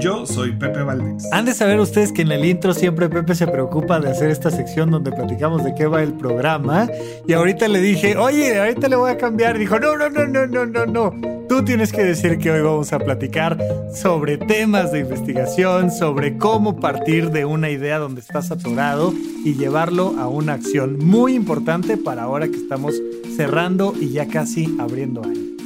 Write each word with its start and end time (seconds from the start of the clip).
Yo 0.00 0.26
soy 0.26 0.52
Pepe 0.52 0.82
Valdés. 0.82 1.26
Han 1.32 1.44
de 1.44 1.54
saber 1.54 1.80
ustedes 1.80 2.12
que 2.12 2.22
en 2.22 2.30
el 2.30 2.44
intro 2.44 2.72
siempre 2.72 3.08
Pepe 3.08 3.34
se 3.34 3.46
preocupa 3.46 3.98
de 3.98 4.10
hacer 4.10 4.30
esta 4.30 4.50
sección 4.50 4.90
donde 4.90 5.10
platicamos 5.10 5.64
de 5.64 5.74
qué 5.74 5.86
va 5.86 6.02
el 6.02 6.12
programa. 6.12 6.88
Y 7.26 7.32
ahorita 7.32 7.66
le 7.66 7.80
dije, 7.80 8.16
oye, 8.16 8.58
ahorita 8.60 8.88
le 8.88 8.96
voy 8.96 9.10
a 9.10 9.16
cambiar. 9.16 9.58
Dijo, 9.58 9.78
no, 9.80 9.96
no, 9.96 10.08
no, 10.08 10.26
no, 10.26 10.46
no, 10.46 10.66
no, 10.66 10.86
no. 10.86 11.38
Tú 11.48 11.64
tienes 11.64 11.92
que 11.92 12.04
decir 12.04 12.38
que 12.38 12.50
hoy 12.50 12.60
vamos 12.60 12.92
a 12.92 12.98
platicar 12.98 13.58
sobre 13.92 14.36
temas 14.36 14.92
de 14.92 15.00
investigación, 15.00 15.90
sobre 15.90 16.36
cómo 16.36 16.78
partir 16.78 17.30
de 17.30 17.46
una 17.46 17.70
idea 17.70 17.98
donde 17.98 18.20
estás 18.20 18.50
atorado 18.50 19.14
y 19.44 19.54
llevarlo 19.54 20.14
a 20.18 20.28
una 20.28 20.52
acción 20.52 20.98
muy 20.98 21.34
importante 21.34 21.96
para 21.96 22.24
ahora 22.24 22.46
que 22.48 22.56
estamos 22.56 22.94
cerrando 23.34 23.94
y 23.98 24.10
ya 24.10 24.28
casi 24.28 24.76
abriendo 24.78 25.24
año. 25.24 25.57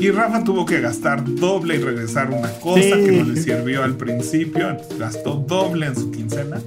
Y 0.00 0.10
Rafa 0.12 0.44
tuvo 0.44 0.64
que 0.64 0.80
gastar 0.80 1.24
doble 1.24 1.76
y 1.76 1.78
regresar 1.78 2.30
una 2.30 2.50
cosa 2.60 2.80
que 2.80 3.12
no 3.20 3.32
le 3.32 3.40
sirvió 3.40 3.82
al 3.82 3.96
principio. 3.96 4.76
Gastó 4.96 5.34
doble 5.34 5.86
en 5.86 5.96
su 5.96 6.10
quincena. 6.12 6.60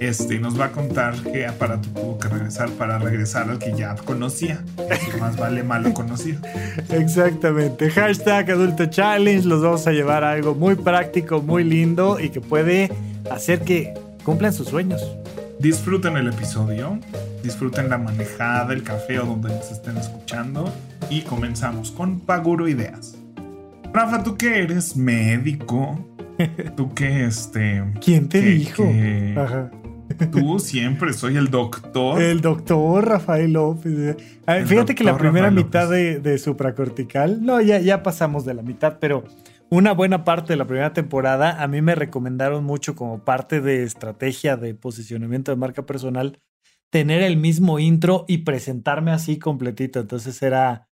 Este, 0.00 0.38
nos 0.38 0.58
va 0.58 0.66
a 0.66 0.72
contar 0.72 1.14
qué 1.30 1.46
aparato 1.46 1.90
tuvo 1.90 2.18
que 2.18 2.28
regresar 2.28 2.70
para 2.70 2.98
regresar 2.98 3.50
al 3.50 3.58
que 3.58 3.74
ya 3.76 3.94
conocía. 3.96 4.64
más 5.20 5.36
vale 5.36 5.62
malo 5.62 5.92
conocido. 5.92 6.40
Exactamente. 6.88 7.90
Hashtag 7.90 8.50
Adulto 8.52 8.86
Challenge. 8.86 9.46
Los 9.46 9.60
vamos 9.62 9.86
a 9.86 9.92
llevar 9.92 10.24
a 10.24 10.32
algo 10.32 10.54
muy 10.54 10.74
práctico, 10.74 11.42
muy 11.42 11.64
lindo 11.64 12.18
y 12.18 12.30
que 12.30 12.40
puede 12.40 12.90
hacer 13.30 13.60
que 13.60 13.92
cumplan 14.24 14.54
sus 14.54 14.68
sueños. 14.68 15.02
Disfruten 15.60 16.16
el 16.16 16.28
episodio, 16.28 16.98
disfruten 17.42 17.90
la 17.90 17.98
manejada, 17.98 18.72
el 18.72 18.82
café 18.82 19.18
o 19.18 19.26
donde 19.26 19.50
nos 19.50 19.70
estén 19.70 19.94
escuchando 19.98 20.72
y 21.10 21.20
comenzamos 21.20 21.90
con 21.90 22.18
Paguro 22.20 22.66
Ideas. 22.66 23.18
Rafa, 23.92 24.22
tú 24.22 24.38
que 24.38 24.62
eres 24.62 24.96
médico, 24.96 26.16
tú 26.78 26.94
que 26.94 27.26
este... 27.26 27.84
¿Quién 28.02 28.30
te 28.30 28.40
dijo? 28.40 28.84
Ajá. 29.36 29.70
Tú 30.32 30.58
siempre 30.60 31.12
soy 31.12 31.36
el 31.36 31.50
doctor. 31.50 32.22
El 32.22 32.40
doctor 32.40 33.06
Rafael 33.06 33.52
López. 33.52 34.16
fíjate 34.64 34.94
que 34.94 35.04
la 35.04 35.18
primera 35.18 35.50
mitad 35.50 35.90
de, 35.90 36.20
de, 36.20 36.38
supracortical, 36.38 37.44
no, 37.44 37.60
ya, 37.60 37.78
ya 37.80 38.02
pasamos 38.02 38.46
de 38.46 38.54
la 38.54 38.62
mitad, 38.62 38.96
pero 38.98 39.24
una 39.70 39.92
buena 39.92 40.24
parte 40.24 40.52
de 40.52 40.56
la 40.56 40.66
primera 40.66 40.92
temporada 40.92 41.62
a 41.62 41.68
mí 41.68 41.80
me 41.80 41.94
recomendaron 41.94 42.64
mucho 42.64 42.94
como 42.94 43.24
parte 43.24 43.60
de 43.60 43.84
estrategia 43.84 44.56
de 44.56 44.74
posicionamiento 44.74 45.52
de 45.52 45.56
marca 45.56 45.86
personal 45.86 46.40
tener 46.90 47.22
el 47.22 47.36
mismo 47.36 47.78
intro 47.78 48.24
y 48.26 48.38
presentarme 48.38 49.12
así 49.12 49.38
completito. 49.38 50.00
Entonces 50.00 50.42
era 50.42 50.90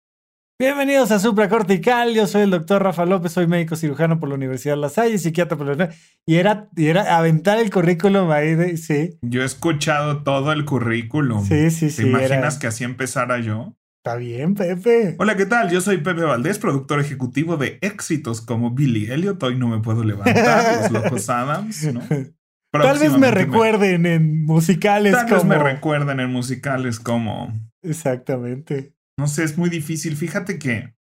Bienvenidos 0.62 1.10
a 1.10 1.18
Supra 1.18 1.48
Cortical. 1.48 2.14
Yo 2.14 2.28
soy 2.28 2.42
el 2.42 2.50
doctor 2.50 2.84
Rafa 2.84 3.04
López, 3.04 3.32
soy 3.32 3.48
médico 3.48 3.74
cirujano 3.74 4.20
por 4.20 4.28
la 4.28 4.36
Universidad 4.36 4.74
de 4.74 4.80
La 4.80 4.90
Salle, 4.90 5.18
psiquiatra 5.18 5.58
por 5.58 5.76
la 5.76 5.90
y 6.24 6.36
era, 6.36 6.68
y 6.76 6.86
era 6.86 7.16
aventar 7.16 7.58
el 7.58 7.68
currículum 7.68 8.30
ahí 8.30 8.54
de, 8.54 8.76
sí. 8.76 9.18
Yo 9.22 9.42
he 9.42 9.44
escuchado 9.44 10.22
todo 10.22 10.52
el 10.52 10.64
currículum. 10.64 11.44
Sí, 11.44 11.72
sí, 11.72 11.90
sí. 11.90 12.04
¿Te 12.04 12.08
imaginas 12.08 12.58
que 12.58 12.68
así 12.68 12.84
empezara 12.84 13.40
yo? 13.40 13.74
Está 14.04 14.16
bien, 14.16 14.54
Pepe. 14.56 15.14
Hola, 15.20 15.36
¿qué 15.36 15.46
tal? 15.46 15.70
Yo 15.70 15.80
soy 15.80 15.98
Pepe 15.98 16.22
Valdés, 16.22 16.58
productor 16.58 16.98
ejecutivo 16.98 17.56
de 17.56 17.78
éxitos 17.82 18.40
como 18.40 18.72
Billy 18.72 19.08
Elliot. 19.08 19.40
Hoy 19.40 19.56
no 19.56 19.68
me 19.68 19.78
puedo 19.78 20.02
levantar, 20.02 20.90
Los 20.90 21.04
Locos 21.04 21.30
Adams, 21.30 21.84
¿no? 21.94 22.00
Tal 22.72 22.98
vez 22.98 23.16
me 23.16 23.30
recuerden 23.30 24.06
en 24.06 24.44
musicales 24.44 25.14
como. 25.14 25.26
Tal 25.28 25.34
vez 25.36 25.44
me 25.44 25.56
recuerden 25.56 26.18
en 26.18 26.32
musicales 26.32 26.98
como. 26.98 27.52
Exactamente. 27.84 28.92
No 29.16 29.28
sé, 29.28 29.44
es 29.44 29.56
muy 29.56 29.70
difícil. 29.70 30.16
Fíjate 30.16 30.58
que 30.58 30.96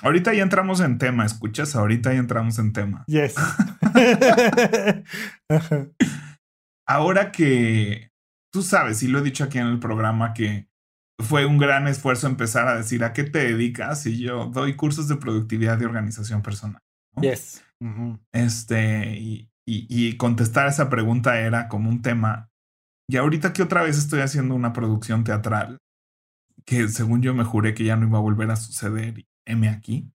ahorita 0.00 0.32
ya 0.32 0.42
entramos 0.42 0.80
en 0.80 0.96
tema, 0.96 1.26
¿escuchas? 1.26 1.76
Ahorita 1.76 2.14
ya 2.14 2.18
entramos 2.18 2.58
en 2.58 2.72
tema. 2.72 3.04
Yes. 3.08 3.34
Ahora 6.88 7.30
que 7.30 8.10
tú 8.50 8.62
sabes, 8.62 9.02
y 9.02 9.08
lo 9.08 9.18
he 9.18 9.22
dicho 9.22 9.44
aquí 9.44 9.58
en 9.58 9.66
el 9.66 9.80
programa, 9.80 10.32
que 10.32 10.67
fue 11.18 11.46
un 11.46 11.58
gran 11.58 11.88
esfuerzo 11.88 12.26
empezar 12.26 12.68
a 12.68 12.76
decir 12.76 13.04
a 13.04 13.12
qué 13.12 13.24
te 13.24 13.38
dedicas 13.38 14.06
y 14.06 14.18
yo 14.18 14.46
doy 14.46 14.76
cursos 14.76 15.08
de 15.08 15.16
productividad 15.16 15.80
y 15.80 15.84
organización 15.84 16.42
personal. 16.42 16.80
Yes. 17.20 17.64
Este, 18.32 19.16
y, 19.18 19.50
y, 19.66 19.86
y 19.88 20.16
contestar 20.16 20.68
esa 20.68 20.88
pregunta 20.88 21.40
era 21.40 21.68
como 21.68 21.90
un 21.90 22.02
tema. 22.02 22.48
Y 23.10 23.16
ahorita 23.16 23.52
que 23.52 23.62
otra 23.62 23.82
vez 23.82 23.98
estoy 23.98 24.20
haciendo 24.20 24.54
una 24.54 24.72
producción 24.72 25.24
teatral, 25.24 25.78
que 26.64 26.88
según 26.88 27.22
yo 27.22 27.34
me 27.34 27.44
juré 27.44 27.74
que 27.74 27.84
ya 27.84 27.96
no 27.96 28.06
iba 28.06 28.18
a 28.18 28.22
volver 28.22 28.50
a 28.50 28.56
suceder. 28.56 29.18
Y 29.18 29.26
M 29.46 29.68
aquí. 29.68 30.12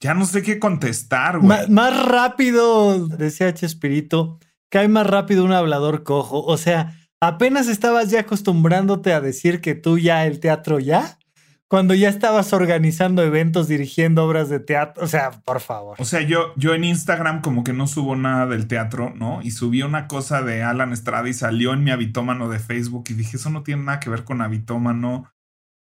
Ya 0.00 0.14
no 0.14 0.26
sé 0.26 0.42
qué 0.42 0.58
contestar, 0.58 1.40
güey. 1.40 1.68
Más 1.68 2.06
rápido, 2.06 3.08
decía 3.08 3.52
Chespirito, 3.54 4.38
cae 4.70 4.86
más 4.86 5.06
rápido 5.06 5.44
un 5.44 5.52
hablador 5.52 6.04
cojo. 6.04 6.44
O 6.44 6.56
sea, 6.56 6.94
apenas 7.20 7.68
estabas 7.68 8.10
ya 8.10 8.20
acostumbrándote 8.20 9.12
a 9.12 9.20
decir 9.20 9.60
que 9.60 9.74
tú 9.74 9.98
ya 9.98 10.26
el 10.26 10.40
teatro 10.40 10.78
ya, 10.78 11.18
cuando 11.68 11.94
ya 11.94 12.08
estabas 12.08 12.54
organizando 12.54 13.22
eventos, 13.22 13.68
dirigiendo 13.68 14.24
obras 14.24 14.48
de 14.48 14.58
teatro. 14.58 15.04
O 15.04 15.06
sea, 15.06 15.30
por 15.30 15.60
favor. 15.60 15.96
O 16.00 16.04
sea, 16.06 16.22
yo, 16.22 16.54
yo 16.56 16.74
en 16.74 16.84
Instagram 16.84 17.42
como 17.42 17.62
que 17.62 17.74
no 17.74 17.86
subo 17.86 18.16
nada 18.16 18.46
del 18.46 18.66
teatro, 18.66 19.12
¿no? 19.14 19.42
Y 19.42 19.50
subí 19.50 19.82
una 19.82 20.08
cosa 20.08 20.40
de 20.40 20.62
Alan 20.62 20.92
Estrada 20.92 21.28
y 21.28 21.34
salió 21.34 21.74
en 21.74 21.84
mi 21.84 21.90
habitómano 21.90 22.48
de 22.48 22.58
Facebook 22.58 23.04
y 23.10 23.14
dije, 23.14 23.36
eso 23.36 23.50
no 23.50 23.62
tiene 23.62 23.82
nada 23.82 24.00
que 24.00 24.08
ver 24.08 24.24
con 24.24 24.40
habitómano. 24.40 25.30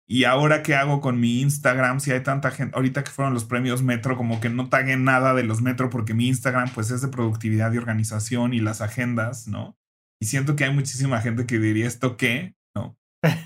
Y 0.05 0.25
ahora 0.25 0.63
qué 0.63 0.75
hago 0.75 0.99
con 0.99 1.19
mi 1.19 1.39
Instagram, 1.39 1.99
si 1.99 2.11
hay 2.11 2.23
tanta 2.23 2.51
gente, 2.51 2.75
ahorita 2.75 3.03
que 3.03 3.11
fueron 3.11 3.33
los 3.33 3.45
premios 3.45 3.83
Metro, 3.83 4.17
como 4.17 4.41
que 4.41 4.49
no 4.49 4.67
tagué 4.67 4.97
nada 4.97 5.33
de 5.33 5.43
los 5.43 5.61
Metro 5.61 5.89
porque 5.89 6.15
mi 6.15 6.27
Instagram 6.27 6.71
pues 6.73 6.91
es 6.91 7.01
de 7.01 7.07
productividad 7.09 7.71
y 7.71 7.77
organización 7.77 8.53
y 8.53 8.59
las 8.59 8.81
agendas, 8.81 9.47
¿no? 9.47 9.78
Y 10.21 10.25
siento 10.25 10.55
que 10.55 10.65
hay 10.65 10.73
muchísima 10.73 11.21
gente 11.21 11.45
que 11.45 11.59
diría 11.59 11.87
esto 11.87 12.17
qué, 12.17 12.55
¿no? 12.75 12.97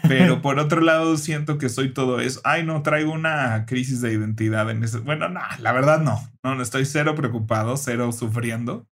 Pero 0.07 0.41
por 0.41 0.59
otro 0.59 0.81
lado 0.81 1.17
siento 1.17 1.57
que 1.57 1.69
soy 1.69 1.93
todo 1.93 2.19
eso. 2.19 2.41
Ay, 2.43 2.65
no, 2.65 2.81
traigo 2.81 3.11
una 3.11 3.65
crisis 3.65 4.01
de 4.01 4.13
identidad 4.13 4.69
en 4.69 4.83
ese. 4.83 4.99
Bueno, 4.99 5.29
no, 5.29 5.41
la 5.59 5.71
verdad 5.71 6.01
no. 6.01 6.19
No, 6.43 6.55
no 6.55 6.63
estoy 6.63 6.85
cero 6.85 7.15
preocupado, 7.15 7.77
cero 7.77 8.11
sufriendo. 8.11 8.87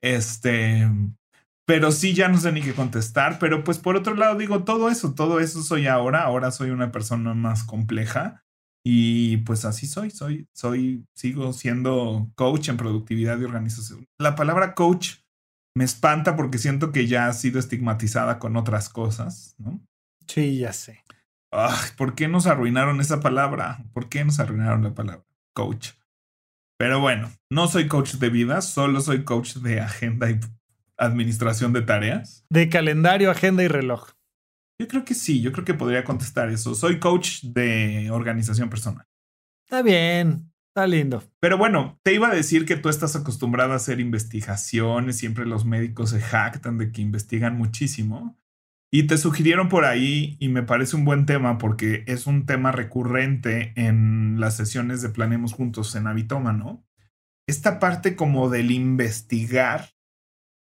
Este, 0.00 0.88
pero 1.66 1.92
sí 1.92 2.14
ya 2.14 2.28
no 2.28 2.38
sé 2.38 2.52
ni 2.52 2.62
qué 2.62 2.74
contestar, 2.74 3.38
pero 3.38 3.64
pues 3.64 3.78
por 3.78 3.96
otro 3.96 4.14
lado 4.14 4.36
digo, 4.36 4.64
todo 4.64 4.90
eso, 4.90 5.14
todo 5.14 5.40
eso 5.40 5.62
soy 5.62 5.86
ahora, 5.86 6.22
ahora 6.22 6.50
soy 6.50 6.70
una 6.70 6.90
persona 6.90 7.34
más 7.34 7.64
compleja 7.64 8.42
y 8.84 9.38
pues 9.38 9.64
así 9.64 9.86
soy, 9.86 10.10
soy, 10.10 10.48
soy, 10.52 11.06
sigo 11.14 11.52
siendo 11.52 12.30
coach 12.34 12.68
en 12.68 12.76
productividad 12.76 13.38
y 13.38 13.44
organización. 13.44 14.06
La 14.18 14.34
palabra 14.34 14.74
coach 14.74 15.21
me 15.74 15.84
espanta 15.84 16.36
porque 16.36 16.58
siento 16.58 16.92
que 16.92 17.06
ya 17.06 17.26
ha 17.26 17.32
sido 17.32 17.58
estigmatizada 17.58 18.38
con 18.38 18.56
otras 18.56 18.88
cosas, 18.88 19.54
¿no? 19.58 19.80
Sí, 20.26 20.58
ya 20.58 20.72
sé. 20.72 21.02
Ay, 21.50 21.90
¿por 21.96 22.14
qué 22.14 22.28
nos 22.28 22.46
arruinaron 22.46 23.00
esa 23.00 23.20
palabra? 23.20 23.84
¿Por 23.92 24.08
qué 24.08 24.24
nos 24.24 24.40
arruinaron 24.40 24.82
la 24.82 24.94
palabra 24.94 25.24
coach? 25.54 25.90
Pero 26.78 27.00
bueno, 27.00 27.30
no 27.50 27.68
soy 27.68 27.86
coach 27.88 28.14
de 28.14 28.30
vida, 28.30 28.60
solo 28.62 29.00
soy 29.00 29.24
coach 29.24 29.56
de 29.56 29.80
agenda 29.80 30.30
y 30.30 30.40
administración 30.96 31.72
de 31.72 31.82
tareas? 31.82 32.44
De 32.50 32.68
calendario, 32.68 33.30
agenda 33.30 33.62
y 33.62 33.68
reloj. 33.68 34.10
Yo 34.80 34.88
creo 34.88 35.04
que 35.04 35.14
sí, 35.14 35.40
yo 35.40 35.52
creo 35.52 35.64
que 35.64 35.74
podría 35.74 36.04
contestar 36.04 36.48
eso. 36.48 36.74
Soy 36.74 36.98
coach 36.98 37.42
de 37.42 38.10
organización 38.10 38.68
personal. 38.68 39.06
Está 39.64 39.82
bien, 39.82 40.51
está 40.72 40.86
lindo. 40.86 41.22
Pero 41.38 41.58
bueno, 41.58 42.00
te 42.02 42.14
iba 42.14 42.28
a 42.28 42.34
decir 42.34 42.64
que 42.64 42.76
tú 42.76 42.88
estás 42.88 43.14
acostumbrada 43.14 43.74
a 43.74 43.76
hacer 43.76 44.00
investigaciones, 44.00 45.18
siempre 45.18 45.44
los 45.44 45.66
médicos 45.66 46.10
se 46.10 46.20
jactan 46.20 46.78
de 46.78 46.90
que 46.90 47.02
investigan 47.02 47.58
muchísimo. 47.58 48.38
Y 48.90 49.06
te 49.06 49.18
sugirieron 49.18 49.68
por 49.68 49.84
ahí, 49.84 50.36
y 50.38 50.48
me 50.48 50.62
parece 50.62 50.96
un 50.96 51.04
buen 51.04 51.26
tema 51.26 51.58
porque 51.58 52.04
es 52.06 52.26
un 52.26 52.46
tema 52.46 52.72
recurrente 52.72 53.72
en 53.76 54.40
las 54.40 54.56
sesiones 54.56 55.02
de 55.02 55.10
Planemos 55.10 55.52
Juntos 55.52 55.94
en 55.94 56.04
¿no? 56.04 56.84
Esta 57.46 57.78
parte 57.78 58.16
como 58.16 58.48
del 58.48 58.70
investigar 58.70 59.90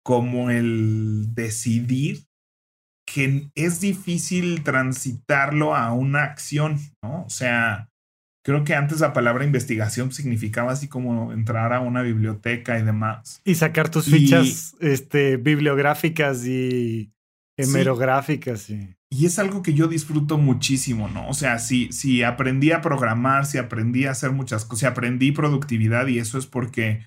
como 0.05 0.51
el 0.51 1.35
decidir 1.35 2.27
que 3.07 3.51
es 3.55 3.81
difícil 3.81 4.63
transitarlo 4.65 5.75
a 5.75 5.93
una 5.93 6.25
acción, 6.25 6.79
¿no? 7.03 7.25
O 7.25 7.31
sea, 7.31 7.91
Creo 8.45 8.63
que 8.63 8.75
antes 8.75 9.01
la 9.01 9.15
palabra 9.15 9.45
investigación 9.45 10.13
significaba 10.13 10.73
así 10.73 10.87
como 10.87 11.33
entrar 11.33 11.73
a 11.73 11.81
una 11.81 12.03
biblioteca 12.03 12.79
y 12.79 12.83
demás. 12.83 13.41
Y 13.43 13.55
sacar 13.55 13.89
tus 13.89 14.05
fichas 14.05 14.77
este, 14.81 15.39
bibliográficas 15.39 16.45
y 16.45 17.11
hemerográficas. 17.57 18.69
Y... 18.69 18.97
y... 19.09 19.25
es 19.25 19.39
algo 19.39 19.63
que 19.63 19.73
yo 19.73 19.89
disfruto 19.89 20.37
muchísimo, 20.37 21.09
¿no? 21.09 21.27
O 21.27 21.33
sea, 21.33 21.59
si, 21.59 21.91
si 21.91 22.23
aprendí 22.23 22.73
a 22.73 22.83
programar, 22.83 23.47
si 23.47 23.57
aprendí 23.57 24.05
a 24.05 24.11
hacer 24.11 24.33
muchas 24.33 24.67
cosas, 24.67 24.81
si 24.81 24.87
aprendí 24.87 25.33
productividad 25.33 26.07
y 26.09 26.19
eso 26.19 26.37
es 26.37 26.45
porque 26.45 27.07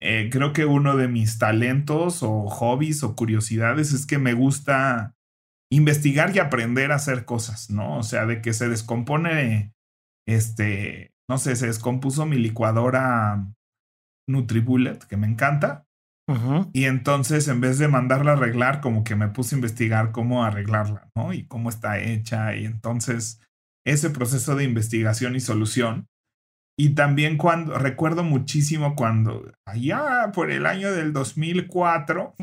eh, 0.00 0.30
creo 0.32 0.52
que 0.52 0.64
uno 0.64 0.96
de 0.96 1.06
mis 1.06 1.38
talentos 1.38 2.24
o 2.24 2.48
hobbies 2.48 3.04
o 3.04 3.14
curiosidades 3.14 3.92
es 3.92 4.04
que 4.04 4.18
me 4.18 4.34
gusta 4.34 5.14
investigar 5.70 6.34
y 6.34 6.40
aprender 6.40 6.90
a 6.90 6.96
hacer 6.96 7.24
cosas, 7.24 7.70
¿no? 7.70 7.98
O 7.98 8.02
sea, 8.02 8.26
de 8.26 8.42
que 8.42 8.52
se 8.52 8.68
descompone 8.68 9.72
este, 10.26 11.12
no 11.28 11.38
sé, 11.38 11.56
se 11.56 11.66
descompuso 11.66 12.26
mi 12.26 12.36
licuadora 12.36 13.46
NutriBullet, 14.28 15.04
que 15.04 15.16
me 15.16 15.26
encanta. 15.26 15.86
Y 16.72 16.84
entonces, 16.84 17.46
en 17.48 17.60
vez 17.60 17.78
de 17.78 17.88
mandarla 17.88 18.30
a 18.30 18.34
arreglar, 18.36 18.80
como 18.80 19.04
que 19.04 19.16
me 19.16 19.28
puse 19.28 19.54
a 19.54 19.58
investigar 19.58 20.12
cómo 20.12 20.44
arreglarla, 20.44 21.10
¿no? 21.14 21.34
Y 21.34 21.44
cómo 21.46 21.68
está 21.68 22.00
hecha. 22.00 22.56
Y 22.56 22.64
entonces, 22.64 23.40
ese 23.84 24.08
proceso 24.08 24.56
de 24.56 24.64
investigación 24.64 25.36
y 25.36 25.40
solución. 25.40 26.08
Y 26.78 26.94
también 26.94 27.36
cuando, 27.36 27.76
recuerdo 27.76 28.24
muchísimo 28.24 28.96
cuando, 28.96 29.52
allá 29.66 30.32
por 30.32 30.50
el 30.50 30.64
año 30.64 30.90
del 30.92 31.12
2004, 31.12 32.34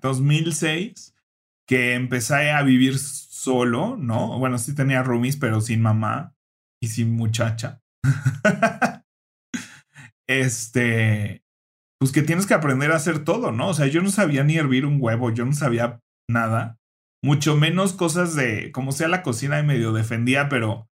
2006, 0.00 1.14
que 1.66 1.94
empecé 1.94 2.52
a 2.52 2.62
vivir 2.62 2.98
solo, 2.98 3.98
¿no? 3.98 4.38
Bueno, 4.38 4.56
sí 4.56 4.74
tenía 4.74 5.02
roomies, 5.02 5.36
pero 5.36 5.60
sin 5.60 5.82
mamá 5.82 6.37
y 6.82 6.88
sin 6.88 7.14
muchacha. 7.14 7.82
este, 10.28 11.42
pues 12.00 12.12
que 12.12 12.22
tienes 12.22 12.46
que 12.46 12.54
aprender 12.54 12.92
a 12.92 12.96
hacer 12.96 13.24
todo, 13.24 13.52
¿no? 13.52 13.68
O 13.68 13.74
sea, 13.74 13.86
yo 13.86 14.02
no 14.02 14.10
sabía 14.10 14.44
ni 14.44 14.56
hervir 14.56 14.86
un 14.86 14.98
huevo, 15.00 15.30
yo 15.30 15.44
no 15.44 15.52
sabía 15.52 16.00
nada, 16.30 16.78
mucho 17.22 17.56
menos 17.56 17.92
cosas 17.92 18.34
de, 18.34 18.70
como 18.72 18.92
sea 18.92 19.08
la 19.08 19.22
cocina 19.22 19.58
y 19.58 19.64
medio 19.64 19.92
defendía, 19.92 20.48
pero 20.48 20.88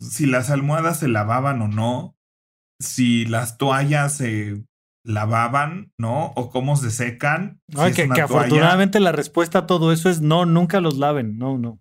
si 0.00 0.26
las 0.26 0.50
almohadas 0.50 0.98
se 0.98 1.08
lavaban 1.08 1.62
o 1.62 1.68
no, 1.68 2.16
si 2.80 3.26
las 3.26 3.58
toallas 3.58 4.16
se 4.16 4.64
lavaban, 5.04 5.92
¿no? 5.98 6.32
O 6.36 6.50
cómo 6.50 6.76
se 6.76 6.90
secan. 6.90 7.60
Ay, 7.76 7.92
que, 7.92 8.08
que 8.08 8.20
afortunadamente 8.20 9.00
la 9.00 9.12
respuesta 9.12 9.60
a 9.60 9.66
todo 9.66 9.92
eso 9.92 10.08
es 10.08 10.20
no, 10.20 10.46
nunca 10.46 10.80
los 10.80 10.98
laven, 10.98 11.38
no, 11.38 11.58
no. 11.58 11.80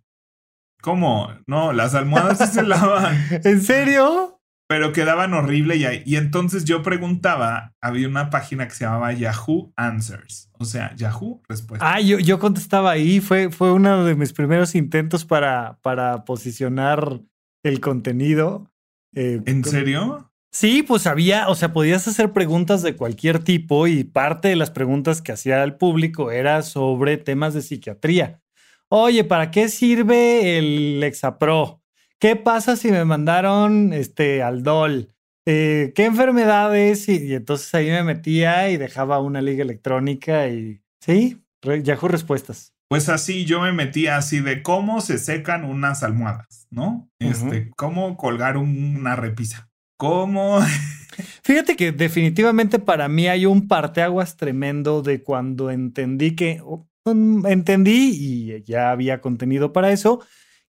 ¿Cómo? 0.82 1.34
No, 1.48 1.74
las 1.74 1.96
almohadas 1.96 2.38
sí 2.38 2.48
se 2.48 2.64
lavan. 2.64 3.18
¿En 3.44 3.62
serio? 3.62 4.40
Pero 4.68 4.94
quedaban 4.94 5.34
horrible 5.34 5.78
y, 5.78 5.86
y 6.06 6.16
entonces 6.16 6.64
yo 6.64 6.84
preguntaba, 6.84 7.74
había 7.82 8.08
una 8.08 8.30
página 8.30 8.68
que 8.68 8.76
se 8.76 8.86
llamaba 8.86 9.12
Yahoo 9.14 9.74
Answers, 9.76 10.52
o 10.60 10.66
sea, 10.66 10.96
Yahoo 10.96 11.42
Respuesta. 11.50 11.92
Ah, 11.92 12.00
yo, 12.00 12.20
yo 12.20 12.38
contestaba 12.38 12.92
ahí, 12.92 13.20
fue, 13.20 13.50
fue 13.50 13.74
uno 13.74 14.06
de 14.06 14.16
mis 14.16 14.32
primeros 14.32 14.76
intentos 14.76 15.26
para, 15.26 15.80
para 15.82 16.24
posicionar 16.24 17.20
el 17.64 17.80
contenido. 17.80 18.72
Eh, 19.16 19.42
¿En 19.48 19.64
serio? 19.64 20.30
Sí, 20.52 20.84
pues 20.84 21.06
había, 21.06 21.48
o 21.50 21.56
sea, 21.56 21.74
podías 21.74 22.08
hacer 22.08 22.32
preguntas 22.32 22.82
de 22.82 22.96
cualquier 22.96 23.40
tipo 23.40 23.88
y 23.88 24.04
parte 24.04 24.48
de 24.48 24.56
las 24.56 24.72
preguntas 24.72 25.22
que 25.22 25.32
hacía 25.32 25.64
el 25.64 25.76
público 25.76 26.32
era 26.32 26.64
sobre 26.64 27.18
temas 27.18 27.54
de 27.54 27.62
psiquiatría. 27.62 28.42
Oye, 28.92 29.24
¿para 29.24 29.52
qué 29.52 29.70
sirve 29.70 30.58
el 30.58 31.00
Lexapro? 31.00 31.84
¿Qué 32.18 32.36
pasa 32.36 32.76
si 32.76 32.90
me 32.90 33.06
mandaron 33.06 33.94
este 33.94 34.42
Aldol? 34.42 35.14
Eh, 35.46 35.94
¿Qué 35.94 36.06
enfermedades? 36.06 37.08
Y, 37.08 37.36
entonces 37.36 37.72
ahí 37.76 37.92
me 37.92 38.02
metía 38.02 38.72
y 38.72 38.78
dejaba 38.78 39.20
una 39.20 39.42
liga 39.42 39.62
electrónica 39.62 40.48
y 40.48 40.82
sí, 41.00 41.46
Yahoo 41.62 42.08
respuestas. 42.08 42.74
Pues 42.88 43.10
así 43.10 43.46
yo 43.46 43.62
me 43.62 43.74
metía 43.74 44.18
así 44.18 44.40
de 44.40 44.64
cómo 44.64 45.02
se 45.02 45.20
secan 45.20 45.66
unas 45.66 46.02
almohadas, 46.02 46.66
¿no? 46.72 47.12
Este, 47.20 47.70
cómo 47.76 48.18
colgar 48.18 48.58
una 48.58 49.16
repisa. 49.16 49.70
¿Cómo? 49.98 50.62
Fíjate 51.44 51.76
que 51.76 51.92
definitivamente 51.92 52.80
para 52.80 53.08
mí 53.08 53.28
hay 53.28 53.46
un 53.46 53.68
parteaguas 53.68 54.36
tremendo 54.36 55.04
de 55.04 55.22
cuando 55.22 55.70
entendí 55.70 56.36
que 56.36 56.64
entendí 57.12 58.12
y 58.14 58.64
ya 58.64 58.92
había 58.92 59.22
contenido 59.22 59.74
para 59.74 59.92
eso, 59.92 60.24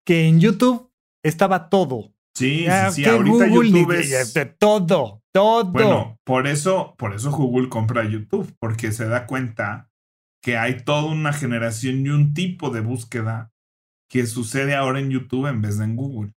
que 0.05 0.27
en 0.27 0.41
YouTube 0.41 0.91
estaba 1.23 1.69
todo. 1.69 2.15
Sí, 2.35 2.67
sí, 2.67 2.93
sí. 2.93 3.05
ahorita 3.05 3.49
YouTube 3.49 3.93
es... 3.93 4.35
todo, 4.59 5.23
todo. 5.33 5.65
Bueno, 5.73 6.19
por 6.25 6.47
eso, 6.47 6.95
por 6.97 7.15
eso 7.15 7.31
Google 7.31 7.69
compra 7.69 8.09
YouTube, 8.09 8.55
porque 8.59 8.93
se 8.93 9.07
da 9.07 9.27
cuenta 9.27 9.91
que 10.43 10.57
hay 10.57 10.79
toda 10.85 11.05
una 11.05 11.33
generación 11.33 12.07
y 12.07 12.09
un 12.09 12.33
tipo 12.33 12.71
de 12.71 12.81
búsqueda 12.81 13.53
que 14.09 14.27
sucede 14.27 14.75
ahora 14.75 15.01
en 15.01 15.11
YouTube 15.11 15.47
en 15.47 15.61
vez 15.61 15.79
de 15.79 15.85
en 15.85 15.97
Google. 15.97 16.33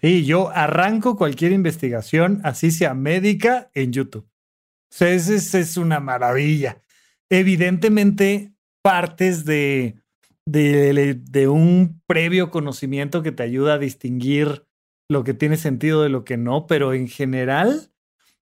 Sí, 0.00 0.24
yo 0.24 0.50
arranco 0.50 1.16
cualquier 1.16 1.52
investigación, 1.52 2.40
así 2.44 2.70
sea 2.70 2.94
médica, 2.94 3.70
en 3.74 3.92
YouTube. 3.92 4.24
O 4.24 4.94
sea, 4.94 5.10
es, 5.10 5.28
es 5.28 5.76
una 5.76 5.98
maravilla. 5.98 6.82
Evidentemente, 7.28 8.54
partes 8.88 9.44
de, 9.44 10.00
de, 10.46 11.48
un 11.48 12.00
previo 12.06 12.50
conocimiento 12.50 13.22
que 13.22 13.32
te 13.32 13.42
ayuda 13.42 13.74
a 13.74 13.78
distinguir 13.78 14.66
lo 15.10 15.24
que 15.24 15.34
tiene 15.34 15.58
sentido 15.58 16.02
de 16.02 16.08
lo 16.08 16.24
que 16.24 16.38
no, 16.38 16.66
pero 16.66 16.94
en 16.94 17.06
general, 17.06 17.92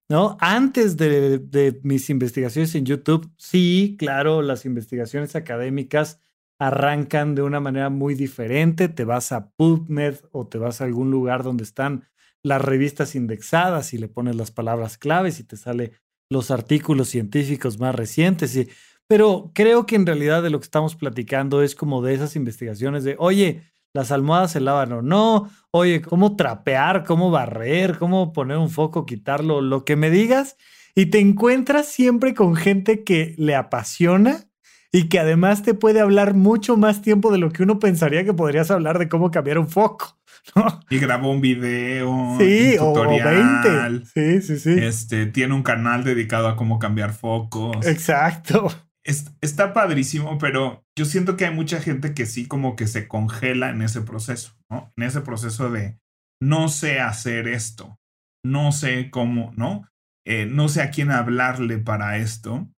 ¿no? 0.07 0.37
Antes 0.39 0.95
de, 0.95 1.39
de, 1.39 1.81
mis 1.83 2.09
investigaciones 2.09 2.73
en 2.75 2.85
YouTube, 2.85 3.29
sí, 3.35 3.97
claro, 3.99 4.41
las 4.41 4.63
investigaciones 4.63 5.35
académicas 5.35 6.21
arrancan 6.59 7.35
de 7.35 7.41
una 7.41 7.59
manera 7.59 7.89
muy 7.89 8.15
diferente. 8.15 8.87
Te 8.87 9.03
vas 9.03 9.33
a 9.33 9.49
PubMed 9.49 10.15
o 10.31 10.47
te 10.47 10.59
vas 10.59 10.79
a 10.79 10.85
algún 10.85 11.11
lugar 11.11 11.43
donde 11.43 11.65
están 11.65 12.07
las 12.41 12.61
revistas 12.61 13.15
indexadas 13.15 13.93
y 13.93 13.97
le 13.97 14.07
pones 14.07 14.37
las 14.37 14.51
palabras 14.51 14.97
claves 14.97 15.41
y 15.41 15.43
te 15.43 15.57
sale 15.57 15.91
los 16.29 16.51
artículos 16.51 17.09
científicos 17.09 17.79
más 17.79 17.93
recientes. 17.93 18.55
Y 18.55 18.69
pero 19.07 19.51
creo 19.53 19.85
que 19.85 19.95
en 19.95 20.05
realidad 20.05 20.43
de 20.43 20.49
lo 20.49 20.59
que 20.59 20.65
estamos 20.65 20.95
platicando 20.95 21.61
es 21.61 21.75
como 21.75 22.01
de 22.01 22.13
esas 22.13 22.35
investigaciones 22.35 23.03
de, 23.03 23.15
oye, 23.19 23.63
las 23.93 24.11
almohadas 24.11 24.51
se 24.51 24.59
lavan 24.59 24.91
o 24.91 25.01
no, 25.01 25.49
oye, 25.71 26.01
cómo 26.01 26.35
trapear, 26.35 27.03
cómo 27.05 27.31
barrer, 27.31 27.97
cómo 27.97 28.33
poner 28.33 28.57
un 28.57 28.69
foco, 28.69 29.05
quitarlo, 29.05 29.61
lo 29.61 29.85
que 29.85 29.95
me 29.95 30.09
digas. 30.09 30.57
Y 30.93 31.07
te 31.07 31.19
encuentras 31.19 31.87
siempre 31.87 32.33
con 32.33 32.55
gente 32.55 33.03
que 33.03 33.33
le 33.37 33.55
apasiona 33.55 34.45
y 34.91 35.09
que 35.09 35.19
además 35.19 35.63
te 35.63 35.73
puede 35.73 35.99
hablar 35.99 36.33
mucho 36.33 36.75
más 36.75 37.01
tiempo 37.01 37.31
de 37.31 37.37
lo 37.37 37.51
que 37.51 37.63
uno 37.63 37.79
pensaría 37.79 38.25
que 38.25 38.33
podrías 38.33 38.71
hablar 38.71 38.99
de 38.99 39.07
cómo 39.07 39.31
cambiar 39.31 39.57
un 39.57 39.69
foco. 39.69 40.17
Y 40.89 40.99
grabó 40.99 41.31
un 41.31 41.41
video, 41.41 42.35
sí, 42.39 42.77
un 42.79 42.93
tutorial. 42.93 44.05
O 44.05 44.09
20. 44.13 44.41
Sí, 44.41 44.41
sí, 44.41 44.59
sí. 44.59 44.79
Este, 44.79 45.25
tiene 45.25 45.53
un 45.53 45.61
canal 45.61 46.05
dedicado 46.05 46.47
a 46.47 46.55
cómo 46.55 46.79
cambiar 46.79 47.13
focos. 47.13 47.85
Exacto 47.85 48.69
está 49.07 49.73
padrísimo, 49.73 50.37
pero 50.37 50.85
yo 50.97 51.05
siento 51.05 51.37
que 51.37 51.45
hay 51.45 51.55
mucha 51.55 51.79
gente 51.79 52.13
que 52.13 52.25
sí 52.25 52.47
como 52.47 52.75
que 52.75 52.87
se 52.87 53.07
congela 53.07 53.69
en 53.69 53.81
ese 53.81 54.01
proceso, 54.01 54.57
¿no? 54.69 54.91
En 54.97 55.03
ese 55.03 55.21
proceso 55.21 55.71
de 55.71 55.97
no 56.41 56.67
sé 56.67 56.99
hacer 56.99 57.47
esto, 57.47 57.97
no 58.45 58.71
sé 58.71 59.09
cómo, 59.09 59.53
¿no? 59.55 59.87
Eh, 60.25 60.45
no 60.45 60.67
sé 60.67 60.81
a 60.81 60.91
quién 60.91 61.11
hablarle 61.11 61.77
para 61.77 62.17
esto. 62.17 62.69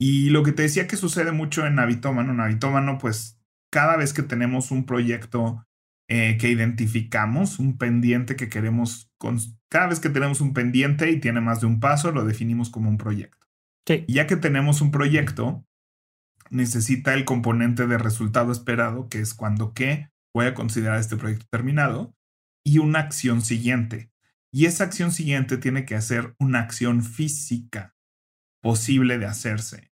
Y 0.00 0.30
lo 0.30 0.42
que 0.42 0.52
te 0.52 0.62
decía 0.62 0.86
que 0.86 0.96
sucede 0.96 1.32
mucho 1.32 1.66
en 1.66 1.74
Navitómano, 1.74 2.32
Navitómano, 2.32 2.98
pues 2.98 3.38
cada 3.70 3.96
vez 3.96 4.14
que 4.14 4.22
tenemos 4.22 4.70
un 4.70 4.86
proyecto 4.86 5.66
eh, 6.08 6.38
que 6.38 6.48
identificamos, 6.48 7.58
un 7.58 7.76
pendiente 7.76 8.36
que 8.36 8.48
queremos, 8.48 9.10
cada 9.68 9.88
vez 9.88 10.00
que 10.00 10.08
tenemos 10.08 10.40
un 10.40 10.54
pendiente 10.54 11.10
y 11.10 11.20
tiene 11.20 11.42
más 11.42 11.60
de 11.60 11.66
un 11.66 11.80
paso, 11.80 12.10
lo 12.12 12.24
definimos 12.24 12.70
como 12.70 12.88
un 12.88 12.96
proyecto. 12.96 13.47
Ya 14.08 14.26
que 14.26 14.36
tenemos 14.36 14.80
un 14.80 14.90
proyecto, 14.90 15.64
necesita 16.50 17.14
el 17.14 17.24
componente 17.24 17.86
de 17.86 17.98
resultado 17.98 18.52
esperado, 18.52 19.08
que 19.08 19.20
es 19.20 19.34
cuando 19.34 19.72
qué 19.74 20.10
voy 20.34 20.46
a 20.46 20.54
considerar 20.54 20.98
este 20.98 21.16
proyecto 21.16 21.46
terminado, 21.50 22.14
y 22.64 22.78
una 22.78 23.00
acción 23.00 23.42
siguiente. 23.42 24.10
Y 24.52 24.66
esa 24.66 24.84
acción 24.84 25.12
siguiente 25.12 25.58
tiene 25.58 25.84
que 25.84 25.94
hacer 25.94 26.34
una 26.38 26.60
acción 26.60 27.02
física 27.02 27.94
posible 28.62 29.18
de 29.18 29.26
hacerse. 29.26 29.90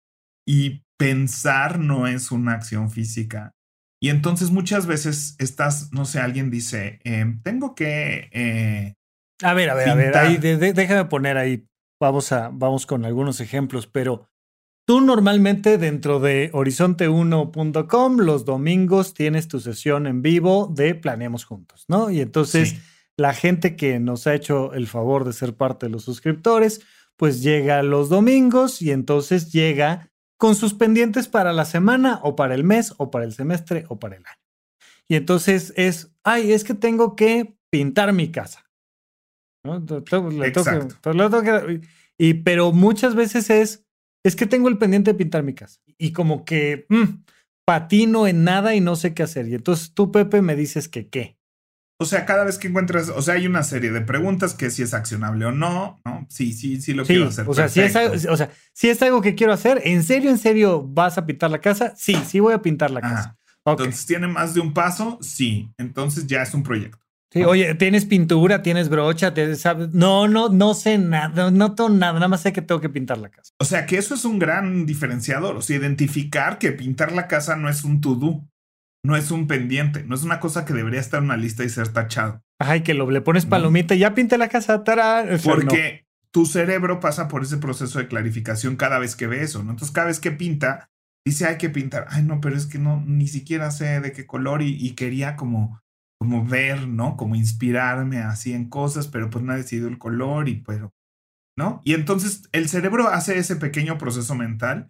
Y 0.45 0.83
pensar 0.97 1.79
no 1.79 2.07
es 2.07 2.31
una 2.31 2.53
acción 2.53 2.89
física. 2.91 3.53
Y 4.01 4.09
entonces 4.09 4.51
muchas 4.51 4.85
veces 4.85 5.35
estás, 5.39 5.91
no 5.91 6.05
sé, 6.05 6.19
alguien 6.19 6.49
dice, 6.49 6.99
em, 7.03 7.41
tengo 7.41 7.73
que... 7.73 8.29
Eh, 8.31 8.95
a 9.41 9.53
ver, 9.53 9.69
a 9.69 9.75
ver, 9.75 9.89
a 9.89 9.95
ver, 9.95 10.73
déjame 10.73 11.05
poner 11.05 11.37
ahí 11.37 11.65
vamos, 12.03 12.33
a, 12.33 12.49
vamos 12.51 12.85
con 12.85 13.05
algunos 13.05 13.39
ejemplos, 13.39 13.87
pero 13.87 14.27
tú 14.85 14.99
normalmente 14.99 15.77
dentro 15.77 16.19
de 16.19 16.51
horizonte1.com 16.51 18.17
los 18.17 18.43
domingos 18.43 19.13
tienes 19.13 19.47
tu 19.47 19.61
sesión 19.61 20.05
en 20.05 20.21
vivo 20.21 20.69
de 20.75 20.95
Planeamos 20.95 21.45
Juntos, 21.45 21.85
¿no? 21.87 22.09
Y 22.09 22.19
entonces 22.19 22.75
la 23.15 23.33
gente 23.33 23.77
que 23.77 23.99
nos 23.99 24.27
ha 24.27 24.35
hecho 24.35 24.73
el 24.73 24.87
favor 24.87 25.23
de 25.23 25.31
ser 25.31 25.55
parte 25.55 25.85
de 25.85 25.91
los 25.91 26.03
suscriptores, 26.03 26.81
pues 27.15 27.41
llega 27.41 27.81
los 27.83 28.09
domingos 28.09 28.81
y 28.81 28.91
entonces 28.91 29.53
llega 29.53 30.11
con 30.37 30.55
sus 30.55 30.73
pendientes 30.73 31.29
para 31.29 31.53
la 31.53 31.63
semana 31.63 32.19
o 32.21 32.35
para 32.35 32.53
el 32.53 32.65
mes 32.65 32.93
o 32.97 33.11
para 33.11 33.23
el 33.23 33.31
semestre 33.31 33.85
o 33.87 33.97
para 33.97 34.17
el 34.17 34.25
año. 34.25 34.43
Y 35.07 35.15
entonces 35.15 35.71
es, 35.77 36.11
ay, 36.23 36.51
es 36.51 36.65
que 36.65 36.73
tengo 36.73 37.15
que 37.15 37.55
pintar 37.69 38.11
mi 38.11 38.29
casa. 38.29 38.62
Y, 42.17 42.33
pero 42.35 42.71
muchas 42.71 43.15
veces 43.15 43.49
es, 43.49 43.85
es 44.23 44.35
que 44.35 44.45
tengo 44.45 44.69
el 44.69 44.77
pendiente 44.77 45.11
de 45.11 45.17
pintar 45.17 45.43
mi 45.43 45.53
casa. 45.53 45.79
Y 45.97 46.11
como 46.11 46.45
que 46.45 46.85
mm, 46.89 47.23
patino 47.65 48.27
en 48.27 48.43
nada 48.43 48.75
y 48.75 48.81
no 48.81 48.95
sé 48.95 49.13
qué 49.13 49.23
hacer. 49.23 49.47
Y 49.47 49.55
entonces 49.55 49.93
tú, 49.93 50.11
Pepe, 50.11 50.41
me 50.41 50.55
dices 50.55 50.89
que 50.89 51.07
qué. 51.07 51.37
O 51.99 52.05
sea, 52.05 52.25
cada 52.25 52.43
vez 52.43 52.57
que 52.57 52.67
encuentras, 52.67 53.09
o 53.09 53.21
sea, 53.21 53.35
hay 53.35 53.47
una 53.47 53.63
serie 53.63 53.91
de 53.91 54.01
preguntas 54.01 54.53
que 54.53 54.69
si 54.69 54.81
es 54.81 54.93
accionable 54.93 55.45
o 55.45 55.51
no, 55.51 56.01
¿no? 56.03 56.27
Sí, 56.29 56.51
sí, 56.51 56.81
sí 56.81 56.93
lo 56.93 57.05
quiero 57.05 57.27
hacer. 57.27 57.47
O 57.47 57.53
sea, 57.53 57.69
si 57.69 57.79
es, 57.79 57.95
o 57.95 58.35
sea, 58.35 58.51
si 58.73 58.89
es 58.89 59.01
algo 59.01 59.21
que 59.21 59.35
quiero 59.35 59.53
hacer, 59.53 59.81
¿en 59.85 60.03
serio, 60.03 60.29
en 60.29 60.37
serio 60.37 60.83
vas 60.85 61.17
a 61.17 61.25
pintar 61.25 61.51
la 61.51 61.61
casa? 61.61 61.93
Sí, 61.95 62.15
sí 62.27 62.39
voy 62.39 62.53
a 62.53 62.61
pintar 62.61 62.91
la 62.91 62.99
casa. 62.99 63.37
Entonces, 63.65 64.05
¿tiene 64.05 64.27
más 64.27 64.53
de 64.53 64.59
un 64.59 64.73
paso? 64.73 65.17
Sí. 65.21 65.71
Entonces 65.77 66.27
ya 66.27 66.41
es 66.41 66.53
un 66.53 66.63
proyecto. 66.63 67.02
Sí, 67.33 67.43
oye, 67.43 67.73
¿tienes 67.73 68.05
pintura? 68.05 68.61
¿Tienes 68.61 68.89
brocha? 68.89 69.33
¿Sabes? 69.55 69.89
No, 69.91 70.27
no, 70.27 70.49
no 70.49 70.75
sé 70.75 70.99
nada, 70.99 71.49
no 71.49 71.73
tengo 71.73 71.89
nada, 71.89 72.13
nada 72.13 72.27
más 72.27 72.41
sé 72.41 72.53
que 72.53 72.61
tengo 72.61 72.79
que 72.79 72.89
pintar 72.89 73.17
la 73.17 73.29
casa. 73.29 73.51
O 73.59 73.65
sea, 73.65 73.87
que 73.87 73.97
eso 73.97 74.13
es 74.13 74.23
un 74.23 74.37
gran 74.37 74.85
diferenciador, 74.85 75.55
o 75.55 75.61
sea, 75.63 75.77
identificar 75.77 76.59
que 76.59 76.71
pintar 76.73 77.11
la 77.11 77.27
casa 77.27 77.55
no 77.55 77.69
es 77.69 77.83
un 77.83 78.01
to-do, 78.01 78.47
no 79.03 79.15
es 79.15 79.31
un 79.31 79.47
pendiente, 79.47 80.03
no 80.03 80.13
es 80.13 80.21
una 80.21 80.39
cosa 80.39 80.63
que 80.63 80.73
debería 80.73 80.99
estar 80.99 81.17
en 81.17 81.25
una 81.25 81.37
lista 81.37 81.63
y 81.63 81.69
ser 81.69 81.87
tachado. 81.87 82.43
Ay, 82.59 82.81
que 82.81 82.93
lo, 82.93 83.09
le 83.09 83.21
pones 83.21 83.47
palomita 83.47 83.95
y 83.95 83.99
ya 83.99 84.13
pinté 84.13 84.37
la 84.37 84.47
casa, 84.47 84.83
tará. 84.83 85.25
Porque 85.43 86.05
tu 86.31 86.45
cerebro 86.45 86.99
pasa 86.99 87.27
por 87.27 87.41
ese 87.41 87.57
proceso 87.57 87.97
de 87.97 88.07
clarificación 88.07 88.75
cada 88.75 88.99
vez 88.99 89.15
que 89.15 89.25
ve 89.25 89.41
eso, 89.41 89.63
¿no? 89.63 89.71
Entonces, 89.71 89.91
cada 89.91 90.07
vez 90.07 90.19
que 90.19 90.31
pinta, 90.31 90.91
dice, 91.25 91.47
hay 91.47 91.57
que 91.57 91.71
pintar. 91.71 92.05
Ay, 92.09 92.21
no, 92.21 92.39
pero 92.41 92.55
es 92.55 92.67
que 92.67 92.77
no, 92.77 93.03
ni 93.07 93.27
siquiera 93.27 93.71
sé 93.71 94.01
de 94.01 94.11
qué 94.11 94.27
color 94.27 94.61
y 94.61 94.91
quería 94.91 95.35
como 95.35 95.82
como 96.23 96.45
ver, 96.45 96.87
¿no? 96.87 97.17
Como 97.17 97.35
inspirarme 97.35 98.19
así 98.19 98.53
en 98.53 98.69
cosas, 98.69 99.09
pero 99.09 99.29
pues 99.29 99.43
no 99.43 99.51
ha 99.51 99.57
decidido 99.57 99.89
el 99.89 99.97
color 99.97 100.47
y 100.47 100.61
pero, 100.61 100.93
¿no? 101.57 101.81
Y 101.83 101.95
entonces 101.95 102.47
el 102.53 102.69
cerebro 102.69 103.09
hace 103.09 103.37
ese 103.37 103.57
pequeño 103.57 103.97
proceso 103.97 104.33
mental 104.33 104.89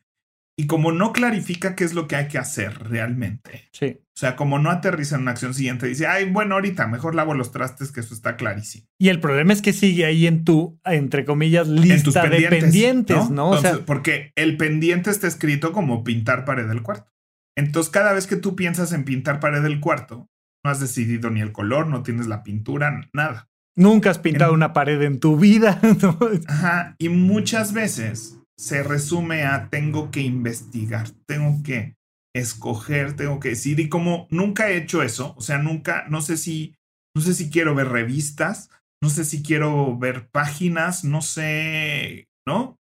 y 0.56 0.68
como 0.68 0.92
no 0.92 1.12
clarifica 1.12 1.76
qué 1.76 1.86
es 1.86 1.96
lo 1.96 2.08
que 2.08 2.16
hay 2.16 2.28
que 2.28 2.38
hacer 2.38 2.88
realmente. 2.88 3.68
Sí. 3.72 3.98
O 4.00 4.20
sea, 4.20 4.36
como 4.36 4.60
no 4.60 4.70
aterriza 4.70 5.16
en 5.16 5.24
una 5.24 5.32
acción 5.32 5.56
siguiente, 5.56 5.88
dice, 5.88 6.06
ay, 6.06 6.30
bueno, 6.30 6.54
ahorita 6.54 6.86
mejor 6.86 7.16
lavo 7.16 7.34
los 7.34 7.52
trastes, 7.52 7.92
que 7.92 8.02
eso 8.02 8.14
está 8.14 8.36
clarísimo. 8.36 8.86
Y 9.00 9.10
el 9.10 9.20
problema 9.20 9.54
es 9.54 9.64
que 9.64 9.74
sigue 9.74 10.06
ahí 10.06 10.28
en 10.28 10.46
tu, 10.46 10.80
entre 10.86 11.26
comillas, 11.26 11.68
lista 11.68 12.30
de 12.30 12.48
pendientes, 12.48 13.32
¿no? 13.32 13.50
o 13.50 13.58
sea, 13.58 13.80
porque 13.88 14.34
el 14.36 14.56
pendiente 14.58 15.10
está 15.10 15.26
escrito 15.26 15.72
como 15.72 16.04
pintar 16.04 16.46
pared 16.46 16.68
del 16.68 16.84
cuarto. 16.84 17.12
Entonces, 17.58 17.92
cada 17.92 18.14
vez 18.14 18.28
que 18.28 18.36
tú 18.36 18.56
piensas 18.56 18.94
en 18.94 19.04
pintar 19.04 19.40
pared 19.40 19.64
del 19.64 19.80
cuarto, 19.80 20.30
no 20.64 20.72
has 20.72 20.80
decidido 20.80 21.30
ni 21.30 21.42
el 21.42 21.52
color, 21.52 21.88
no 21.88 22.04
tienes 22.04 22.28
la 22.28 22.44
pintura, 22.44 23.10
nada. 23.14 23.50
Nunca 23.76 24.12
has 24.12 24.20
pintado 24.20 24.54
una 24.54 24.74
pared 24.74 25.02
en 25.02 25.20
tu 25.20 25.38
vida. 25.38 25.82
Ajá, 26.48 26.96
y 27.00 27.10
muchas 27.10 27.74
veces 27.74 28.40
se 28.58 28.84
resume 28.84 29.44
a 29.44 29.70
tengo 29.70 30.12
que 30.12 30.22
investigar, 30.22 31.10
tengo 31.26 31.64
que 31.64 31.96
escoger, 32.36 33.16
tengo 33.16 33.40
que 33.40 33.50
decir, 33.50 33.80
y 33.80 33.90
como 33.90 34.28
nunca 34.30 34.70
he 34.70 34.78
hecho 34.78 35.04
eso, 35.04 35.36
o 35.38 35.42
sea, 35.42 35.58
nunca, 35.58 36.06
no 36.10 36.22
sé 36.22 36.38
si, 36.38 36.76
no 37.16 37.22
sé 37.22 37.34
si 37.34 37.50
quiero 37.50 37.76
ver 37.76 37.90
revistas, 37.90 38.70
no 39.02 39.10
sé 39.10 39.26
si 39.26 39.44
quiero 39.44 39.98
ver 39.98 40.30
páginas, 40.30 41.04
no 41.04 41.22
sé, 41.22 42.28
¿no? 42.48 42.78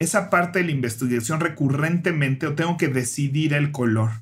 Esa 0.00 0.30
parte 0.30 0.60
de 0.60 0.64
la 0.64 0.72
investigación 0.72 1.40
recurrentemente 1.40 2.46
o 2.46 2.54
tengo 2.54 2.76
que 2.76 2.88
decidir 2.88 3.54
el 3.54 3.70
color. 3.70 4.21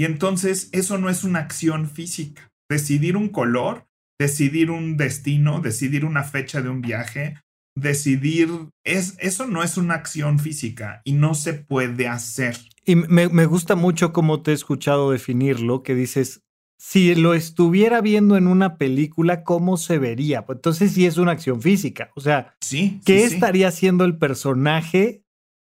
Y 0.00 0.06
entonces 0.06 0.70
eso 0.72 0.96
no 0.96 1.10
es 1.10 1.24
una 1.24 1.40
acción 1.40 1.86
física. 1.86 2.50
Decidir 2.70 3.18
un 3.18 3.28
color, 3.28 3.84
decidir 4.18 4.70
un 4.70 4.96
destino, 4.96 5.60
decidir 5.60 6.06
una 6.06 6.24
fecha 6.24 6.62
de 6.62 6.70
un 6.70 6.80
viaje, 6.80 7.34
decidir, 7.76 8.48
es, 8.82 9.18
eso 9.18 9.46
no 9.46 9.62
es 9.62 9.76
una 9.76 9.92
acción 9.92 10.38
física 10.38 11.02
y 11.04 11.12
no 11.12 11.34
se 11.34 11.52
puede 11.52 12.08
hacer. 12.08 12.56
Y 12.86 12.96
me, 12.96 13.28
me 13.28 13.44
gusta 13.44 13.76
mucho 13.76 14.14
cómo 14.14 14.40
te 14.40 14.52
he 14.52 14.54
escuchado 14.54 15.10
definirlo, 15.10 15.82
que 15.82 15.94
dices, 15.94 16.40
si 16.78 17.14
lo 17.14 17.34
estuviera 17.34 18.00
viendo 18.00 18.38
en 18.38 18.46
una 18.46 18.78
película, 18.78 19.44
¿cómo 19.44 19.76
se 19.76 19.98
vería? 19.98 20.46
Entonces 20.48 20.92
sí 20.92 21.04
es 21.04 21.18
una 21.18 21.32
acción 21.32 21.60
física. 21.60 22.10
O 22.16 22.22
sea, 22.22 22.54
sí, 22.62 23.02
¿qué 23.04 23.24
estaría 23.24 23.68
haciendo 23.68 24.06
el 24.06 24.16
personaje 24.16 25.24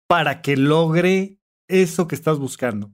para 0.08 0.42
que 0.42 0.58
logre 0.58 1.38
eso 1.68 2.08
que 2.08 2.16
estás 2.16 2.40
buscando? 2.40 2.92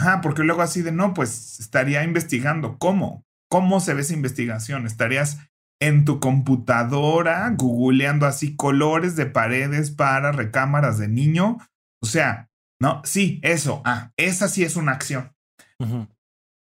Ajá, 0.00 0.22
porque 0.22 0.44
luego 0.44 0.62
así 0.62 0.80
de 0.80 0.92
no, 0.92 1.12
pues 1.12 1.60
estaría 1.60 2.02
investigando. 2.04 2.78
¿Cómo? 2.78 3.26
¿Cómo 3.50 3.80
se 3.80 3.92
ve 3.92 4.00
esa 4.00 4.14
investigación? 4.14 4.86
¿Estarías 4.86 5.38
en 5.78 6.06
tu 6.06 6.20
computadora 6.20 7.52
googleando 7.54 8.24
así 8.24 8.56
colores 8.56 9.14
de 9.14 9.26
paredes 9.26 9.90
para 9.90 10.32
recámaras 10.32 10.96
de 10.96 11.08
niño? 11.08 11.58
O 12.02 12.06
sea, 12.06 12.48
no, 12.80 13.02
sí, 13.04 13.40
eso. 13.42 13.82
Ah, 13.84 14.10
esa 14.16 14.48
sí 14.48 14.64
es 14.64 14.76
una 14.76 14.92
acción. 14.92 15.34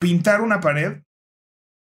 Pintar 0.00 0.40
una 0.40 0.60
pared, 0.60 1.02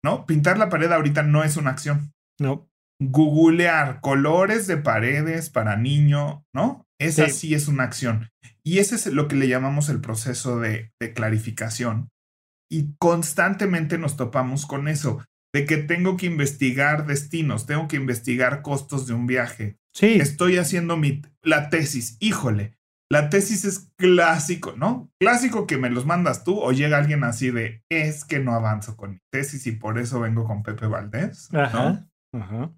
¿no? 0.03 0.25
Pintar 0.25 0.57
la 0.57 0.71
pared 0.71 0.91
ahorita 0.91 1.23
no 1.25 1.45
es 1.45 1.59
una 1.59 1.73
acción. 1.73 2.15
No. 2.41 2.71
Googlear 3.01 4.01
colores 4.01 4.67
de 4.67 4.79
paredes 4.79 5.51
para 5.51 5.77
niño, 5.77 6.47
¿no? 6.55 6.84
Esa 7.01 7.29
sí. 7.29 7.55
es 7.55 7.69
una 7.69 7.85
acción. 7.85 8.31
Y 8.63 8.79
ese 8.79 8.95
es 8.95 9.07
lo 9.07 9.29
que 9.29 9.37
le 9.37 9.49
llamamos 9.49 9.89
el 9.89 10.01
proceso 10.01 10.61
de, 10.61 10.93
clarificación. 11.15 12.11
Y 12.71 12.95
constantemente 12.99 13.99
nos 13.99 14.17
topamos 14.17 14.67
con 14.67 14.89
eso, 14.89 15.23
de 15.53 15.67
que 15.67 15.77
tengo 15.77 16.17
que 16.17 16.27
investigar 16.27 17.07
destinos, 17.07 17.67
tengo 17.67 17.89
que 17.89 17.97
investigar 17.97 18.63
costos 18.63 19.07
de 19.07 19.15
un 19.15 19.27
viaje. 19.27 19.77
Sí. 19.93 20.15
Estoy 20.15 20.57
haciendo 20.57 20.97
mi, 20.97 21.23
la 21.43 21.69
tesis. 21.69 22.17
Híjole, 22.21 22.77
la 23.11 23.29
tesis 23.29 23.65
es 23.65 23.93
clásico, 23.97 24.75
¿no? 24.77 25.11
Clásico 25.21 25.67
que 25.67 25.79
me 25.79 25.91
los 25.91 26.07
mandas 26.07 26.43
tú 26.43 26.59
o 26.59 26.73
llega 26.73 26.99
alguien 26.99 27.23
así 27.23 27.51
de, 27.51 27.83
es 27.91 28.25
que 28.25 28.41
no 28.41 28.55
avanzo 28.55 28.97
con 28.97 29.13
mi 29.13 29.19
tesis 29.31 29.67
y 29.67 29.73
por 29.73 29.99
eso 29.99 30.21
vengo 30.21 30.45
con 30.45 30.63
Pepe 30.63 30.87
Valdés. 30.87 31.53
Ajá. 31.53 32.09
Ajá 32.33 32.73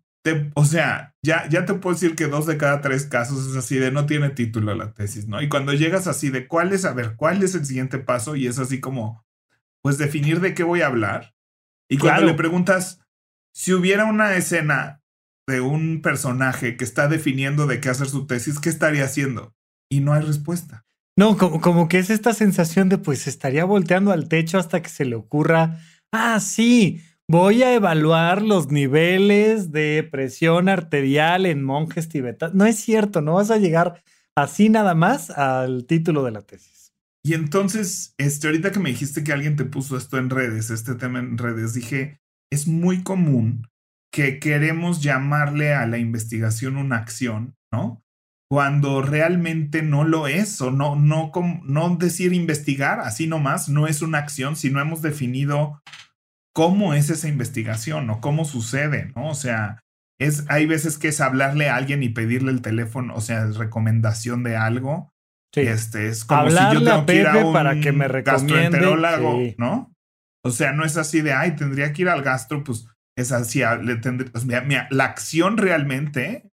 o 0.54 0.64
sea, 0.64 1.14
ya, 1.22 1.48
ya 1.48 1.64
te 1.64 1.74
puedo 1.74 1.94
decir 1.94 2.14
que 2.16 2.26
dos 2.26 2.46
de 2.46 2.56
cada 2.56 2.80
tres 2.80 3.06
casos 3.06 3.46
es 3.46 3.56
así 3.56 3.76
de 3.76 3.90
no 3.90 4.06
tiene 4.06 4.30
título 4.30 4.74
la 4.74 4.92
tesis, 4.92 5.28
¿no? 5.28 5.42
Y 5.42 5.48
cuando 5.48 5.72
llegas 5.72 6.06
así 6.06 6.30
de 6.30 6.46
cuál 6.46 6.72
es, 6.72 6.84
a 6.84 6.92
ver, 6.92 7.16
cuál 7.16 7.42
es 7.42 7.54
el 7.54 7.64
siguiente 7.64 7.98
paso 7.98 8.36
y 8.36 8.46
es 8.46 8.58
así 8.58 8.80
como, 8.80 9.24
pues 9.82 9.98
definir 9.98 10.40
de 10.40 10.54
qué 10.54 10.62
voy 10.62 10.82
a 10.82 10.86
hablar. 10.86 11.34
Y 11.88 11.98
cuando 11.98 12.26
le 12.26 12.34
preguntas, 12.34 13.00
si 13.54 13.72
hubiera 13.72 14.04
una 14.04 14.34
escena 14.34 15.02
de 15.46 15.60
un 15.60 16.02
personaje 16.02 16.76
que 16.76 16.84
está 16.84 17.08
definiendo 17.08 17.66
de 17.66 17.80
qué 17.80 17.88
hacer 17.88 18.08
su 18.08 18.26
tesis, 18.26 18.58
¿qué 18.58 18.68
estaría 18.68 19.04
haciendo? 19.04 19.54
Y 19.88 20.00
no 20.00 20.12
hay 20.12 20.22
respuesta. 20.22 20.84
No, 21.16 21.36
como, 21.36 21.60
como 21.60 21.88
que 21.88 21.98
es 21.98 22.10
esta 22.10 22.34
sensación 22.34 22.88
de 22.88 22.98
pues 22.98 23.26
estaría 23.26 23.64
volteando 23.64 24.12
al 24.12 24.28
techo 24.28 24.58
hasta 24.58 24.82
que 24.82 24.88
se 24.88 25.04
le 25.04 25.14
ocurra, 25.14 25.80
ah, 26.12 26.40
sí, 26.40 27.02
Voy 27.28 27.64
a 27.64 27.74
evaluar 27.74 28.42
los 28.42 28.70
niveles 28.70 29.72
de 29.72 30.08
presión 30.08 30.68
arterial 30.68 31.44
en 31.44 31.64
monjes 31.64 32.08
tibetanos. 32.08 32.54
No 32.54 32.66
es 32.66 32.78
cierto, 32.78 33.20
no 33.20 33.34
vas 33.34 33.50
a 33.50 33.56
llegar 33.56 34.04
así 34.36 34.68
nada 34.68 34.94
más 34.94 35.30
al 35.30 35.86
título 35.86 36.22
de 36.22 36.30
la 36.30 36.42
tesis. 36.42 36.92
Y 37.24 37.34
entonces, 37.34 38.14
este, 38.16 38.46
ahorita 38.46 38.70
que 38.70 38.78
me 38.78 38.90
dijiste 38.90 39.24
que 39.24 39.32
alguien 39.32 39.56
te 39.56 39.64
puso 39.64 39.96
esto 39.96 40.18
en 40.18 40.30
redes, 40.30 40.70
este 40.70 40.94
tema 40.94 41.18
en 41.18 41.36
redes, 41.36 41.74
dije, 41.74 42.20
es 42.48 42.68
muy 42.68 43.02
común 43.02 43.66
que 44.12 44.38
queremos 44.38 45.02
llamarle 45.02 45.74
a 45.74 45.84
la 45.88 45.98
investigación 45.98 46.76
una 46.76 46.98
acción, 46.98 47.56
¿no? 47.72 48.04
Cuando 48.48 49.02
realmente 49.02 49.82
no 49.82 50.04
lo 50.04 50.28
es, 50.28 50.60
o 50.60 50.70
no, 50.70 50.94
no, 50.94 51.32
no 51.64 51.96
decir 51.96 52.32
investigar 52.32 53.00
así 53.00 53.26
nomás, 53.26 53.68
no 53.68 53.88
es 53.88 54.00
una 54.00 54.18
acción, 54.18 54.54
si 54.54 54.70
no 54.70 54.80
hemos 54.80 55.02
definido 55.02 55.82
cómo 56.56 56.94
es 56.94 57.10
esa 57.10 57.28
investigación 57.28 58.08
o 58.08 58.22
cómo 58.22 58.46
sucede, 58.46 59.12
¿no? 59.14 59.28
O 59.28 59.34
sea, 59.34 59.78
es, 60.18 60.46
hay 60.48 60.64
veces 60.64 60.96
que 60.96 61.08
es 61.08 61.20
hablarle 61.20 61.68
a 61.68 61.76
alguien 61.76 62.02
y 62.02 62.08
pedirle 62.08 62.50
el 62.50 62.62
teléfono, 62.62 63.14
o 63.14 63.20
sea, 63.20 63.44
recomendación 63.44 64.42
de 64.42 64.56
algo. 64.56 65.12
Sí. 65.54 65.60
Este, 65.60 66.08
es 66.08 66.24
como 66.24 66.48
si 66.48 66.56
yo 66.56 66.82
tengo 66.82 67.04
que 67.04 67.14
ir 67.16 67.26
a 67.26 67.44
un 67.44 67.52
para 67.52 67.78
que 67.78 67.92
me 67.92 68.08
gastroenterólogo, 68.08 69.38
¿no? 69.58 69.92
O 70.42 70.50
sea, 70.50 70.72
no 70.72 70.86
es 70.86 70.96
así 70.96 71.20
de, 71.20 71.34
ay, 71.34 71.56
tendría 71.56 71.92
que 71.92 72.00
ir 72.00 72.08
al 72.08 72.22
gastro, 72.22 72.64
pues 72.64 72.86
es 73.18 73.32
así, 73.32 73.60
le 73.82 73.96
tendría, 73.96 74.32
pues, 74.32 74.46
mira, 74.46 74.88
la 74.90 75.04
acción 75.04 75.58
realmente 75.58 76.50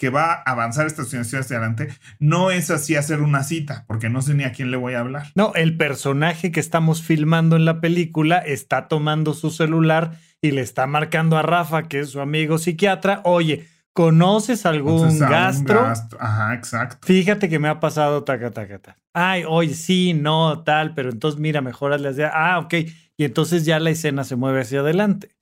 que 0.00 0.08
va 0.08 0.32
a 0.32 0.52
avanzar 0.52 0.86
esta 0.86 1.04
situación 1.04 1.42
hacia 1.42 1.58
adelante, 1.58 1.88
no 2.18 2.50
es 2.50 2.70
así 2.70 2.96
hacer 2.96 3.20
una 3.20 3.44
cita, 3.44 3.84
porque 3.86 4.08
no 4.08 4.22
sé 4.22 4.32
ni 4.32 4.44
a 4.44 4.52
quién 4.52 4.70
le 4.70 4.78
voy 4.78 4.94
a 4.94 5.00
hablar. 5.00 5.26
No, 5.34 5.52
el 5.54 5.76
personaje 5.76 6.50
que 6.50 6.58
estamos 6.58 7.02
filmando 7.02 7.54
en 7.54 7.66
la 7.66 7.82
película 7.82 8.38
está 8.38 8.88
tomando 8.88 9.34
su 9.34 9.50
celular 9.50 10.18
y 10.40 10.52
le 10.52 10.62
está 10.62 10.86
marcando 10.86 11.36
a 11.36 11.42
Rafa, 11.42 11.82
que 11.82 12.00
es 12.00 12.08
su 12.08 12.22
amigo 12.22 12.56
psiquiatra, 12.56 13.20
oye, 13.24 13.68
¿conoces 13.92 14.64
algún 14.64 15.18
gastro? 15.18 15.92
Ajá, 16.18 16.54
exacto. 16.54 17.06
Fíjate 17.06 17.50
que 17.50 17.58
me 17.58 17.68
ha 17.68 17.78
pasado 17.78 18.24
taca, 18.24 18.52
taca, 18.52 18.78
taca. 18.78 18.98
Ay, 19.12 19.44
oye, 19.46 19.74
sí, 19.74 20.14
no, 20.14 20.62
tal, 20.62 20.94
pero 20.94 21.10
entonces 21.10 21.38
mira, 21.38 21.60
mejor 21.60 21.92
hazle 21.92 22.08
así. 22.08 22.22
Ah, 22.22 22.58
ok. 22.58 22.72
Y 23.18 23.24
entonces 23.24 23.66
ya 23.66 23.78
la 23.78 23.90
escena 23.90 24.24
se 24.24 24.36
mueve 24.36 24.62
hacia 24.62 24.80
adelante. 24.80 25.36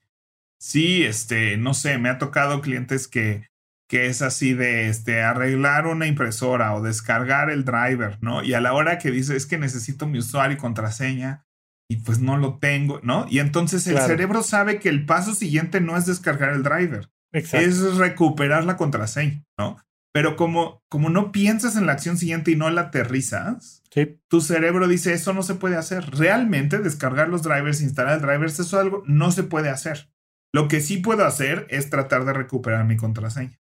Sí, 0.59 1.05
este, 1.05 1.57
no 1.59 1.75
sé, 1.75 1.99
me 1.99 2.09
ha 2.09 2.19
tocado 2.19 2.61
clientes 2.61 3.07
que 3.07 3.47
que 3.89 4.07
es 4.07 4.21
así 4.21 4.53
de 4.53 4.89
este, 4.89 5.23
arreglar 5.23 5.87
una 5.87 6.07
impresora 6.07 6.75
o 6.75 6.83
descargar 6.83 7.51
el 7.51 7.65
driver, 7.65 8.19
¿no? 8.21 8.45
Y 8.45 8.53
a 8.53 8.61
la 8.61 8.75
hora 8.75 8.99
que 8.99 9.11
dice, 9.11 9.35
es 9.35 9.47
que 9.47 9.59
necesito 9.59 10.07
mi 10.07 10.19
usuario 10.19 10.57
y 10.57 10.61
contraseña 10.61 11.47
y 11.91 11.97
pues 11.97 12.21
no 12.21 12.37
lo 12.37 12.59
tengo, 12.59 13.01
¿no? 13.03 13.27
Y 13.31 13.39
entonces 13.39 13.87
el 13.87 13.99
cerebro 13.99 14.43
sabe 14.43 14.79
que 14.79 14.91
el 14.91 15.07
paso 15.07 15.35
siguiente 15.35 15.81
no 15.81 15.97
es 15.97 16.05
descargar 16.05 16.51
el 16.53 16.63
driver, 16.63 17.11
es 17.33 17.97
recuperar 17.97 18.65
la 18.65 18.77
contraseña, 18.77 19.43
¿no? 19.59 19.79
Pero 20.13 20.37
como, 20.37 20.83
como 20.91 21.09
no 21.09 21.33
piensas 21.33 21.77
en 21.77 21.87
la 21.87 21.93
acción 21.93 22.19
siguiente 22.19 22.51
y 22.51 22.57
no 22.57 22.69
la 22.71 22.83
aterrizas, 22.83 23.83
tu 24.29 24.41
cerebro 24.41 24.87
dice, 24.87 25.15
eso 25.15 25.33
no 25.33 25.43
se 25.43 25.55
puede 25.55 25.77
hacer. 25.77 26.11
Realmente 26.11 26.79
descargar 26.79 27.29
los 27.29 27.43
drivers, 27.43 27.81
instalar 27.81 28.17
el 28.17 28.23
drivers, 28.23 28.55
eso 28.55 28.63
es 28.65 28.75
algo 28.75 29.03
no 29.07 29.33
se 29.33 29.45
puede 29.45 29.71
hacer. 29.71 30.11
Lo 30.53 30.69
que 30.69 30.81
sí 30.81 30.99
puedo 30.99 31.25
hacer 31.25 31.67
es 31.71 31.89
tratar 31.91 32.25
de 32.25 32.33
recuperar 32.33 32.85
mi 32.85 32.97
contraseña. 32.97 33.59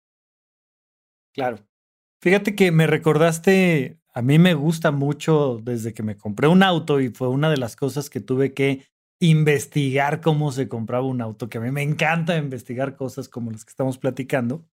Claro. 1.36 1.58
Fíjate 2.22 2.56
que 2.56 2.72
me 2.72 2.88
recordaste, 2.88 4.00
a 4.13 4.22
mí 4.22 4.39
me 4.39 4.54
gusta 4.54 4.92
mucho 4.92 5.60
desde 5.62 5.94
que 5.94 6.01
me 6.01 6.18
compré 6.18 6.48
un 6.48 6.63
auto 6.63 7.01
y 7.01 7.10
fue 7.10 7.27
una 7.27 7.50
de 7.51 7.58
las 7.58 7.75
cosas 7.75 8.10
que 8.10 8.22
tuve 8.22 8.54
que 8.54 8.88
investigar 9.20 10.22
cómo 10.22 10.51
se 10.54 10.70
compraba 10.70 11.06
un 11.06 11.22
auto, 11.22 11.50
que 11.50 11.58
a 11.58 11.62
mí 11.62 11.72
me 11.72 11.84
encanta 11.84 12.38
investigar 12.38 12.96
cosas 12.96 13.27
como 13.27 13.51
las 13.51 13.65
que 13.65 13.70
estamos 13.70 13.98
platicando. 13.98 14.65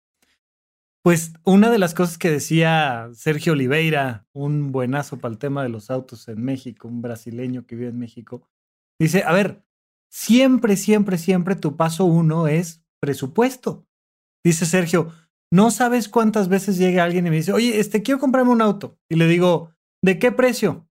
Pues 1.04 1.32
una 1.44 1.68
de 1.70 1.78
las 1.78 1.94
cosas 1.94 2.16
que 2.16 2.30
decía 2.30 3.10
Sergio 3.12 3.54
Oliveira, 3.54 4.28
un 4.32 4.70
buenazo 4.70 5.18
para 5.18 5.32
el 5.32 5.38
tema 5.38 5.64
de 5.64 5.68
los 5.68 5.90
autos 5.90 6.28
en 6.28 6.44
México, 6.44 6.86
un 6.86 7.02
brasileño 7.02 7.66
que 7.66 7.74
vive 7.74 7.88
en 7.90 7.98
México, 7.98 8.48
dice, 9.00 9.24
a 9.26 9.32
ver, 9.32 9.64
siempre, 10.08 10.76
siempre, 10.76 11.18
siempre 11.18 11.56
tu 11.56 11.76
paso 11.76 12.04
uno 12.04 12.46
es 12.46 12.84
presupuesto. 13.00 13.84
Dice 14.44 14.64
Sergio, 14.64 15.12
no 15.52 15.70
sabes 15.70 16.08
cuántas 16.08 16.48
veces 16.48 16.78
llega 16.78 17.04
alguien 17.04 17.26
y 17.26 17.30
me 17.30 17.36
dice, 17.36 17.52
oye, 17.52 17.78
este, 17.78 18.02
quiero 18.02 18.18
comprarme 18.18 18.52
un 18.52 18.62
auto. 18.62 18.98
Y 19.10 19.16
le 19.16 19.28
digo, 19.28 19.70
¿de 20.02 20.18
qué 20.18 20.32
precio? 20.32 20.88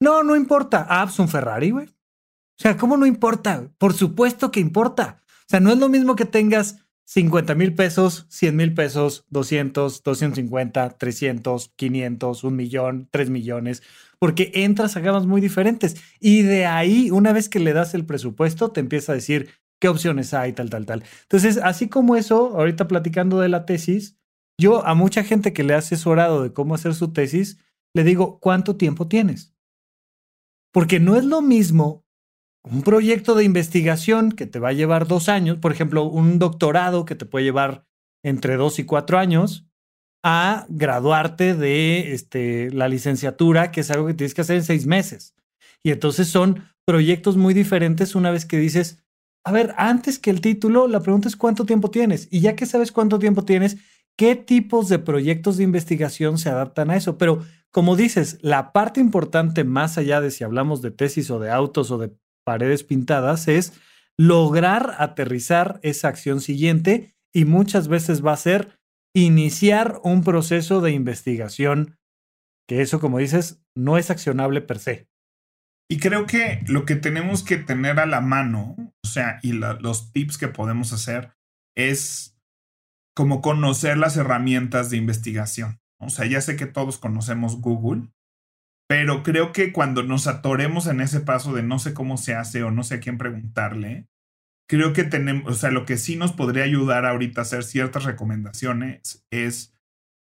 No, 0.00 0.22
no 0.22 0.36
importa. 0.36 0.86
Ah, 0.88 1.04
pues 1.04 1.18
un 1.18 1.28
Ferrari, 1.28 1.72
güey. 1.72 1.86
O 1.86 2.62
sea, 2.62 2.76
¿cómo 2.76 2.96
no 2.96 3.04
importa? 3.04 3.68
Por 3.78 3.94
supuesto 3.94 4.52
que 4.52 4.60
importa. 4.60 5.20
O 5.40 5.48
sea, 5.48 5.58
no 5.58 5.72
es 5.72 5.78
lo 5.78 5.88
mismo 5.88 6.14
que 6.14 6.24
tengas 6.24 6.86
50 7.06 7.56
mil 7.56 7.74
pesos, 7.74 8.26
100 8.28 8.54
mil 8.54 8.74
pesos, 8.74 9.24
200, 9.30 10.04
250, 10.04 10.90
300, 10.90 11.72
500, 11.74 12.44
un 12.44 12.56
millón, 12.56 13.08
3 13.10 13.30
millones, 13.30 13.82
porque 14.20 14.52
entras 14.54 14.96
a 14.96 15.00
gamas 15.00 15.26
muy 15.26 15.40
diferentes. 15.40 15.96
Y 16.20 16.42
de 16.42 16.66
ahí, 16.66 17.10
una 17.10 17.32
vez 17.32 17.48
que 17.48 17.58
le 17.58 17.72
das 17.72 17.92
el 17.94 18.06
presupuesto, 18.06 18.70
te 18.70 18.78
empieza 18.78 19.10
a 19.10 19.16
decir, 19.16 19.48
qué 19.80 19.88
opciones 19.88 20.34
hay, 20.34 20.52
tal, 20.52 20.70
tal, 20.70 20.86
tal. 20.86 21.04
Entonces, 21.22 21.58
así 21.58 21.88
como 21.88 22.16
eso, 22.16 22.56
ahorita 22.58 22.88
platicando 22.88 23.40
de 23.40 23.48
la 23.48 23.66
tesis, 23.66 24.18
yo 24.58 24.86
a 24.86 24.94
mucha 24.94 25.22
gente 25.22 25.52
que 25.52 25.64
le 25.64 25.74
ha 25.74 25.78
asesorado 25.78 26.42
de 26.42 26.52
cómo 26.52 26.74
hacer 26.74 26.94
su 26.94 27.12
tesis, 27.12 27.58
le 27.94 28.04
digo, 28.04 28.38
¿cuánto 28.40 28.76
tiempo 28.76 29.08
tienes? 29.08 29.54
Porque 30.72 31.00
no 31.00 31.16
es 31.16 31.24
lo 31.24 31.42
mismo 31.42 32.04
un 32.64 32.82
proyecto 32.82 33.34
de 33.34 33.44
investigación 33.44 34.32
que 34.32 34.46
te 34.46 34.58
va 34.58 34.70
a 34.70 34.74
llevar 34.74 35.06
dos 35.06 35.28
años, 35.28 35.58
por 35.58 35.72
ejemplo, 35.72 36.04
un 36.04 36.38
doctorado 36.38 37.04
que 37.04 37.14
te 37.14 37.24
puede 37.24 37.44
llevar 37.44 37.86
entre 38.24 38.56
dos 38.56 38.78
y 38.78 38.84
cuatro 38.84 39.18
años, 39.18 39.68
a 40.24 40.66
graduarte 40.68 41.54
de 41.54 42.12
este, 42.12 42.72
la 42.72 42.88
licenciatura, 42.88 43.70
que 43.70 43.82
es 43.82 43.90
algo 43.92 44.08
que 44.08 44.14
tienes 44.14 44.34
que 44.34 44.40
hacer 44.40 44.56
en 44.56 44.64
seis 44.64 44.84
meses. 44.84 45.36
Y 45.84 45.92
entonces 45.92 46.28
son 46.28 46.64
proyectos 46.84 47.36
muy 47.36 47.54
diferentes 47.54 48.16
una 48.16 48.32
vez 48.32 48.44
que 48.44 48.58
dices, 48.58 49.05
a 49.46 49.52
ver, 49.52 49.76
antes 49.78 50.18
que 50.18 50.30
el 50.30 50.40
título, 50.40 50.88
la 50.88 50.98
pregunta 50.98 51.28
es 51.28 51.36
cuánto 51.36 51.66
tiempo 51.66 51.88
tienes. 51.88 52.26
Y 52.32 52.40
ya 52.40 52.56
que 52.56 52.66
sabes 52.66 52.90
cuánto 52.90 53.20
tiempo 53.20 53.44
tienes, 53.44 53.76
¿qué 54.18 54.34
tipos 54.34 54.88
de 54.88 54.98
proyectos 54.98 55.56
de 55.56 55.62
investigación 55.62 56.36
se 56.36 56.50
adaptan 56.50 56.90
a 56.90 56.96
eso? 56.96 57.16
Pero 57.16 57.44
como 57.70 57.94
dices, 57.94 58.38
la 58.42 58.72
parte 58.72 58.98
importante, 58.98 59.62
más 59.62 59.98
allá 59.98 60.20
de 60.20 60.32
si 60.32 60.42
hablamos 60.42 60.82
de 60.82 60.90
tesis 60.90 61.30
o 61.30 61.38
de 61.38 61.52
autos 61.52 61.92
o 61.92 61.98
de 61.98 62.10
paredes 62.44 62.82
pintadas, 62.82 63.46
es 63.46 63.72
lograr 64.18 64.96
aterrizar 64.98 65.78
esa 65.84 66.08
acción 66.08 66.40
siguiente 66.40 67.14
y 67.32 67.44
muchas 67.44 67.86
veces 67.86 68.26
va 68.26 68.32
a 68.32 68.38
ser 68.38 68.80
iniciar 69.14 70.00
un 70.02 70.24
proceso 70.24 70.80
de 70.80 70.90
investigación, 70.90 71.98
que 72.66 72.82
eso, 72.82 72.98
como 72.98 73.18
dices, 73.18 73.62
no 73.76 73.96
es 73.96 74.10
accionable 74.10 74.60
per 74.60 74.80
se. 74.80 75.06
Y 75.88 75.98
creo 75.98 76.26
que 76.26 76.62
lo 76.66 76.84
que 76.84 76.96
tenemos 76.96 77.44
que 77.44 77.56
tener 77.56 78.00
a 78.00 78.06
la 78.06 78.20
mano, 78.20 78.74
o 78.78 79.08
sea, 79.08 79.38
y 79.42 79.52
los 79.52 80.12
tips 80.12 80.36
que 80.36 80.48
podemos 80.48 80.92
hacer 80.92 81.32
es 81.76 82.36
como 83.14 83.40
conocer 83.40 83.96
las 83.96 84.16
herramientas 84.16 84.90
de 84.90 84.96
investigación. 84.96 85.80
O 86.00 86.10
sea, 86.10 86.26
ya 86.26 86.40
sé 86.40 86.56
que 86.56 86.66
todos 86.66 86.98
conocemos 86.98 87.60
Google, 87.60 88.08
pero 88.88 89.22
creo 89.22 89.52
que 89.52 89.72
cuando 89.72 90.02
nos 90.02 90.26
atoremos 90.26 90.86
en 90.86 91.00
ese 91.00 91.20
paso 91.20 91.54
de 91.54 91.62
no 91.62 91.78
sé 91.78 91.94
cómo 91.94 92.16
se 92.16 92.34
hace 92.34 92.62
o 92.62 92.70
no 92.70 92.82
sé 92.82 92.96
a 92.96 93.00
quién 93.00 93.16
preguntarle, 93.16 94.06
creo 94.68 94.92
que 94.92 95.04
tenemos, 95.04 95.50
o 95.50 95.54
sea, 95.54 95.70
lo 95.70 95.86
que 95.86 95.96
sí 95.96 96.16
nos 96.16 96.32
podría 96.32 96.64
ayudar 96.64 97.06
ahorita 97.06 97.40
a 97.40 97.42
hacer 97.42 97.64
ciertas 97.64 98.04
recomendaciones 98.04 99.24
es 99.30 99.74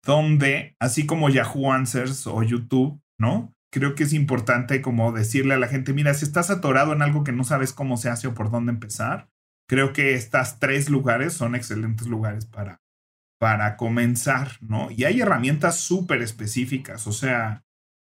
donde, 0.05 0.75
así 0.79 1.05
como 1.05 1.29
Yahoo 1.29 1.71
Answers 1.71 2.27
o 2.27 2.43
YouTube, 2.43 3.01
¿no? 3.17 3.53
Creo 3.73 3.95
que 3.95 4.03
es 4.03 4.13
importante 4.13 4.83
como 4.83 5.11
decirle 5.11 5.55
a 5.55 5.57
la 5.57 5.67
gente, 5.67 5.93
mira, 5.93 6.13
si 6.13 6.25
estás 6.25 6.51
atorado 6.51 6.93
en 6.93 7.01
algo 7.01 7.23
que 7.23 7.31
no 7.31 7.43
sabes 7.43 7.73
cómo 7.73 7.97
se 7.97 8.07
hace 8.07 8.27
o 8.27 8.35
por 8.35 8.51
dónde 8.51 8.71
empezar, 8.71 9.29
creo 9.67 9.93
que 9.93 10.13
estas 10.13 10.59
tres 10.59 10.91
lugares 10.91 11.33
son 11.33 11.55
excelentes 11.55 12.05
lugares 12.05 12.45
para, 12.45 12.83
para 13.39 13.75
comenzar, 13.75 14.51
¿no? 14.61 14.91
Y 14.91 15.05
hay 15.05 15.21
herramientas 15.21 15.79
súper 15.79 16.21
específicas, 16.21 17.07
o 17.07 17.11
sea, 17.11 17.63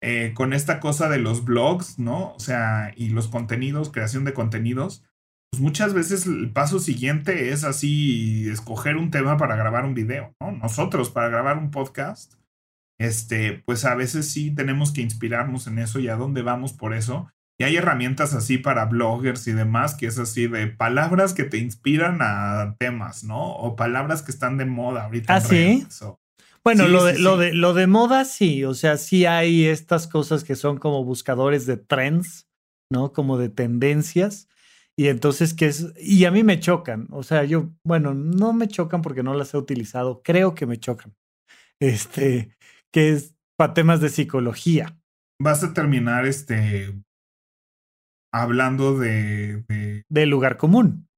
eh, 0.03 0.33
con 0.35 0.53
esta 0.53 0.81
cosa 0.81 1.09
de 1.09 1.18
los 1.18 1.44
blogs, 1.44 1.96
¿no? 1.96 2.33
O 2.33 2.40
sea, 2.40 2.92
y 2.96 3.11
los 3.11 3.29
contenidos, 3.29 3.92
creación 3.92 4.25
de 4.25 4.35
contenidos, 4.35 5.05
pues 5.53 5.62
muchas 5.62 5.94
veces 5.94 6.27
el 6.27 6.51
paso 6.51 6.81
siguiente 6.81 7.53
es 7.53 7.62
así, 7.62 8.48
escoger 8.51 8.96
un 8.96 9.12
tema 9.12 9.37
para 9.37 9.55
grabar 9.55 9.85
un 9.85 9.94
video, 9.94 10.35
¿no? 10.40 10.51
Nosotros 10.51 11.11
para 11.11 11.29
grabar 11.29 11.57
un 11.57 11.70
podcast 11.70 12.35
este, 12.98 13.62
pues 13.64 13.85
a 13.85 13.94
veces 13.94 14.31
sí 14.31 14.55
tenemos 14.55 14.92
que 14.92 15.02
inspirarnos 15.02 15.66
en 15.66 15.78
eso 15.78 15.98
y 15.98 16.09
a 16.09 16.16
dónde 16.16 16.42
vamos 16.42 16.72
por 16.72 16.94
eso. 16.94 17.31
Y 17.59 17.64
hay 17.64 17.76
herramientas 17.76 18.35
así 18.35 18.59
para 18.59 18.87
bloggers 18.87 19.46
y 19.46 19.52
demás, 19.52 19.94
que 19.94 20.07
es 20.07 20.18
así 20.18 20.46
de 20.46 20.66
palabras 20.68 21.35
que 21.35 21.44
te 21.44 21.59
inspiran 21.59 22.18
a 22.20 22.76
temas, 22.78 23.24
¿no? 23.24 23.52
O 23.52 23.76
palabras 23.76 24.22
que 24.22 24.33
están 24.33 24.57
de 24.57 24.64
moda 24.64 25.05
ahorita. 25.05 25.35
Ah, 25.35 25.40
sí. 25.40 25.87
Bueno, 26.64 26.88
lo, 26.88 27.05
de, 27.05 27.18
lo, 27.18 27.37
de, 27.37 27.52
lo 27.52 27.74
de 27.74 27.87
moda 27.87 28.24
sí, 28.24 28.64
o 28.64 28.74
sea, 28.74 28.96
sí 28.96 29.26
hay 29.26 29.66
estas 29.66 30.07
cosas 30.07 30.44
que 30.44 30.55
son 30.55 30.78
como 30.78 31.05
buscadores 31.05 31.66
de 31.66 31.76
trends, 31.76 32.48
¿no? 32.90 33.12
Como 33.12 33.37
de 33.37 33.48
tendencias. 33.48 34.48
Y 34.96 35.09
entonces, 35.09 35.55
que 35.55 35.66
es? 35.66 35.92
Y 35.98 36.24
a 36.24 36.31
mí 36.31 36.44
me 36.44 36.61
chocan, 36.61 37.09
o 37.11 37.22
sea, 37.22 37.44
yo, 37.44 37.70
bueno, 37.83 38.14
no 38.14 38.52
me 38.52 38.68
chocan 38.68 39.02
porque 39.02 39.22
no 39.22 39.35
las 39.35 39.55
he 39.55 39.59
utilizado, 39.59 40.22
creo 40.22 40.55
que 40.55 40.66
me 40.66 40.78
chocan. 40.78 41.14
Este, 41.81 42.57
que 42.92 43.12
es 43.12 43.35
para 43.57 43.74
temas 43.74 44.00
de 44.00 44.09
psicología. 44.09 44.98
Vas 45.40 45.64
a 45.64 45.74
terminar 45.74 46.26
este 46.26 46.94
hablando 48.33 48.98
de, 48.98 49.64
de 50.09 50.26
lugar 50.26 50.57
común. 50.57 51.09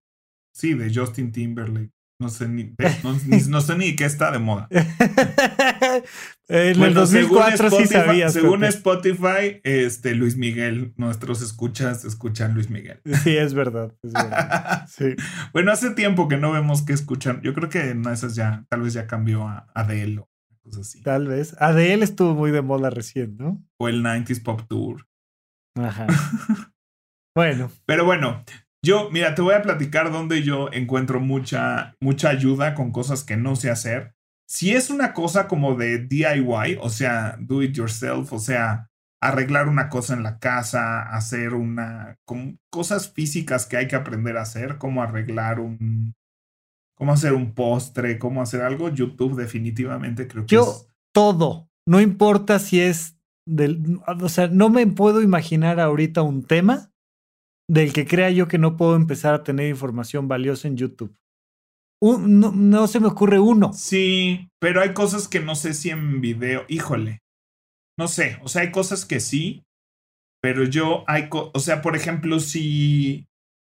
Sí, 0.55 0.75
de 0.75 0.93
Justin 0.95 1.33
Timberlake. 1.33 1.95
No 2.21 2.29
sé 2.29 2.49
ni, 2.49 2.73
no, 3.49 3.61
sé 3.61 3.77
ni 3.77 3.97
qué 3.97 4.05
está 4.05 4.31
de 4.31 4.39
moda. 4.39 4.69
en 6.49 6.83
el 6.83 6.95
2004 6.95 7.71
sí 7.71 7.87
sabías. 7.87 8.33
Según 8.33 8.63
Spotify, 8.65 9.61
este 9.65 10.15
Luis 10.15 10.37
Miguel, 10.37 10.95
nuestros 10.97 11.43
escuchas 11.43 12.05
escuchan 12.05 12.55
Luis 12.55 12.71
Miguel. 12.71 13.01
Sí, 13.23 13.37
es 13.37 13.55
verdad. 13.55 13.93
Sí. 14.87 15.17
bueno, 15.53 15.73
hace 15.73 15.91
tiempo 15.91 16.29
que 16.29 16.37
no 16.37 16.53
vemos 16.53 16.83
que 16.83 16.93
escuchan. 16.93 17.41
Yo 17.43 17.53
creo 17.53 17.69
que 17.69 17.91
en 17.91 18.07
esas 18.07 18.35
ya, 18.37 18.65
tal 18.69 18.83
vez 18.83 18.93
ya 18.93 19.07
cambió 19.07 19.49
a 19.49 19.67
Adele 19.75 20.23
Tal 21.03 21.27
vez. 21.29 21.57
Adele 21.61 22.05
estuvo 22.05 22.35
muy 22.35 22.51
de 22.51 22.63
moda 22.63 22.91
recién, 22.91 23.37
¿no? 23.37 23.63
O 23.79 23.89
el 23.89 24.03
90s 24.03 24.43
Pop 24.43 24.63
Tour. 24.69 25.07
Ajá. 25.77 26.07
bueno. 27.35 27.71
Pero 27.87 28.05
bueno, 28.05 28.45
yo, 28.85 29.11
mira, 29.11 29.35
te 29.35 29.43
voy 29.43 29.55
a 29.55 29.63
platicar 29.63 30.13
donde 30.13 30.43
yo 30.43 30.69
encuentro 30.73 31.21
mucha, 31.21 31.97
mucha 32.01 32.31
ayuda 32.31 32.75
con 32.75 32.93
cosas 32.93 33.25
que 33.25 33.37
no 33.37 33.57
sé 33.57 33.71
hacer. 33.71 34.15
si 34.47 34.75
es 34.75 34.91
una 34.91 35.15
cosa 35.15 35.49
como 35.49 35.75
de 35.75 35.99
DIY, 35.99 36.79
o 36.81 36.91
sea, 36.91 37.37
do 37.41 37.63
it 37.63 37.75
yourself, 37.75 38.33
o 38.33 38.39
sea, 38.39 38.91
arreglar 39.23 39.69
una 39.69 39.89
cosa 39.89 40.13
en 40.13 40.23
la 40.23 40.39
casa, 40.39 41.03
hacer 41.03 41.55
una, 41.55 42.19
cosas 42.71 43.11
físicas 43.11 43.65
que 43.65 43.79
hay 43.79 43.89
que 43.89 43.97
aprender 43.97 44.37
a 44.37 44.43
hacer, 44.43 44.77
como 44.77 45.03
arreglar 45.03 45.61
un, 45.61 46.15
cómo 46.97 47.13
hacer 47.13 47.33
un 47.33 47.55
postre, 47.55 48.19
cómo 48.19 48.43
hacer 48.43 48.63
algo, 48.63 48.89
YouTube 48.89 49.37
definitivamente 49.37 50.27
creo 50.29 50.47
que 50.47 50.55
Yo, 50.55 50.87
todo, 51.13 51.69
no 51.87 52.01
importa 52.01 52.59
si 52.59 52.81
es 52.81 53.17
del, 53.47 54.01
o 54.07 54.29
sea, 54.29 54.49
no 54.49 54.71
me 54.71 54.87
puedo 54.87 55.23
imaginar 55.23 55.81
ahorita 55.81 56.23
un 56.23 56.45
tema 56.45 56.91
del 57.69 57.93
que 57.93 58.07
crea 58.07 58.31
yo 58.31 58.49
que 58.49 58.59
no 58.59 58.77
puedo 58.77 58.97
empezar 58.97 59.35
a 59.35 59.43
tener 59.43 59.69
información 59.69 60.29
valiosa 60.29 60.69
en 60.69 60.77
YouTube. 60.77 61.17
no, 62.03 62.87
se 62.87 63.01
me 63.01 63.07
ocurre 63.07 63.39
uno. 63.39 63.73
Sí, 63.73 64.49
pero 64.61 64.81
hay 64.81 64.93
cosas 64.93 65.29
que 65.29 65.41
no 65.41 65.55
sé 65.55 65.75
si 65.75 65.91
en 65.91 66.21
video, 66.21 66.65
híjole, 66.69 67.21
no 67.99 68.09
sé, 68.09 68.39
o 68.43 68.49
sea, 68.49 68.63
hay 68.63 68.71
cosas 68.71 69.05
que 69.05 69.21
sí, 69.21 69.63
pero 70.43 70.65
yo 70.65 71.05
hay, 71.07 71.29
o 71.31 71.59
sea, 71.59 71.81
por 71.81 71.97
ejemplo, 71.97 72.41
si, 72.41 73.27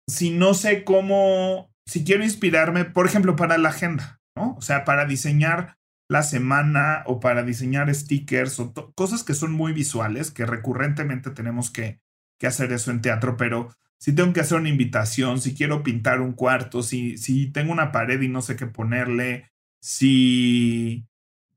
si 0.09 0.31
no 0.31 0.55
sé 0.55 0.83
cómo, 0.83 1.71
si 1.87 2.05
quiero 2.05 2.25
inspirarme, 2.25 2.85
por 2.85 3.07
ejemplo, 3.07 3.37
para 3.37 3.59
la 3.59 3.71
agenda, 3.71 4.21
¿no? 4.37 4.55
O 4.57 4.63
sea, 4.63 4.85
para 4.85 5.05
diseñar 5.05 5.77
la 6.09 6.23
semana 6.23 7.03
o 7.07 7.21
para 7.21 7.43
diseñar 7.43 7.93
stickers 7.95 8.61
o 8.61 8.73
cosas 8.95 9.23
que 9.25 9.35
son 9.35 9.53
muy 9.53 9.73
visuales, 9.73 10.31
que 10.31 10.47
recurrentemente 10.47 11.31
tenemos 11.31 11.71
que, 11.71 12.01
que 12.39 12.47
hacer 12.47 12.73
eso 12.73 12.91
en 12.91 13.01
teatro, 13.01 13.37
pero 13.37 13.71
si 13.99 14.15
tengo 14.15 14.33
que 14.33 14.41
hacer 14.41 14.59
una 14.59 14.69
invitación, 14.69 15.41
si 15.41 15.55
quiero 15.55 15.83
pintar 15.83 16.21
un 16.21 16.33
cuarto, 16.33 16.83
si, 16.83 17.17
si 17.17 17.51
tengo 17.51 17.73
una 17.73 17.91
pared 17.91 18.21
y 18.21 18.29
no 18.29 18.43
sé 18.43 18.57
qué 18.57 18.67
ponerle, 18.67 19.51
si 19.81 21.07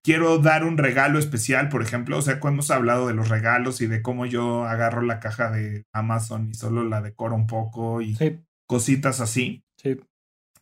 quiero 0.02 0.38
dar 0.38 0.64
un 0.64 0.78
regalo 0.78 1.20
especial, 1.20 1.68
por 1.68 1.82
ejemplo, 1.82 2.18
o 2.18 2.22
sea, 2.22 2.40
hemos 2.42 2.72
hablado 2.72 3.08
de 3.08 3.14
los 3.14 3.28
regalos 3.28 3.82
y 3.82 3.88
de 3.88 4.02
cómo 4.02 4.26
yo 4.26 4.64
agarro 4.64 5.02
la 5.02 5.20
caja 5.20 5.52
de 5.52 5.84
Amazon 5.92 6.48
y 6.50 6.54
solo 6.54 6.86
la 6.86 7.02
decoro 7.02 7.36
un 7.36 7.48
poco 7.48 8.02
y 8.02 8.18
cositas 8.66 9.20
así. 9.20 9.66
Sí. 9.76 10.00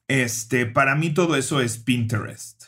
Este, 0.07 0.65
para 0.65 0.95
mí 0.95 1.13
todo 1.13 1.35
eso 1.35 1.61
es 1.61 1.77
Pinterest. 1.77 2.63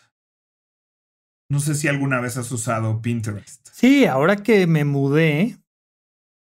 No 1.50 1.60
sé 1.60 1.76
si 1.76 1.88
alguna 1.88 2.20
vez 2.20 2.38
has 2.38 2.52
usado 2.52 3.02
Pinterest. 3.02 3.68
Sí, 3.72 4.06
ahora 4.06 4.38
que 4.38 4.68
me 4.68 4.84
mudé, 4.84 5.58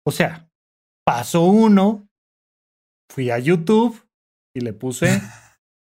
o 0.06 0.12
sea, 0.12 0.48
paso 1.04 1.42
uno, 1.44 2.08
fui 3.12 3.30
a 3.30 3.38
YouTube 3.38 4.00
y 4.54 4.60
le 4.60 4.72
puse 4.72 5.20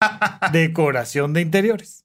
decoración 0.53 1.33
de 1.33 1.41
interiores. 1.41 2.05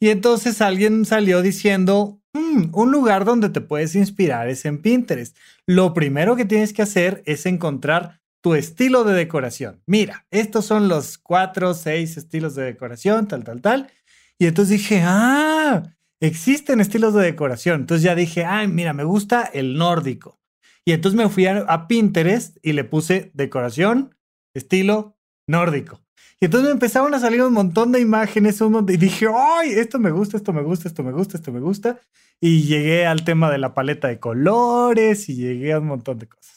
Y 0.00 0.10
entonces 0.10 0.60
alguien 0.60 1.04
salió 1.04 1.40
diciendo, 1.40 2.20
mm, 2.32 2.70
un 2.72 2.90
lugar 2.90 3.24
donde 3.24 3.48
te 3.48 3.60
puedes 3.60 3.94
inspirar 3.94 4.48
es 4.48 4.64
en 4.64 4.82
Pinterest. 4.82 5.36
Lo 5.66 5.94
primero 5.94 6.36
que 6.36 6.44
tienes 6.44 6.72
que 6.72 6.82
hacer 6.82 7.22
es 7.26 7.46
encontrar 7.46 8.20
tu 8.44 8.54
estilo 8.54 9.04
de 9.04 9.14
decoración. 9.14 9.80
Mira, 9.86 10.26
estos 10.30 10.66
son 10.66 10.86
los 10.86 11.16
cuatro, 11.16 11.72
seis 11.72 12.18
estilos 12.18 12.54
de 12.54 12.64
decoración, 12.64 13.26
tal, 13.26 13.42
tal, 13.42 13.62
tal. 13.62 13.90
Y 14.38 14.44
entonces 14.44 14.80
dije, 14.80 15.00
ah, 15.02 15.82
existen 16.20 16.78
estilos 16.78 17.14
de 17.14 17.22
decoración. 17.22 17.80
Entonces 17.80 18.02
ya 18.02 18.14
dije, 18.14 18.44
ay, 18.44 18.68
mira, 18.68 18.92
me 18.92 19.04
gusta 19.04 19.44
el 19.44 19.78
nórdico. 19.78 20.38
Y 20.84 20.92
entonces 20.92 21.16
me 21.16 21.30
fui 21.30 21.46
a, 21.46 21.86
Pinterest 21.88 22.58
y 22.60 22.74
le 22.74 22.84
puse 22.84 23.30
decoración, 23.32 24.14
estilo 24.52 25.16
nórdico. 25.46 26.02
Y 26.38 26.44
entonces 26.44 26.68
me 26.68 26.72
empezaron 26.74 27.14
a 27.14 27.20
salir 27.20 27.40
un 27.40 27.54
montón 27.54 27.92
de 27.92 28.00
imágenes, 28.00 28.60
un 28.60 28.84
y 28.90 28.98
dije, 28.98 29.26
¡ay! 29.34 29.70
Esto 29.70 29.98
me 29.98 30.10
gusta, 30.10 30.36
esto 30.36 30.52
me 30.52 30.60
gusta, 30.60 30.86
esto 30.86 31.02
me 31.02 31.12
gusta, 31.12 31.38
esto 31.38 31.50
me 31.50 31.60
gusta. 31.60 31.98
Y 32.42 32.64
llegué 32.64 33.06
al 33.06 33.24
tema 33.24 33.50
de 33.50 33.56
la 33.56 33.72
paleta 33.72 34.08
de 34.08 34.20
colores 34.20 35.30
y 35.30 35.36
llegué 35.36 35.72
a 35.72 35.78
un 35.78 35.86
montón 35.86 36.18
de 36.18 36.28
cosas. 36.28 36.53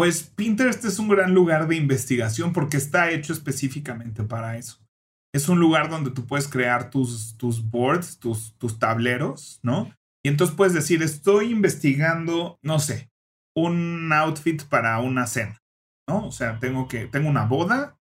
Pues 0.00 0.22
Pinterest 0.22 0.82
es 0.86 0.98
un 0.98 1.08
gran 1.08 1.34
lugar 1.34 1.68
de 1.68 1.76
investigación 1.76 2.54
porque 2.54 2.78
está 2.78 3.10
hecho 3.10 3.34
específicamente 3.34 4.24
para 4.24 4.56
eso 4.56 4.80
es 5.34 5.50
un 5.50 5.60
lugar 5.60 5.90
donde 5.90 6.10
tú 6.10 6.26
puedes 6.26 6.48
crear 6.48 6.88
tus, 6.88 7.36
tus 7.36 7.70
boards, 7.70 8.18
tus, 8.18 8.56
tus 8.56 8.78
tableros, 8.78 9.60
¿no? 9.62 9.94
Y 10.24 10.28
entonces 10.30 10.56
puedes 10.56 10.72
decir, 10.72 11.02
estoy 11.02 11.50
investigando, 11.50 12.58
no 12.62 12.78
sé, 12.78 13.10
un 13.54 14.10
outfit 14.10 14.64
para 14.64 14.98
una 15.00 15.26
cena, 15.26 15.58
¿no? 16.08 16.26
O 16.26 16.32
sea, 16.32 16.58
tengo 16.60 16.88
que, 16.88 17.06
tengo 17.06 17.28
una 17.28 17.44
boda 17.44 17.98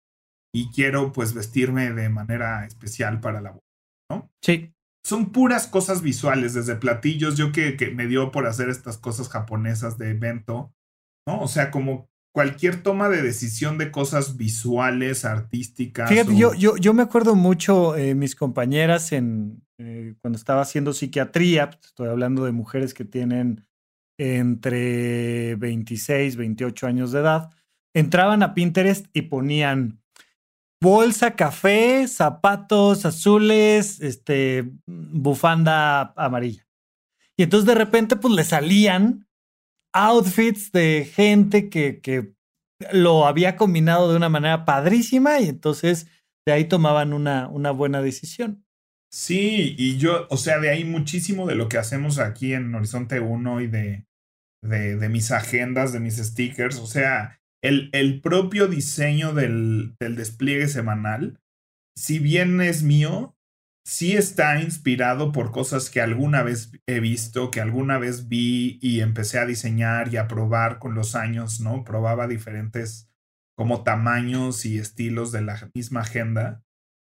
y 0.55 0.69
quiero 0.71 1.11
pues 1.11 1.33
vestirme 1.33 1.91
de 1.91 2.07
manera 2.07 2.65
especial 2.65 3.19
para 3.19 3.41
la 3.41 3.51
boda, 3.51 3.63
¿no? 4.09 4.31
Sí. 4.41 4.73
Son 5.05 5.31
puras 5.31 5.67
cosas 5.67 6.01
visuales, 6.01 6.53
desde 6.53 6.77
platillos, 6.77 7.37
yo 7.37 7.51
que, 7.51 7.77
que 7.77 7.91
me 7.91 8.07
dio 8.07 8.31
por 8.31 8.47
hacer 8.47 8.69
estas 8.69 8.97
cosas 8.97 9.27
japonesas 9.27 9.97
de 9.97 10.11
evento, 10.11 10.73
¿no? 11.29 11.41
O 11.41 11.47
sea, 11.47 11.69
como 11.69 12.09
cualquier 12.31 12.81
toma 12.81 13.09
de 13.09 13.21
decisión 13.21 13.77
de 13.77 13.91
cosas 13.91 14.35
visuales, 14.35 15.25
artísticas. 15.25 16.09
Fíjate, 16.09 16.35
yo, 16.35 16.53
yo, 16.53 16.75
yo, 16.77 16.93
me 16.93 17.03
acuerdo 17.03 17.35
mucho, 17.35 17.95
eh, 17.95 18.15
mis 18.15 18.35
compañeras, 18.35 19.11
en, 19.11 19.63
eh, 19.77 20.15
cuando 20.21 20.37
estaba 20.37 20.61
haciendo 20.61 20.93
psiquiatría, 20.93 21.69
pues, 21.71 21.85
estoy 21.85 22.09
hablando 22.09 22.45
de 22.45 22.51
mujeres 22.51 22.93
que 22.93 23.05
tienen 23.05 23.67
entre 24.17 25.55
26, 25.55 26.35
28 26.35 26.87
años 26.87 27.11
de 27.11 27.19
edad, 27.19 27.49
entraban 27.93 28.43
a 28.43 28.53
Pinterest 28.53 29.05
y 29.13 29.23
ponían 29.23 30.01
bolsa, 30.81 31.35
café, 31.35 32.07
zapatos 32.07 33.05
azules, 33.05 34.01
este, 34.01 34.71
bufanda 34.87 36.13
amarilla. 36.15 36.67
Y 37.37 37.43
entonces 37.43 37.67
de 37.67 37.75
repente 37.75 38.15
pues 38.15 38.33
le 38.33 38.43
salían 38.43 39.28
outfits 39.93 40.71
de 40.71 41.09
gente 41.11 41.69
que, 41.69 41.99
que 42.01 42.33
lo 42.91 43.25
había 43.25 43.55
combinado 43.55 44.09
de 44.09 44.17
una 44.17 44.29
manera 44.29 44.65
padrísima 44.65 45.39
y 45.39 45.49
entonces 45.49 46.07
de 46.45 46.53
ahí 46.53 46.65
tomaban 46.65 47.13
una, 47.13 47.47
una 47.47 47.71
buena 47.71 48.01
decisión. 48.01 48.65
Sí, 49.11 49.75
y 49.77 49.97
yo, 49.97 50.27
o 50.29 50.37
sea, 50.37 50.59
de 50.59 50.69
ahí 50.69 50.83
muchísimo 50.83 51.47
de 51.47 51.55
lo 51.55 51.67
que 51.67 51.77
hacemos 51.77 52.19
aquí 52.19 52.53
en 52.53 52.73
Horizonte 52.75 53.19
1 53.19 53.61
y 53.61 53.67
de, 53.67 54.05
de, 54.63 54.97
de, 54.97 55.09
mis 55.09 55.31
agendas, 55.31 55.91
de 55.93 55.99
mis 55.99 56.17
stickers, 56.17 56.77
o 56.77 56.85
sea, 56.85 57.39
el, 57.63 57.89
el 57.91 58.21
propio 58.21 58.67
diseño 58.67 59.33
del, 59.33 59.95
del 59.99 60.15
despliegue 60.15 60.67
semanal, 60.67 61.39
si 61.97 62.19
bien 62.19 62.61
es 62.61 62.83
mío, 62.83 63.35
sí 63.89 64.15
está 64.15 64.61
inspirado 64.61 65.31
por 65.31 65.51
cosas 65.51 65.89
que 65.89 65.99
alguna 65.99 66.43
vez 66.43 66.71
he 66.85 66.99
visto, 66.99 67.49
que 67.49 67.59
alguna 67.59 67.97
vez 67.97 68.29
vi 68.29 68.77
y 68.83 68.99
empecé 68.99 69.39
a 69.39 69.47
diseñar 69.47 70.13
y 70.13 70.17
a 70.17 70.27
probar 70.27 70.77
con 70.77 70.93
los 70.93 71.15
años, 71.15 71.59
¿no? 71.59 71.83
Probaba 71.83 72.27
diferentes 72.27 73.09
como 73.57 73.83
tamaños 73.83 74.63
y 74.67 74.77
estilos 74.77 75.31
de 75.31 75.41
la 75.41 75.71
misma 75.73 76.01
agenda. 76.01 76.61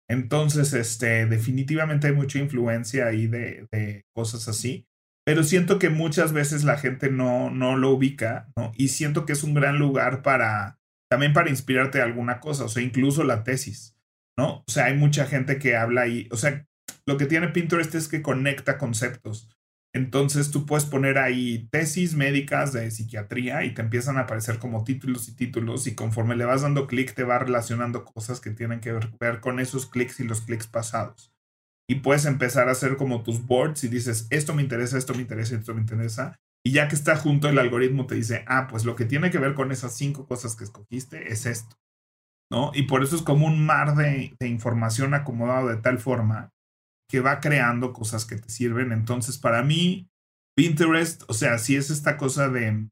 Entonces, 0.09 0.75
este, 0.75 1.27
definitivamente 1.27 2.07
hay 2.07 2.13
mucha 2.13 2.39
influencia 2.39 3.09
ahí 3.09 3.27
de, 3.27 4.05
cosas 4.15 4.47
así, 4.47 4.87
pero 5.25 5.43
siento 5.43 5.81
que 5.81 5.91
muchas 5.91 6.33
veces 6.33 6.63
la 6.63 6.79
gente 6.79 7.11
no, 7.11 7.51
no 7.51 7.77
lo 7.77 7.91
ubica, 7.91 8.49
¿no? 8.57 8.71
Y 8.77 8.89
siento 8.89 9.27
que 9.27 9.33
es 9.33 9.43
un 9.43 9.55
gran 9.55 9.81
lugar 9.81 10.23
para, 10.23 10.79
también 11.11 11.33
para 11.33 11.51
inspirarte 11.51 11.99
de 11.99 12.05
alguna 12.05 12.39
cosa, 12.39 12.67
o 12.67 12.69
sea, 12.69 12.85
incluso 12.85 13.25
la 13.25 13.43
tesis, 13.43 13.97
¿no? 14.39 14.59
O 14.59 14.71
sea, 14.71 14.85
hay 14.85 14.97
mucha 14.97 15.27
gente 15.27 15.59
que 15.59 15.75
habla 15.75 16.03
ahí, 16.03 16.29
o 16.31 16.37
sea, 16.37 16.65
lo 17.07 17.17
que 17.17 17.27
tiene 17.27 17.49
Pinterest 17.49 17.95
es 17.95 18.09
que 18.09 18.23
conecta 18.23 18.79
conceptos. 18.79 19.49
Entonces 19.95 20.51
tú 20.51 20.67
puedes 20.67 20.85
poner 20.85 21.17
ahí 21.17 21.69
tesis 21.71 22.15
médicas 22.15 22.75
de 22.75 22.91
psiquiatría 22.91 23.65
y 23.65 23.73
te 23.73 23.81
empiezan 23.81 24.19
a 24.19 24.23
aparecer 24.23 24.59
como 24.59 24.85
títulos 24.85 25.27
y 25.29 25.35
títulos 25.35 25.87
y 25.87 25.95
conforme 25.95 26.37
le 26.37 26.45
vas 26.45 26.61
dando 26.61 26.87
clic 26.87 27.15
te 27.15 27.25
va 27.25 27.39
relacionando 27.39 28.05
cosas 28.05 28.41
que 28.41 28.51
tienen 28.51 28.81
que 28.81 28.93
ver, 28.93 29.41
con 29.41 29.59
esos 29.59 29.87
clics 29.87 30.21
y 30.21 30.25
los 30.25 30.43
clics 30.43 30.67
pasados. 30.67 31.33
Y 31.89 31.97
puedes 31.97 32.27
empezar 32.27 32.69
a 32.69 32.73
hacer 32.73 32.97
como 32.97 33.23
tus 33.23 33.47
boards 33.47 33.85
y 33.85 33.89
dices, 33.89 34.27
esto 34.29 34.53
me 34.53 34.61
interesa, 34.61 34.99
esto 34.99 35.15
me 35.15 35.23
interesa, 35.23 35.57
esto 35.57 35.73
me 35.73 35.81
interesa. 35.81 36.37
Y 36.63 36.73
ya 36.73 36.89
que 36.89 36.97
está 36.97 37.17
junto 37.17 37.49
el 37.49 37.59
algoritmo 37.59 38.07
te 38.07 38.17
dice, 38.17 38.45
ah, 38.49 38.67
pues 38.69 38.85
lo 38.85 38.97
que 38.97 39.05
tiene 39.07 39.31
que 39.31 39.39
ver 39.39 39.55
con 39.55 39.71
esas 39.71 39.97
cinco 39.97 40.27
cosas 40.27 40.57
que 40.57 40.65
escogiste 40.65 41.33
es 41.33 41.47
esto. 41.47 41.77
¿No? 42.51 42.71
Y 42.75 42.83
por 42.83 43.03
eso 43.03 43.17
es 43.17 43.23
como 43.23 43.47
un 43.47 43.65
mar 43.65 43.97
de, 43.97 44.37
de 44.39 44.49
información 44.49 45.15
acomodado 45.15 45.69
de 45.69 45.77
tal 45.77 45.99
forma 45.99 46.53
que 47.09 47.21
va 47.21 47.41
creando 47.41 47.93
cosas 47.93 48.25
que 48.25 48.37
te 48.37 48.49
sirven. 48.49 48.93
Entonces, 48.93 49.39
para 49.39 49.63
mí, 49.63 50.09
Pinterest, 50.57 51.23
o 51.29 51.35
sea, 51.35 51.59
si 51.59 51.77
es 51.77 51.91
esta 51.91 52.17
cosa 52.17 52.49
de, 52.49 52.89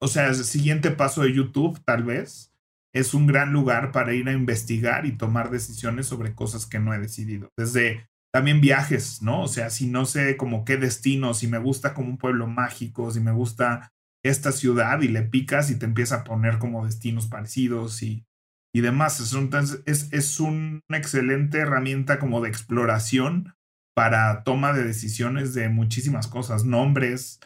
o 0.00 0.08
sea, 0.08 0.28
el 0.28 0.34
siguiente 0.34 0.90
paso 0.90 1.22
de 1.22 1.32
YouTube, 1.32 1.80
tal 1.84 2.04
vez, 2.04 2.52
es 2.94 3.14
un 3.14 3.26
gran 3.26 3.52
lugar 3.52 3.92
para 3.92 4.14
ir 4.14 4.28
a 4.28 4.32
investigar 4.32 5.06
y 5.06 5.16
tomar 5.16 5.50
decisiones 5.50 6.06
sobre 6.06 6.34
cosas 6.34 6.66
que 6.66 6.78
no 6.78 6.92
he 6.92 6.98
decidido. 6.98 7.50
Desde 7.56 8.06
también 8.32 8.60
viajes, 8.60 9.22
¿no? 9.22 9.42
O 9.42 9.48
sea, 9.48 9.70
si 9.70 9.86
no 9.86 10.06
sé 10.06 10.36
como 10.36 10.64
qué 10.64 10.76
destino, 10.76 11.34
si 11.34 11.46
me 11.46 11.58
gusta 11.58 11.94
como 11.94 12.08
un 12.08 12.18
pueblo 12.18 12.46
mágico, 12.46 13.10
si 13.10 13.20
me 13.20 13.32
gusta 13.32 13.92
esta 14.24 14.52
ciudad 14.52 15.00
y 15.02 15.08
le 15.08 15.22
picas 15.22 15.70
y 15.70 15.78
te 15.78 15.84
empieza 15.84 16.16
a 16.16 16.24
poner 16.24 16.58
como 16.58 16.84
destinos 16.84 17.26
parecidos 17.26 18.02
y 18.02 18.24
y 18.72 18.80
demás. 18.80 19.32
Entonces, 19.34 19.82
es, 19.86 20.12
es 20.12 20.40
una 20.40 20.80
excelente 20.90 21.58
herramienta 21.58 22.18
como 22.18 22.40
de 22.40 22.48
exploración 22.48 23.54
para 23.94 24.42
toma 24.42 24.72
de 24.72 24.84
decisiones 24.84 25.54
de 25.54 25.68
muchísimas 25.68 26.26
cosas, 26.26 26.64
nombres, 26.64 27.40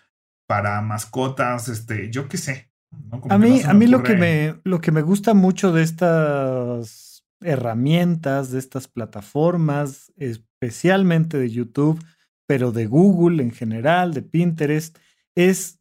para 0.46 0.80
mascotas, 0.80 1.68
este, 1.68 2.10
yo 2.10 2.28
qué 2.28 2.36
sé. 2.36 2.70
A 3.28 3.36
mí, 3.36 3.62
a 3.62 3.74
mí 3.74 3.88
lo, 3.88 4.02
que 4.02 4.14
me, 4.14 4.60
lo 4.64 4.80
que 4.80 4.92
me 4.92 5.02
gusta 5.02 5.34
mucho 5.34 5.72
de 5.72 5.82
estas 5.82 7.24
herramientas, 7.40 8.52
de 8.52 8.60
estas 8.60 8.88
plataformas, 8.88 10.12
especialmente 10.16 11.36
de 11.36 11.50
YouTube, 11.50 12.02
pero 12.46 12.70
de 12.70 12.86
Google 12.86 13.42
en 13.42 13.50
general, 13.50 14.14
de 14.14 14.22
Pinterest, 14.22 14.96
es 15.34 15.80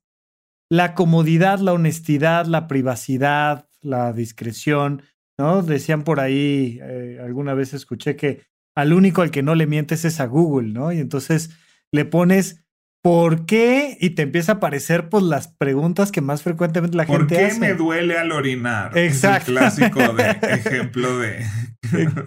la 0.69 0.95
comodidad, 0.95 1.59
la 1.59 1.73
honestidad, 1.73 2.47
la 2.47 2.67
privacidad, 2.67 3.69
la 3.81 4.11
discreción, 4.11 5.03
¿no? 5.37 5.63
Decían 5.63 6.03
por 6.03 6.19
ahí, 6.19 6.79
eh, 6.81 7.19
alguna 7.23 7.53
vez 7.53 7.73
escuché 7.73 8.15
que 8.15 8.41
al 8.75 8.93
único 8.93 9.21
al 9.21 9.31
que 9.31 9.43
no 9.43 9.55
le 9.55 9.67
mientes 9.67 10.05
es 10.05 10.19
a 10.19 10.25
Google, 10.25 10.73
¿no? 10.73 10.91
Y 10.91 10.99
entonces 10.99 11.51
le 11.91 12.05
pones 12.05 12.65
¿por 13.05 13.45
qué? 13.45 13.99
Y 14.01 14.09
te 14.09 14.23
empieza 14.23 14.53
a 14.53 14.55
aparecer 14.55 15.09
pues 15.09 15.23
las 15.23 15.47
preguntas 15.47 16.11
que 16.11 16.21
más 16.21 16.41
frecuentemente 16.41 16.97
la 16.97 17.05
gente 17.05 17.35
hace. 17.35 17.43
¿Por 17.45 17.53
qué 17.53 17.59
me 17.59 17.73
duele 17.75 18.17
al 18.17 18.31
orinar? 18.31 18.97
Exacto. 18.97 19.51
Es 19.51 19.57
clásico 19.59 20.13
de 20.13 20.29
ejemplo 20.41 21.19
de... 21.19 21.45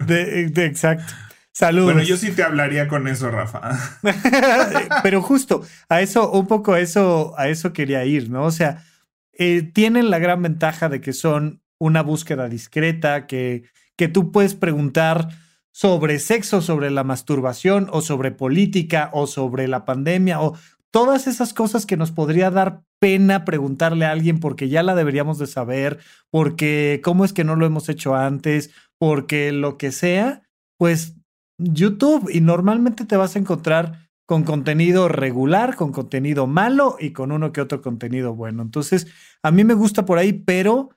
de, 0.07 0.65
Exacto. 0.65 1.13
Saludos. 1.51 1.95
Bueno, 1.95 2.03
yo 2.03 2.15
sí 2.15 2.31
te 2.31 2.43
hablaría 2.43 2.87
con 2.87 3.09
eso, 3.09 3.29
Rafa. 3.29 3.77
Pero 5.03 5.21
justo 5.21 5.65
a 5.89 5.99
eso, 5.99 6.31
un 6.31 6.47
poco 6.47 6.71
a 6.71 6.79
eso, 6.79 7.33
a 7.37 7.49
eso 7.49 7.73
quería 7.73 8.05
ir, 8.05 8.29
¿no? 8.29 8.45
O 8.45 8.51
sea, 8.51 8.85
eh, 9.33 9.63
tienen 9.63 10.09
la 10.09 10.19
gran 10.19 10.41
ventaja 10.41 10.87
de 10.87 11.01
que 11.01 11.11
son 11.11 11.61
una 11.79 12.03
búsqueda 12.03 12.49
discreta, 12.49 13.25
que, 13.25 13.63
que 13.97 14.07
tú 14.07 14.31
puedes 14.31 14.53
preguntar 14.53 15.29
sobre 15.71 16.19
sexo, 16.19 16.61
sobre 16.61 16.91
la 16.91 17.03
masturbación 17.03 17.87
o 17.91 18.01
sobre 18.01 18.31
política 18.31 19.09
o 19.13 19.27
sobre 19.27 19.67
la 19.67 19.85
pandemia 19.85 20.41
o 20.41 20.57
todas 20.91 21.27
esas 21.27 21.53
cosas 21.53 21.85
que 21.85 21.97
nos 21.97 22.11
podría 22.11 22.51
dar 22.51 22.83
pena 22.99 23.45
preguntarle 23.45 24.05
a 24.05 24.11
alguien 24.11 24.39
porque 24.39 24.69
ya 24.69 24.83
la 24.83 24.95
deberíamos 24.95 25.37
de 25.37 25.47
saber, 25.47 25.99
porque 26.29 26.99
cómo 27.03 27.23
es 27.23 27.33
que 27.33 27.43
no 27.43 27.55
lo 27.55 27.65
hemos 27.65 27.87
hecho 27.89 28.15
antes, 28.15 28.71
porque 28.97 29.51
lo 29.51 29.77
que 29.77 29.91
sea, 29.91 30.43
pues 30.77 31.15
YouTube 31.57 32.29
y 32.31 32.41
normalmente 32.41 33.05
te 33.05 33.17
vas 33.17 33.35
a 33.35 33.39
encontrar 33.39 34.09
con 34.25 34.43
contenido 34.43 35.07
regular, 35.07 35.75
con 35.75 35.91
contenido 35.91 36.45
malo 36.45 36.97
y 36.99 37.11
con 37.11 37.31
uno 37.31 37.51
que 37.51 37.61
otro 37.61 37.81
contenido 37.81 38.35
bueno. 38.35 38.61
Entonces, 38.61 39.07
a 39.41 39.51
mí 39.51 39.63
me 39.63 39.73
gusta 39.73 40.05
por 40.05 40.17
ahí, 40.17 40.33
pero 40.33 40.89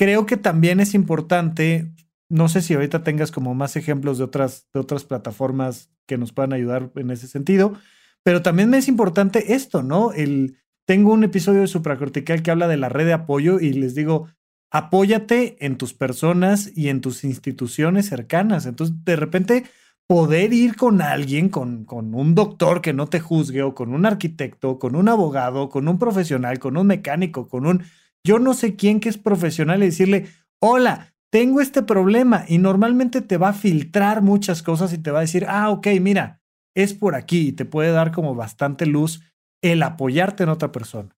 creo 0.00 0.24
que 0.24 0.38
también 0.38 0.80
es 0.80 0.94
importante 0.94 1.92
no 2.30 2.48
sé 2.48 2.62
si 2.62 2.72
ahorita 2.74 3.02
tengas 3.02 3.30
como 3.30 3.54
más 3.54 3.76
ejemplos 3.76 4.16
de 4.16 4.24
otras, 4.24 4.68
de 4.72 4.80
otras 4.80 5.04
plataformas 5.04 5.90
que 6.06 6.16
nos 6.16 6.32
puedan 6.32 6.52
ayudar 6.52 6.90
en 6.94 7.10
ese 7.10 7.26
sentido, 7.26 7.74
pero 8.22 8.40
también 8.40 8.70
me 8.70 8.78
es 8.78 8.88
importante 8.88 9.52
esto, 9.54 9.82
¿no? 9.82 10.12
El, 10.12 10.56
tengo 10.86 11.12
un 11.12 11.24
episodio 11.24 11.60
de 11.60 11.66
Supracortical 11.66 12.42
que 12.42 12.50
habla 12.50 12.68
de 12.68 12.76
la 12.76 12.88
red 12.88 13.06
de 13.06 13.12
apoyo 13.12 13.58
y 13.58 13.72
les 13.72 13.94
digo, 13.94 14.28
apóyate 14.70 15.56
en 15.64 15.76
tus 15.76 15.92
personas 15.92 16.70
y 16.76 16.88
en 16.88 17.00
tus 17.00 17.24
instituciones 17.24 18.06
cercanas. 18.06 18.64
Entonces, 18.66 18.96
de 19.04 19.16
repente, 19.16 19.64
poder 20.06 20.52
ir 20.52 20.76
con 20.76 21.02
alguien, 21.02 21.48
con, 21.48 21.84
con 21.84 22.14
un 22.14 22.36
doctor 22.36 22.80
que 22.80 22.92
no 22.92 23.08
te 23.08 23.18
juzgue, 23.18 23.62
o 23.62 23.74
con 23.74 23.92
un 23.92 24.06
arquitecto, 24.06 24.78
con 24.78 24.94
un 24.94 25.08
abogado, 25.08 25.68
con 25.68 25.88
un 25.88 25.98
profesional, 25.98 26.60
con 26.60 26.76
un 26.76 26.86
mecánico, 26.86 27.48
con 27.48 27.66
un 27.66 27.82
yo 28.26 28.38
no 28.38 28.54
sé 28.54 28.76
quién 28.76 29.00
que 29.00 29.08
es 29.08 29.18
profesional 29.18 29.82
y 29.82 29.86
decirle, 29.86 30.28
hola, 30.60 31.14
tengo 31.32 31.60
este 31.60 31.82
problema 31.82 32.44
y 32.48 32.58
normalmente 32.58 33.20
te 33.22 33.36
va 33.36 33.50
a 33.50 33.54
filtrar 33.54 34.22
muchas 34.22 34.62
cosas 34.62 34.92
y 34.92 34.98
te 34.98 35.10
va 35.10 35.18
a 35.18 35.22
decir, 35.22 35.46
ah, 35.48 35.70
ok, 35.70 35.86
mira, 36.00 36.40
es 36.76 36.94
por 36.94 37.14
aquí 37.14 37.48
y 37.48 37.52
te 37.52 37.64
puede 37.64 37.92
dar 37.92 38.12
como 38.12 38.34
bastante 38.34 38.86
luz 38.86 39.22
el 39.62 39.82
apoyarte 39.82 40.42
en 40.42 40.48
otra 40.48 40.72
persona. 40.72 41.16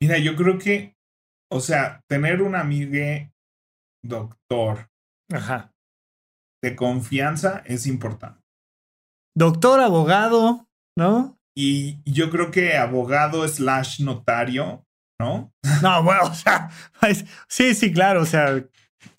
Mira, 0.00 0.18
yo 0.18 0.36
creo 0.36 0.58
que, 0.58 0.96
o 1.50 1.60
sea, 1.60 2.00
tener 2.08 2.42
un 2.42 2.54
amigo 2.54 3.30
doctor 4.04 4.90
Ajá. 5.32 5.72
de 6.62 6.76
confianza 6.76 7.62
es 7.64 7.86
importante. 7.86 8.40
Doctor, 9.36 9.80
abogado, 9.80 10.68
¿no? 10.96 11.38
Y 11.56 11.98
yo 12.04 12.30
creo 12.30 12.50
que 12.50 12.76
abogado 12.76 13.46
slash 13.48 14.00
notario, 14.00 14.84
¿no? 15.18 15.52
No, 15.82 16.02
bueno, 16.02 16.22
o 16.24 16.34
sea, 16.34 16.70
sí, 17.48 17.74
sí, 17.74 17.92
claro, 17.92 18.22
o 18.22 18.26
sea, 18.26 18.64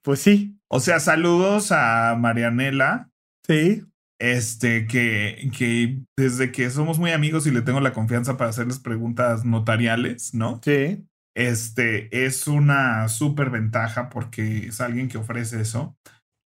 pues 0.02 0.20
sí. 0.20 0.60
O 0.68 0.80
sea, 0.80 1.00
saludos 1.00 1.72
a 1.72 2.16
Marianela. 2.18 3.10
Sí. 3.46 3.84
Este, 4.20 4.88
que, 4.88 5.52
que 5.56 6.00
desde 6.18 6.52
que 6.52 6.70
somos 6.70 7.00
muy 7.00 7.12
amigos 7.12 7.46
y 7.46 7.52
le 7.52 7.62
tengo 7.62 7.82
la 7.82 7.94
confianza 7.94 8.38
para 8.38 8.50
hacerles 8.50 8.80
preguntas 8.80 9.46
notariales, 9.46 10.34
¿no? 10.34 10.62
Sí. 10.64 11.06
Este, 11.36 12.26
es 12.26 12.48
una 12.48 13.10
súper 13.10 13.50
ventaja 13.50 14.10
porque 14.10 14.68
es 14.68 14.80
alguien 14.80 15.10
que 15.10 15.18
ofrece 15.18 15.62
eso. 15.62 15.98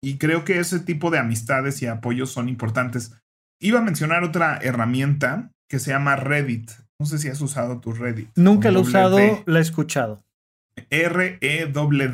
Y 0.02 0.16
creo 0.16 0.44
que 0.44 0.58
ese 0.58 0.80
tipo 0.80 1.10
de 1.10 1.18
amistades 1.18 1.82
y 1.82 1.86
apoyos 1.86 2.30
son 2.30 2.48
importantes. 2.48 3.12
Iba 3.60 3.80
a 3.80 3.84
mencionar 3.84 4.24
otra 4.24 4.58
herramienta 4.62 5.52
que 5.68 5.78
se 5.78 5.90
llama 5.90 6.16
Reddit. 6.16 6.70
No 7.00 7.06
sé 7.06 7.18
si 7.18 7.28
has 7.28 7.40
usado 7.40 7.80
tu 7.80 7.92
Reddit. 7.94 8.28
Nunca 8.36 8.70
lo 8.70 8.80
he 8.80 8.82
usado, 8.82 9.18
la 9.46 9.58
he 9.58 9.62
escuchado. 9.62 10.22
R-E-W-D-I-T. 10.90 12.12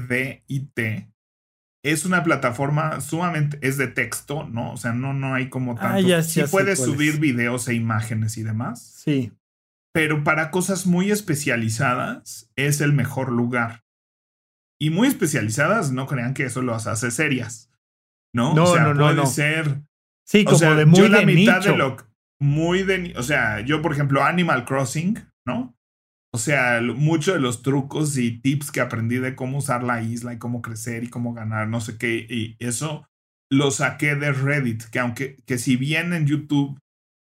Es 1.82 2.04
una 2.04 2.22
plataforma 2.22 3.00
sumamente, 3.00 3.58
es 3.62 3.78
de 3.78 3.88
texto, 3.88 4.44
¿no? 4.44 4.72
O 4.72 4.76
sea, 4.76 4.92
no, 4.92 5.12
no 5.12 5.34
hay 5.34 5.48
como 5.48 5.72
ah, 5.72 5.80
tanto. 5.80 6.06
ya, 6.06 6.22
sí 6.22 6.40
puedes 6.48 6.78
subir 6.78 7.18
videos 7.18 7.66
e 7.66 7.74
imágenes 7.74 8.38
y 8.38 8.44
demás. 8.44 8.80
Sí. 8.96 9.32
Pero 9.92 10.22
para 10.22 10.52
cosas 10.52 10.86
muy 10.86 11.10
especializadas 11.10 12.48
es 12.54 12.80
el 12.80 12.92
mejor 12.92 13.32
lugar. 13.32 13.82
Y 14.78 14.90
muy 14.90 15.08
especializadas, 15.08 15.90
no 15.90 16.06
crean 16.06 16.32
que 16.32 16.44
eso 16.44 16.62
los 16.62 16.86
hace 16.86 17.10
serias. 17.10 17.72
¿No? 18.32 18.54
No, 18.54 18.62
o 18.64 18.72
sea, 18.72 18.84
no, 18.84 18.94
no, 18.94 19.02
puede 19.02 19.26
ser. 19.26 19.82
Sí, 20.24 20.44
como 20.44 20.58
de 20.58 20.86
muy 20.86 21.00
yo 21.00 21.08
la 21.08 21.18
de 21.20 21.26
mitad 21.26 21.56
nicho. 21.58 21.72
de 21.72 21.78
lo 21.78 21.96
muy 22.40 22.82
de. 22.82 23.14
O 23.16 23.22
sea, 23.22 23.60
yo, 23.60 23.82
por 23.82 23.92
ejemplo, 23.92 24.22
Animal 24.22 24.64
Crossing, 24.64 25.18
¿no? 25.46 25.76
O 26.32 26.38
sea, 26.38 26.80
muchos 26.82 27.34
de 27.34 27.40
los 27.40 27.62
trucos 27.62 28.18
y 28.18 28.40
tips 28.40 28.70
que 28.70 28.80
aprendí 28.80 29.16
de 29.16 29.34
cómo 29.34 29.58
usar 29.58 29.82
la 29.82 30.02
isla 30.02 30.34
y 30.34 30.38
cómo 30.38 30.60
crecer 30.60 31.04
y 31.04 31.08
cómo 31.08 31.32
ganar, 31.32 31.68
no 31.68 31.80
sé 31.80 31.96
qué, 31.96 32.26
y 32.28 32.56
eso 32.58 33.06
lo 33.50 33.70
saqué 33.70 34.16
de 34.16 34.32
Reddit, 34.32 34.84
que 34.90 34.98
aunque, 34.98 35.36
que 35.46 35.56
si 35.56 35.76
bien 35.76 36.12
en 36.12 36.26
YouTube 36.26 36.78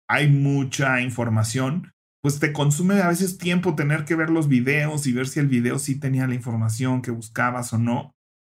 hay 0.09 0.29
mucha 0.29 1.01
información, 1.03 1.93
pues 2.23 2.41
te 2.41 2.53
consume 2.53 3.01
a 3.01 3.09
veces 3.09 3.39
tiempo 3.39 3.77
tener 3.77 4.05
que 4.05 4.17
ver 4.17 4.31
los 4.31 4.49
videos 4.49 5.07
y 5.07 5.13
ver 5.13 5.29
si 5.29 5.39
el 5.41 5.47
video 5.47 5.79
sí 5.79 6.01
tenía 6.01 6.27
la 6.27 6.35
información 6.35 7.03
que 7.03 7.13
buscabas 7.13 7.73
o 7.73 7.79
no. 7.79 8.13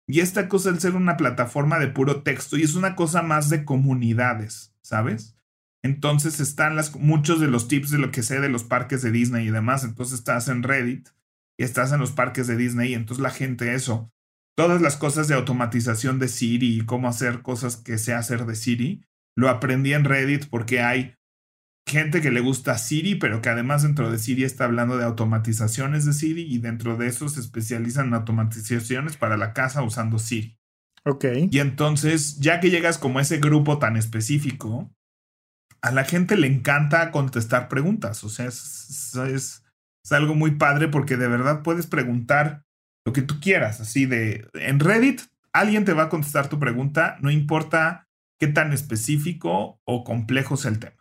Y 0.08 0.18
esta 0.18 0.48
cosa, 0.48 0.70
el 0.70 0.80
ser 0.80 0.96
una 0.96 1.16
plataforma 1.16 1.78
de 1.78 1.86
puro 1.86 2.22
texto, 2.22 2.56
y 2.56 2.62
es 2.62 2.74
una 2.74 2.96
cosa 2.96 3.22
más 3.22 3.48
de 3.50 3.64
comunidades, 3.64 4.74
¿sabes? 4.82 5.36
Entonces 5.82 6.40
están 6.40 6.76
las, 6.76 6.94
muchos 6.96 7.40
de 7.40 7.48
los 7.48 7.68
tips 7.68 7.90
de 7.90 7.98
lo 7.98 8.10
que 8.10 8.22
sé 8.22 8.40
de 8.40 8.48
los 8.48 8.64
parques 8.64 9.02
de 9.02 9.10
Disney 9.10 9.48
y 9.48 9.50
demás. 9.50 9.84
Entonces 9.84 10.18
estás 10.18 10.48
en 10.48 10.62
Reddit 10.62 11.08
y 11.58 11.64
estás 11.64 11.92
en 11.92 12.00
los 12.00 12.12
parques 12.12 12.46
de 12.46 12.56
Disney 12.56 12.92
y 12.92 12.94
entonces 12.94 13.22
la 13.22 13.30
gente 13.30 13.74
eso. 13.74 14.10
Todas 14.56 14.82
las 14.82 14.96
cosas 14.96 15.28
de 15.28 15.34
automatización 15.34 16.18
de 16.18 16.28
Siri 16.28 16.80
y 16.80 16.84
cómo 16.84 17.08
hacer 17.08 17.40
cosas 17.40 17.76
que 17.76 17.96
sé 17.96 18.12
hacer 18.12 18.44
de 18.44 18.56
Siri, 18.56 19.04
lo 19.36 19.48
aprendí 19.48 19.94
en 19.94 20.04
Reddit 20.04 20.46
porque 20.50 20.80
hay 20.80 21.14
gente 21.86 22.20
que 22.20 22.30
le 22.30 22.40
gusta 22.40 22.76
Siri, 22.76 23.14
pero 23.14 23.40
que 23.40 23.48
además 23.48 23.82
dentro 23.82 24.10
de 24.10 24.18
Siri 24.18 24.44
está 24.44 24.64
hablando 24.64 24.98
de 24.98 25.04
automatizaciones 25.04 26.04
de 26.04 26.12
Siri 26.12 26.42
y 26.42 26.58
dentro 26.58 26.96
de 26.96 27.06
eso 27.06 27.28
se 27.28 27.40
especializan 27.40 28.08
en 28.08 28.14
automatizaciones 28.14 29.16
para 29.16 29.36
la 29.36 29.54
casa 29.54 29.82
usando 29.82 30.18
Siri. 30.18 30.58
Ok. 31.04 31.24
Y 31.50 31.58
entonces, 31.60 32.38
ya 32.38 32.60
que 32.60 32.70
llegas 32.70 32.98
como 32.98 33.18
a 33.18 33.22
ese 33.22 33.38
grupo 33.38 33.78
tan 33.78 33.96
específico, 33.96 34.90
a 35.82 35.90
la 35.90 36.04
gente 36.04 36.36
le 36.36 36.46
encanta 36.46 37.10
contestar 37.10 37.68
preguntas. 37.68 38.22
O 38.24 38.28
sea, 38.28 38.46
es, 38.46 39.14
es, 39.16 39.62
algo 40.10 40.34
muy 40.34 40.52
padre 40.52 40.88
porque 40.88 41.16
de 41.16 41.28
verdad 41.28 41.62
puedes 41.62 41.86
preguntar 41.86 42.64
lo 43.06 43.12
que 43.12 43.22
tú 43.22 43.40
quieras. 43.40 43.80
Así 43.80 44.06
de, 44.06 44.48
en 44.54 44.80
Reddit, 44.80 45.22
alguien 45.52 45.84
te 45.84 45.92
va 45.92 46.04
a 46.04 46.08
contestar 46.08 46.48
tu 46.48 46.58
pregunta, 46.58 47.16
no 47.20 47.30
importa 47.30 48.08
qué 48.40 48.48
tan 48.48 48.72
específico 48.72 49.80
o 49.84 50.04
complejo 50.04 50.56
sea 50.56 50.72
el 50.72 50.78
tema. 50.78 50.96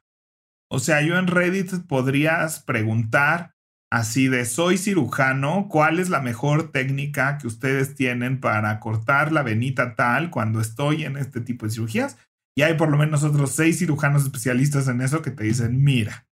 O 0.70 0.80
sea, 0.80 1.02
yo 1.02 1.18
en 1.18 1.28
Reddit 1.28 1.88
podrías 1.88 2.60
preguntar 2.60 3.56
así 3.92 4.28
de, 4.28 4.46
soy 4.46 4.78
cirujano, 4.78 5.68
¿cuál 5.68 6.00
es 6.00 6.10
la 6.10 6.22
mejor 6.22 6.72
técnica 6.72 7.40
que 7.40 7.48
ustedes 7.48 7.96
tienen 7.96 8.40
para 8.40 8.80
cortar 8.80 9.32
la 9.32 9.42
venita 9.42 9.96
tal 9.96 10.30
cuando 10.30 10.62
estoy 10.62 11.06
en 11.06 11.18
este 11.18 11.42
tipo 11.42 11.66
de 11.66 11.72
cirugías? 11.72 12.18
Y 12.60 12.62
hay 12.62 12.74
por 12.74 12.90
lo 12.90 12.98
menos 12.98 13.24
otros 13.24 13.52
seis 13.52 13.80
cirujanos 13.80 14.24
especialistas 14.24 14.90
en 14.90 15.00
eso 15.00 15.22
que 15.22 15.32
te 15.32 15.46
dicen, 15.46 15.82
mira, 15.82 16.28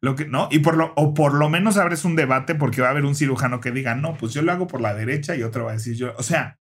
lo 0.00 0.14
que 0.14 0.26
no, 0.26 0.48
y 0.52 0.60
por 0.60 0.76
lo, 0.76 0.92
o 0.94 1.12
por 1.12 1.34
lo 1.34 1.48
menos 1.48 1.76
abres 1.76 2.04
un 2.04 2.14
debate 2.14 2.54
porque 2.54 2.80
va 2.80 2.86
a 2.86 2.90
haber 2.92 3.04
un 3.04 3.16
cirujano 3.16 3.58
que 3.58 3.72
diga, 3.72 3.96
no, 3.96 4.16
pues 4.16 4.32
yo 4.32 4.42
lo 4.42 4.52
hago 4.52 4.68
por 4.68 4.80
la 4.80 4.94
derecha 4.94 5.34
y 5.34 5.42
otro 5.42 5.64
va 5.64 5.72
a 5.72 5.74
decir 5.74 5.96
yo, 5.96 6.14
o 6.16 6.22
sea, 6.22 6.60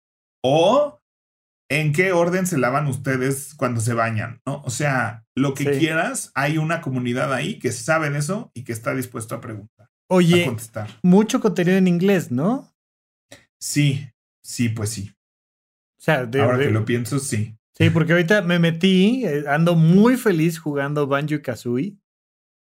o 0.42 0.98
en 1.70 1.92
qué 1.92 2.12
orden 2.12 2.46
se 2.46 2.56
lavan 2.56 2.86
ustedes 2.86 3.52
cuando 3.54 3.82
se 3.82 3.92
bañan, 3.92 4.40
¿no? 4.46 4.62
O 4.62 4.70
sea, 4.70 5.26
lo 5.36 5.52
que 5.52 5.78
quieras, 5.78 6.32
hay 6.34 6.56
una 6.56 6.80
comunidad 6.80 7.34
ahí 7.34 7.58
que 7.58 7.70
sabe 7.70 8.08
de 8.08 8.18
eso 8.18 8.50
y 8.54 8.64
que 8.64 8.72
está 8.72 8.94
dispuesto 8.94 9.34
a 9.34 9.42
preguntar. 9.42 9.90
Oye, 10.08 10.50
mucho 11.02 11.38
contenido 11.38 11.76
en 11.76 11.86
inglés, 11.86 12.30
¿no? 12.30 12.74
Sí, 13.60 14.08
sí, 14.42 14.70
pues 14.70 14.88
sí. 14.88 15.12
O 16.00 16.02
sea, 16.02 16.20
ahora 16.20 16.58
que 16.58 16.70
lo 16.70 16.86
pienso, 16.86 17.18
sí. 17.18 17.58
Sí, 17.76 17.90
porque 17.90 18.12
ahorita 18.12 18.42
me 18.42 18.58
metí, 18.58 19.24
eh, 19.24 19.44
ando 19.48 19.74
muy 19.74 20.16
feliz 20.16 20.58
jugando 20.58 21.06
Banjo 21.06 21.40
Kazooie. 21.42 21.96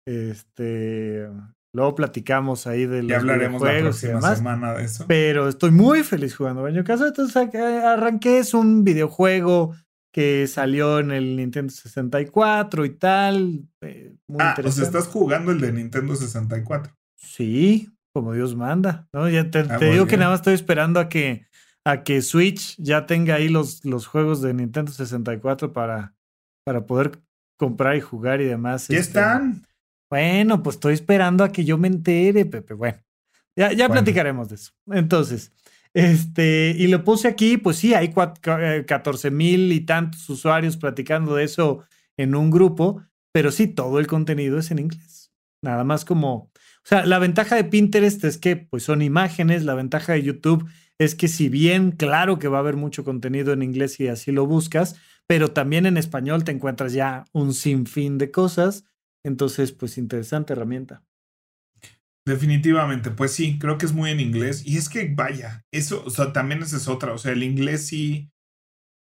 Este, 0.05 1.27
luego 1.73 1.95
platicamos 1.95 2.67
ahí 2.67 2.85
de 2.85 3.03
los 3.03 3.17
hablaremos 3.17 3.61
la 3.61 3.79
próxima 3.79 4.35
semana 4.35 4.73
de 4.73 4.85
eso. 4.85 5.05
Pero 5.07 5.49
estoy 5.49 5.71
muy 5.71 6.03
feliz 6.03 6.35
jugando 6.35 6.63
Banjo 6.63 6.83
Kazooie. 6.83 7.09
Entonces 7.09 7.35
arranqué, 7.35 8.39
es 8.39 8.53
un 8.53 8.83
videojuego 8.83 9.75
que 10.11 10.47
salió 10.47 10.99
en 10.99 11.11
el 11.11 11.35
Nintendo 11.35 11.71
64 11.71 12.85
y 12.85 12.89
tal. 12.91 13.67
Eh, 13.81 14.15
muy 14.27 14.39
ah, 14.41 14.55
o 14.63 14.71
sea, 14.71 14.83
estás 14.83 15.07
jugando 15.07 15.51
el 15.51 15.59
de 15.59 15.71
Nintendo 15.71 16.15
64. 16.15 16.93
Sí, 17.15 17.89
como 18.13 18.33
Dios 18.33 18.55
manda. 18.55 19.07
¿no? 19.13 19.29
Ya 19.29 19.49
te, 19.51 19.59
ah, 19.59 19.77
digo 19.77 20.07
que 20.07 20.17
nada 20.17 20.31
más 20.31 20.39
estoy 20.39 20.55
esperando 20.55 20.99
a 20.99 21.09
que, 21.09 21.47
a 21.89 22.03
que 22.03 22.21
Switch 22.21 22.75
ya 22.77 23.05
tenga 23.05 23.35
ahí 23.35 23.49
los, 23.49 23.83
los 23.85 24.05
juegos 24.05 24.41
de 24.41 24.53
Nintendo 24.53 24.91
64 24.91 25.73
para, 25.73 26.13
para 26.63 26.85
poder 26.85 27.19
comprar 27.57 27.95
y 27.95 28.01
jugar 28.01 28.41
y 28.41 28.45
demás. 28.45 28.87
¿Ya 28.87 28.97
este, 28.97 29.19
están? 29.19 29.65
Bueno, 30.09 30.61
pues 30.63 30.75
estoy 30.75 30.93
esperando 30.93 31.43
a 31.43 31.51
que 31.51 31.65
yo 31.65 31.77
me 31.77 31.87
entere, 31.87 32.45
Pepe. 32.45 32.73
Bueno, 32.73 32.99
ya, 33.55 33.73
ya 33.73 33.89
platicaremos 33.89 34.49
de 34.49 34.55
eso. 34.55 34.71
Entonces, 34.87 35.51
este, 35.93 36.75
y 36.77 36.87
lo 36.87 37.03
puse 37.03 37.27
aquí, 37.27 37.57
pues 37.57 37.77
sí, 37.77 37.93
hay 37.93 38.13
14 38.13 39.27
eh, 39.27 39.31
mil 39.31 39.71
y 39.71 39.81
tantos 39.81 40.29
usuarios 40.29 40.77
platicando 40.77 41.35
de 41.35 41.43
eso 41.43 41.83
en 42.17 42.35
un 42.35 42.51
grupo, 42.51 43.03
pero 43.31 43.51
sí, 43.51 43.67
todo 43.67 43.99
el 43.99 44.07
contenido 44.07 44.59
es 44.59 44.71
en 44.71 44.79
inglés. 44.79 45.31
Nada 45.61 45.83
más 45.83 46.05
como 46.05 46.51
o 46.83 46.87
sea, 46.89 47.05
la 47.05 47.19
ventaja 47.19 47.55
de 47.55 47.65
Pinterest 47.65 48.23
es 48.23 48.37
que 48.37 48.55
pues 48.55 48.83
son 48.83 49.01
imágenes, 49.01 49.63
la 49.63 49.75
ventaja 49.75 50.13
de 50.13 50.23
YouTube 50.23 50.67
es 50.99 51.15
que 51.15 51.27
si 51.27 51.49
bien 51.49 51.91
claro 51.91 52.39
que 52.39 52.49
va 52.49 52.57
a 52.57 52.59
haber 52.59 52.75
mucho 52.75 53.03
contenido 53.03 53.53
en 53.53 53.63
inglés 53.63 53.99
y 53.99 54.09
así 54.09 54.31
lo 54.31 54.45
buscas, 54.45 54.97
pero 55.27 55.51
también 55.51 55.85
en 55.85 55.97
español 55.97 56.43
te 56.43 56.51
encuentras 56.51 56.93
ya 56.93 57.25
un 57.31 57.53
sinfín 57.53 58.17
de 58.17 58.31
cosas, 58.31 58.85
entonces 59.23 59.71
pues 59.71 59.97
interesante 59.97 60.53
herramienta. 60.53 61.03
Definitivamente, 62.25 63.11
pues 63.11 63.31
sí, 63.31 63.57
creo 63.57 63.77
que 63.77 63.85
es 63.85 63.93
muy 63.93 64.11
en 64.11 64.19
inglés 64.19 64.63
y 64.65 64.77
es 64.77 64.89
que 64.89 65.11
vaya, 65.15 65.65
eso, 65.71 66.03
o 66.05 66.09
sea, 66.09 66.33
también 66.33 66.61
esa 66.61 66.77
es 66.77 66.87
otra, 66.87 67.13
o 67.13 67.17
sea, 67.17 67.31
el 67.31 67.43
inglés 67.43 67.87
sí 67.87 68.29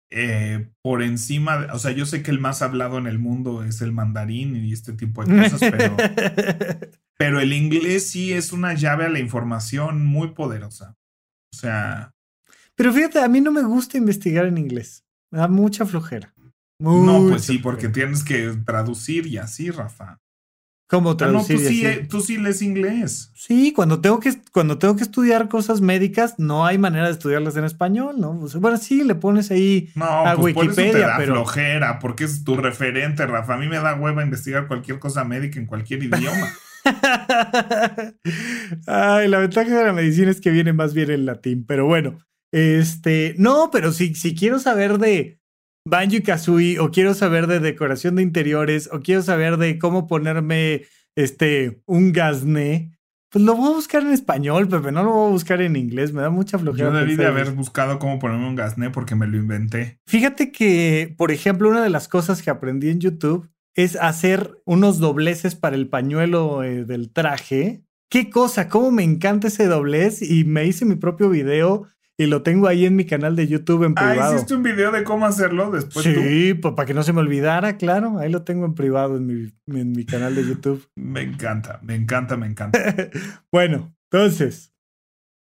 eh, 0.09 0.69
por 0.81 1.03
encima, 1.03 1.67
o 1.73 1.79
sea, 1.79 1.91
yo 1.91 2.05
sé 2.05 2.23
que 2.23 2.31
el 2.31 2.39
más 2.39 2.61
hablado 2.61 2.97
en 2.97 3.07
el 3.07 3.19
mundo 3.19 3.63
es 3.63 3.81
el 3.81 3.91
mandarín 3.91 4.55
y 4.55 4.71
este 4.71 4.93
tipo 4.93 5.25
de 5.25 5.43
cosas, 5.43 5.59
pero, 5.59 5.97
pero 7.17 7.39
el 7.39 7.51
inglés 7.51 8.09
sí 8.09 8.31
es 8.31 8.53
una 8.53 8.73
llave 8.73 9.05
a 9.05 9.09
la 9.09 9.19
información 9.19 10.05
muy 10.05 10.29
poderosa. 10.29 10.95
O 11.53 11.55
sea. 11.55 12.13
Pero 12.75 12.91
fíjate, 12.91 13.19
a 13.19 13.27
mí 13.27 13.39
no 13.39 13.51
me 13.51 13.61
gusta 13.61 13.97
investigar 13.97 14.45
en 14.45 14.57
inglés. 14.57 15.05
Me 15.29 15.39
da 15.39 15.47
mucha 15.47 15.85
flojera. 15.85 16.33
no, 16.79 17.27
pues 17.29 17.43
sí, 17.43 17.59
porque 17.59 17.89
tienes 17.89 18.23
que 18.23 18.57
traducir 18.65 19.27
y 19.27 19.37
así, 19.37 19.69
Rafa. 19.69 20.19
¿Cómo 20.87 21.15
traducir? 21.15 21.55
Ah, 21.55 21.61
no, 21.61 21.67
tú, 21.67 21.73
sí, 21.73 22.07
tú 22.09 22.21
sí 22.21 22.37
lees 22.37 22.61
inglés. 22.61 23.31
Sí, 23.35 23.71
cuando 23.71 24.01
tengo, 24.01 24.19
que, 24.19 24.33
cuando 24.51 24.77
tengo 24.77 24.95
que 24.95 25.03
estudiar 25.03 25.47
cosas 25.47 25.81
médicas, 25.81 26.35
no 26.37 26.65
hay 26.65 26.77
manera 26.77 27.05
de 27.05 27.13
estudiarlas 27.13 27.55
en 27.55 27.63
español, 27.63 28.15
¿no? 28.19 28.33
bueno, 28.33 28.77
sí, 28.77 29.03
le 29.03 29.15
pones 29.15 29.49
ahí 29.49 29.91
a 29.95 30.35
pues 30.35 30.55
Wikipedia, 30.55 30.75
por 30.75 30.83
eso 30.85 30.91
te 30.91 30.99
da 30.99 31.17
pero. 31.17 31.33
flojera, 31.33 31.99
porque 31.99 32.25
es 32.25 32.43
tu 32.43 32.57
referente, 32.57 33.25
Rafa. 33.25 33.55
A 33.55 33.57
mí 33.57 33.67
me 33.67 33.77
da 33.77 33.95
hueva 33.95 34.23
investigar 34.23 34.67
cualquier 34.67 34.99
cosa 34.99 35.23
médica 35.23 35.59
en 35.59 35.65
cualquier 35.65 36.03
idioma. 36.03 36.47
Ay, 38.87 39.27
la 39.27 39.39
ventaja 39.39 39.77
de 39.77 39.85
la 39.85 39.93
medicina 39.93 40.31
es 40.31 40.41
que 40.41 40.51
viene 40.51 40.73
más 40.73 40.93
bien 40.93 41.11
en 41.11 41.25
latín, 41.25 41.65
pero 41.65 41.85
bueno. 41.85 42.19
Este, 42.51 43.35
no, 43.37 43.69
pero 43.71 43.91
si, 43.91 44.15
si 44.15 44.35
quiero 44.35 44.59
saber 44.59 44.99
de 44.99 45.39
Banjo 45.85 46.17
y 46.17 46.21
Kazooie, 46.21 46.79
o 46.79 46.91
quiero 46.91 47.13
saber 47.13 47.47
de 47.47 47.59
decoración 47.59 48.15
de 48.15 48.23
interiores, 48.23 48.89
o 48.91 49.01
quiero 49.01 49.21
saber 49.21 49.57
de 49.57 49.79
cómo 49.79 50.07
ponerme 50.07 50.83
este, 51.15 51.81
un 51.85 52.13
gasné, 52.13 52.93
pues 53.33 53.43
lo 53.43 53.55
voy 53.55 53.71
a 53.71 53.75
buscar 53.75 54.03
en 54.03 54.11
español, 54.11 54.67
Pepe, 54.67 54.91
no 54.91 55.03
lo 55.03 55.11
voy 55.11 55.29
a 55.29 55.31
buscar 55.31 55.59
en 55.61 55.75
inglés, 55.75 56.13
me 56.13 56.21
da 56.21 56.29
mucha 56.29 56.59
flojera. 56.59 56.89
Yo 56.89 56.95
debí 56.95 57.15
de 57.15 57.25
haber 57.25 57.51
buscado 57.51 57.97
cómo 57.97 58.19
ponerme 58.19 58.47
un 58.47 58.55
gasné 58.55 58.91
porque 58.91 59.15
me 59.15 59.25
lo 59.25 59.37
inventé. 59.37 59.99
Fíjate 60.05 60.51
que, 60.51 61.15
por 61.17 61.31
ejemplo, 61.31 61.69
una 61.69 61.81
de 61.81 61.89
las 61.89 62.07
cosas 62.07 62.43
que 62.43 62.51
aprendí 62.51 62.89
en 62.89 62.99
YouTube 62.99 63.49
es 63.75 63.95
hacer 63.95 64.61
unos 64.65 64.99
dobleces 64.99 65.55
para 65.55 65.75
el 65.75 65.87
pañuelo 65.87 66.63
eh, 66.63 66.85
del 66.85 67.11
traje. 67.11 67.83
Qué 68.09 68.29
cosa, 68.29 68.69
cómo 68.69 68.91
me 68.91 69.03
encanta 69.03 69.47
ese 69.47 69.65
doblez 69.65 70.21
y 70.21 70.43
me 70.43 70.65
hice 70.65 70.85
mi 70.85 70.95
propio 70.95 71.29
video 71.29 71.87
y 72.15 72.27
lo 72.27 72.43
tengo 72.43 72.67
ahí 72.67 72.85
en 72.85 72.95
mi 72.95 73.05
canal 73.05 73.35
de 73.35 73.47
YouTube 73.47 73.83
en 73.83 73.95
privado. 73.95 74.21
Ah, 74.21 74.35
¿hiciste 74.35 74.53
un 74.53 74.61
video 74.61 74.91
de 74.91 75.03
cómo 75.03 75.25
hacerlo 75.25 75.71
después? 75.71 76.05
Sí, 76.05 76.53
pues 76.53 76.75
para 76.75 76.85
que 76.85 76.93
no 76.93 77.01
se 77.01 77.11
me 77.11 77.21
olvidara, 77.21 77.77
claro. 77.77 78.19
Ahí 78.19 78.31
lo 78.31 78.43
tengo 78.43 78.65
en 78.65 78.75
privado 78.75 79.17
en 79.17 79.25
mi, 79.25 79.53
en 79.67 79.91
mi 79.91 80.05
canal 80.05 80.35
de 80.35 80.45
YouTube. 80.45 80.87
me 80.95 81.21
encanta, 81.21 81.79
me 81.81 81.95
encanta, 81.95 82.37
me 82.37 82.45
encanta. 82.45 82.79
bueno, 83.51 83.95
entonces, 84.11 84.73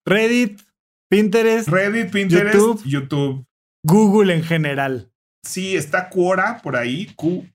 Reddit, 0.05 0.61
Pinterest. 1.09 1.69
Reddit, 1.69 2.11
Pinterest, 2.11 2.55
YouTube, 2.55 2.83
YouTube. 2.85 3.45
Google 3.83 4.33
en 4.33 4.43
general. 4.43 5.12
Sí, 5.43 5.75
está 5.75 6.09
Quora 6.09 6.59
por 6.63 6.75
ahí, 6.77 7.11
Q-U-O-R-A.com, 7.15 7.53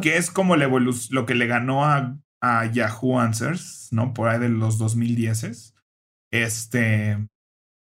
que 0.00 0.16
es 0.16 0.30
como 0.30 0.56
lo 0.56 1.26
que 1.26 1.34
le 1.34 1.46
ganó 1.46 1.84
a, 1.84 2.16
a 2.40 2.66
Yahoo 2.66 3.18
Answers, 3.20 3.88
¿no? 3.92 4.12
Por 4.14 4.28
ahí 4.28 4.40
de 4.40 4.48
los 4.48 4.80
2010s. 4.80 5.74
Este, 6.32 7.18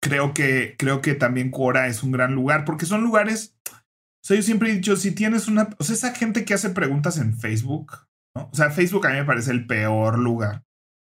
creo 0.02 0.34
que, 0.34 0.76
creo 0.78 1.02
que 1.02 1.16
también 1.16 1.50
Quora 1.50 1.88
es 1.88 2.04
un 2.04 2.12
gran 2.12 2.36
lugar 2.36 2.64
porque 2.66 2.86
son 2.86 3.02
lugares, 3.02 3.58
o 3.66 4.28
sea, 4.28 4.38
yo 4.38 4.44
siempre 4.44 4.70
he 4.70 4.76
dicho, 4.76 4.96
si 4.98 5.12
tienes 5.12 5.48
una, 5.48 5.70
o 5.80 5.84
sea, 5.84 5.96
esa 5.96 6.14
gente 6.14 6.46
que 6.46 6.54
hace 6.54 6.70
preguntas 6.70 7.18
en 7.18 7.38
Facebook, 7.38 8.08
¿no? 8.36 8.50
O 8.52 8.56
sea, 8.56 8.70
Facebook 8.70 9.08
a 9.08 9.12
mí 9.12 9.18
me 9.18 9.26
parece 9.26 9.52
el 9.52 9.66
peor 9.66 10.20
lugar, 10.20 10.64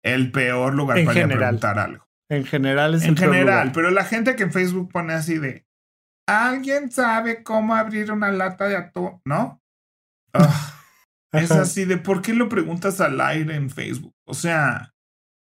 el 0.04 0.30
peor 0.30 0.74
lugar 0.74 1.04
para 1.04 1.26
preguntar 1.26 1.78
algo. 1.78 2.04
En 2.30 2.44
general 2.44 2.94
es 2.94 3.02
En 3.02 3.16
general, 3.16 3.72
pero 3.72 3.90
la 3.90 4.04
gente 4.04 4.36
que 4.36 4.44
en 4.44 4.52
Facebook 4.52 4.90
pone 4.92 5.12
así 5.12 5.38
de, 5.38 5.66
¿alguien 6.26 6.90
sabe 6.90 7.42
cómo 7.42 7.74
abrir 7.74 8.10
una 8.12 8.30
lata 8.30 8.68
de 8.68 8.76
atún? 8.76 9.20
¿No? 9.24 9.60
es 11.32 11.50
así 11.50 11.84
de, 11.84 11.96
¿por 11.96 12.22
qué 12.22 12.34
lo 12.34 12.48
preguntas 12.48 13.00
al 13.00 13.20
aire 13.20 13.54
en 13.54 13.70
Facebook? 13.70 14.14
O 14.26 14.34
sea, 14.34 14.94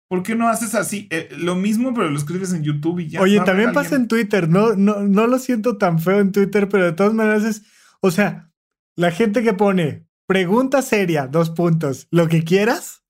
¿Por 0.09 0.23
qué 0.23 0.35
no 0.35 0.47
haces 0.47 0.73
así? 0.73 1.07
Eh, 1.11 1.29
lo 1.37 1.55
mismo, 1.55 1.93
pero 1.93 2.09
lo 2.09 2.17
escribes 2.17 2.53
en 2.53 2.63
YouTube 2.63 2.99
y 2.99 3.09
ya. 3.09 3.21
Oye, 3.21 3.41
también 3.41 3.73
pasa 3.73 3.95
en 3.95 4.07
Twitter. 4.07 4.47
No, 4.47 4.73
no, 4.73 5.01
no 5.01 5.27
lo 5.27 5.37
siento 5.37 5.77
tan 5.77 5.99
feo 5.99 6.19
en 6.19 6.31
Twitter, 6.31 6.69
pero 6.69 6.85
de 6.85 6.93
todas 6.93 7.13
maneras 7.13 7.43
es. 7.43 7.63
O 7.99 8.09
sea, 8.09 8.49
la 8.95 9.11
gente 9.11 9.43
que 9.43 9.53
pone 9.53 10.07
pregunta 10.25 10.81
seria, 10.81 11.27
dos 11.27 11.49
puntos, 11.49 12.07
lo 12.09 12.29
que 12.29 12.43
quieras. 12.43 13.03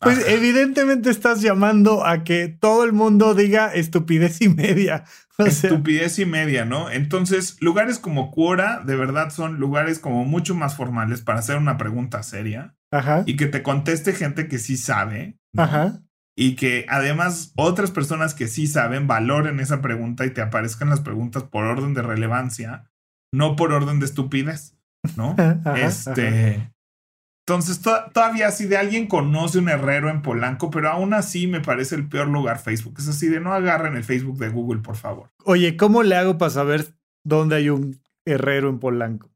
Pues 0.00 0.28
evidentemente 0.28 1.10
estás 1.10 1.40
llamando 1.40 2.04
a 2.04 2.22
que 2.22 2.48
todo 2.48 2.84
el 2.84 2.92
mundo 2.92 3.34
diga 3.34 3.72
estupidez 3.74 4.40
y 4.42 4.48
media. 4.48 5.04
estupidez 5.38 6.18
y 6.18 6.26
media, 6.26 6.64
¿no? 6.64 6.90
Entonces, 6.90 7.56
lugares 7.60 7.98
como 7.98 8.30
Quora, 8.30 8.82
de 8.84 8.96
verdad, 8.96 9.30
son 9.30 9.58
lugares 9.58 9.98
como 9.98 10.24
mucho 10.24 10.54
más 10.54 10.76
formales 10.76 11.22
para 11.22 11.38
hacer 11.38 11.56
una 11.56 11.78
pregunta 11.78 12.22
seria. 12.22 12.74
Ajá. 12.90 13.22
Y 13.26 13.36
que 13.36 13.46
te 13.46 13.62
conteste 13.62 14.12
gente 14.12 14.48
que 14.48 14.58
sí 14.58 14.76
sabe. 14.76 15.38
Ajá 15.56 16.00
y 16.36 16.54
que 16.54 16.84
además 16.88 17.52
otras 17.56 17.90
personas 17.90 18.34
que 18.34 18.46
sí 18.46 18.66
saben 18.66 19.06
valoren 19.06 19.58
esa 19.58 19.80
pregunta 19.80 20.26
y 20.26 20.30
te 20.30 20.42
aparezcan 20.42 20.90
las 20.90 21.00
preguntas 21.00 21.44
por 21.44 21.64
orden 21.64 21.94
de 21.94 22.02
relevancia, 22.02 22.90
no 23.32 23.56
por 23.56 23.72
orden 23.72 23.98
de 23.98 24.06
estupidez, 24.06 24.76
¿no? 25.16 25.34
este. 25.76 26.72
Entonces, 27.48 27.80
todavía 27.80 28.50
si 28.50 28.66
de 28.66 28.76
alguien 28.76 29.06
conoce 29.06 29.58
un 29.58 29.68
herrero 29.68 30.10
en 30.10 30.20
Polanco, 30.20 30.68
pero 30.70 30.90
aún 30.90 31.14
así 31.14 31.46
me 31.46 31.60
parece 31.60 31.94
el 31.94 32.08
peor 32.08 32.26
lugar 32.26 32.58
Facebook. 32.58 32.96
Es 32.98 33.08
así 33.08 33.28
de 33.28 33.38
no 33.38 33.52
agarren 33.52 33.94
el 33.94 34.02
Facebook 34.02 34.38
de 34.38 34.48
Google, 34.48 34.80
por 34.80 34.96
favor. 34.96 35.30
Oye, 35.44 35.76
¿cómo 35.76 36.02
le 36.02 36.16
hago 36.16 36.38
para 36.38 36.50
saber 36.50 36.94
dónde 37.24 37.56
hay 37.56 37.70
un 37.70 38.00
herrero 38.24 38.68
en 38.68 38.80
Polanco? 38.80 39.30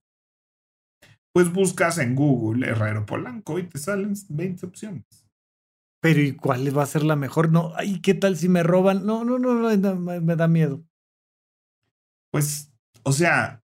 Pues 1.32 1.53
buscas 1.53 1.99
en 1.99 2.16
Google 2.16 2.66
herrero 2.66 3.07
Polanco 3.07 3.61
y 3.61 3.62
te 3.62 3.78
salen 3.78 4.14
20 4.28 4.66
opciones 4.66 5.20
pero 6.01 6.20
¿y 6.20 6.34
cuál 6.34 6.76
va 6.76 6.82
a 6.82 6.87
ser 6.87 7.05
la 7.05 7.14
mejor? 7.14 7.53
No, 7.53 7.72
ay, 7.76 8.01
¿qué 8.01 8.14
tal 8.14 8.37
si 8.37 8.49
me 8.49 8.62
roban? 8.62 9.05
No, 9.05 9.24
no, 9.24 9.39
no, 9.39 9.55
no 9.55 9.97
me, 9.97 10.37
da 10.37 10.49
miedo. 10.49 10.82
Pues, 12.32 12.72
o 13.03 13.12
sea, 13.12 13.62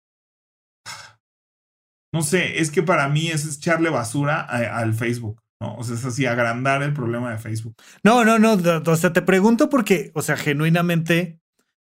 no 2.12 2.22
sé, 2.22 2.60
es 2.60 2.70
que 2.70 2.82
para 2.82 3.08
mí 3.08 3.28
es 3.28 3.46
echarle 3.46 3.90
basura 3.90 4.40
al 4.40 4.94
Facebook, 4.94 5.42
¿no? 5.60 5.76
O 5.76 5.84
sea, 5.84 5.96
es 5.96 6.04
así, 6.04 6.26
agrandar 6.26 6.82
el 6.82 6.92
problema 6.92 7.30
de 7.30 7.38
Facebook. 7.38 7.74
No, 8.02 8.24
no, 8.24 8.38
no, 8.38 8.54
o 8.54 8.96
sea, 8.96 9.12
te 9.12 9.22
pregunto 9.22 9.68
porque, 9.68 10.12
o 10.14 10.22
sea, 10.22 10.36
genuinamente, 10.36 11.40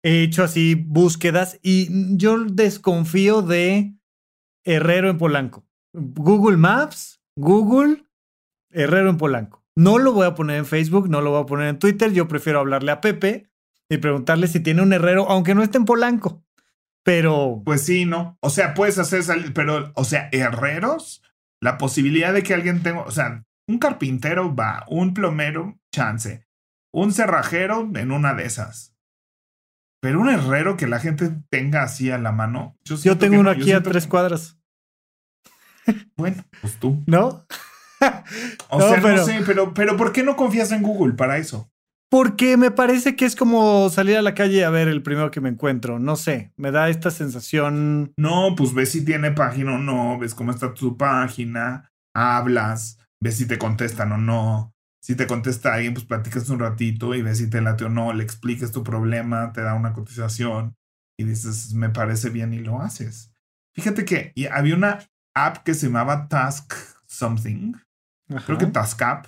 he 0.03 0.23
hecho 0.23 0.45
así 0.45 0.75
búsquedas 0.75 1.59
y 1.63 2.17
yo 2.17 2.45
desconfío 2.45 3.43
de 3.43 3.95
Herrero 4.65 5.11
en 5.11 5.19
Polanco. 5.19 5.67
Google 5.93 6.57
Maps, 6.57 7.21
Google, 7.37 8.05
Herrero 8.71 9.11
en 9.11 9.17
Polanco. 9.17 9.65
No 9.77 9.99
lo 9.99 10.13
voy 10.13 10.27
a 10.27 10.35
poner 10.35 10.57
en 10.57 10.67
Facebook, 10.67 11.09
no 11.09 11.21
lo 11.21 11.31
voy 11.31 11.43
a 11.43 11.47
poner 11.47 11.69
en 11.69 11.79
Twitter. 11.79 12.13
Yo 12.13 12.27
prefiero 12.29 12.59
hablarle 12.59 12.91
a 12.91 13.01
Pepe 13.01 13.49
y 13.89 13.99
preguntarle 13.99 14.49
si 14.49 14.61
tiene 14.61 14.83
un 14.83 14.93
herrero, 14.93 15.29
aunque 15.29 15.55
no 15.55 15.63
esté 15.63 15.79
en 15.79 15.85
Polanco. 15.85 16.45
Pero. 17.09 17.63
Pues 17.65 17.87
sí, 17.87 18.05
¿no? 18.05 18.37
O 18.43 18.51
sea, 18.51 18.75
puedes 18.75 18.99
hacer 18.99 19.23
salir, 19.23 19.55
pero, 19.55 19.93
o 19.95 20.05
sea, 20.05 20.29
herreros, 20.31 21.23
la 21.59 21.79
posibilidad 21.79 22.35
de 22.35 22.43
que 22.43 22.53
alguien 22.53 22.83
tenga, 22.83 23.01
o 23.01 23.11
sea, 23.11 23.47
un 23.67 23.79
carpintero 23.79 24.55
va, 24.55 24.85
un 24.89 25.15
plomero, 25.15 25.81
chance, 25.91 26.47
un 26.93 27.15
cerrajero 27.15 27.91
en 27.95 28.13
una 28.13 28.35
de 28.35 28.45
esas. 28.45 28.95
Pero 30.03 30.21
un 30.21 30.29
herrero 30.29 30.77
que 30.77 30.87
la 30.87 31.01
gente 31.01 31.31
tenga 31.49 31.83
así 31.83 32.11
a 32.11 32.19
la 32.19 32.31
mano. 32.31 32.77
Yo, 32.85 33.17
tengo 33.17 33.41
uno 33.41 33.49
aquí 33.49 33.73
a 33.73 33.83
tres 33.83 34.07
cuadras. 34.07 34.59
Bueno, 36.15 36.45
pues 36.61 36.79
tú. 36.79 37.03
¿No? 37.07 37.47
o 38.69 38.81
sea, 38.83 39.01
no 39.01 39.25
sé, 39.25 39.41
pero, 39.47 39.73
pero 39.73 39.97
¿por 39.97 40.13
qué 40.13 40.23
no 40.23 40.37
confías 40.37 40.71
en 40.73 40.83
Google 40.83 41.15
para 41.15 41.39
eso? 41.39 41.73
Porque 42.11 42.57
me 42.57 42.71
parece 42.71 43.17
que 43.17 43.27
es 43.27 43.37
como 43.37 43.91
salir 43.91 44.17
a 44.17 44.23
la 44.23 44.35
calle 44.35 44.65
a 44.65 44.71
ver 44.71 44.89
el 44.89 45.03
primero 45.03 45.31
que 45.31 45.43
me 45.43 45.51
encuentro. 45.51 45.99
No 45.99 46.17
sé, 46.17 46.53
me 46.57 46.71
da 46.71 46.89
esta 46.89 47.11
sensación. 47.11 48.13
No, 48.17 48.55
pues 48.57 48.73
ves 48.73 48.93
si 48.93 49.05
tiene 49.05 49.33
página 49.33 49.75
o 49.75 49.79
no, 49.79 50.19
ves 50.19 50.35
cómo 50.35 50.51
está 50.51 50.73
tu 50.73 50.97
página, 50.97 51.91
hablas, 52.15 52.99
ves 53.21 53.37
si 53.37 53.47
te 53.47 53.59
contestan 53.59 54.13
o 54.13 54.19
no. 54.19 54.73
Si 55.03 55.15
te 55.15 55.27
contesta 55.27 55.75
alguien, 55.75 55.95
pues 55.95 56.07
platicas 56.07 56.49
un 56.49 56.59
ratito 56.59 57.15
y 57.15 57.23
ves 57.23 57.39
si 57.39 57.49
te 57.49 57.61
late 57.61 57.85
o 57.85 57.89
no, 57.89 58.13
le 58.13 58.25
expliques 58.25 58.73
tu 58.73 58.83
problema, 58.83 59.53
te 59.53 59.63
da 59.63 59.75
una 59.75 59.93
cotización 59.93 60.75
y 61.19 61.25
dices, 61.25 61.73
me 61.75 61.91
parece 61.91 62.31
bien 62.31 62.53
y 62.53 62.59
lo 62.59 62.81
haces. 62.81 63.33
Fíjate 63.75 64.05
que 64.05 64.33
había 64.51 64.75
una 64.75 64.99
app 65.35 65.59
que 65.59 65.75
se 65.75 65.87
llamaba 65.87 66.29
Task 66.29 66.75
Something, 67.07 67.75
creo 68.45 68.59
que 68.59 68.67
Task 68.67 69.01
App, 69.03 69.27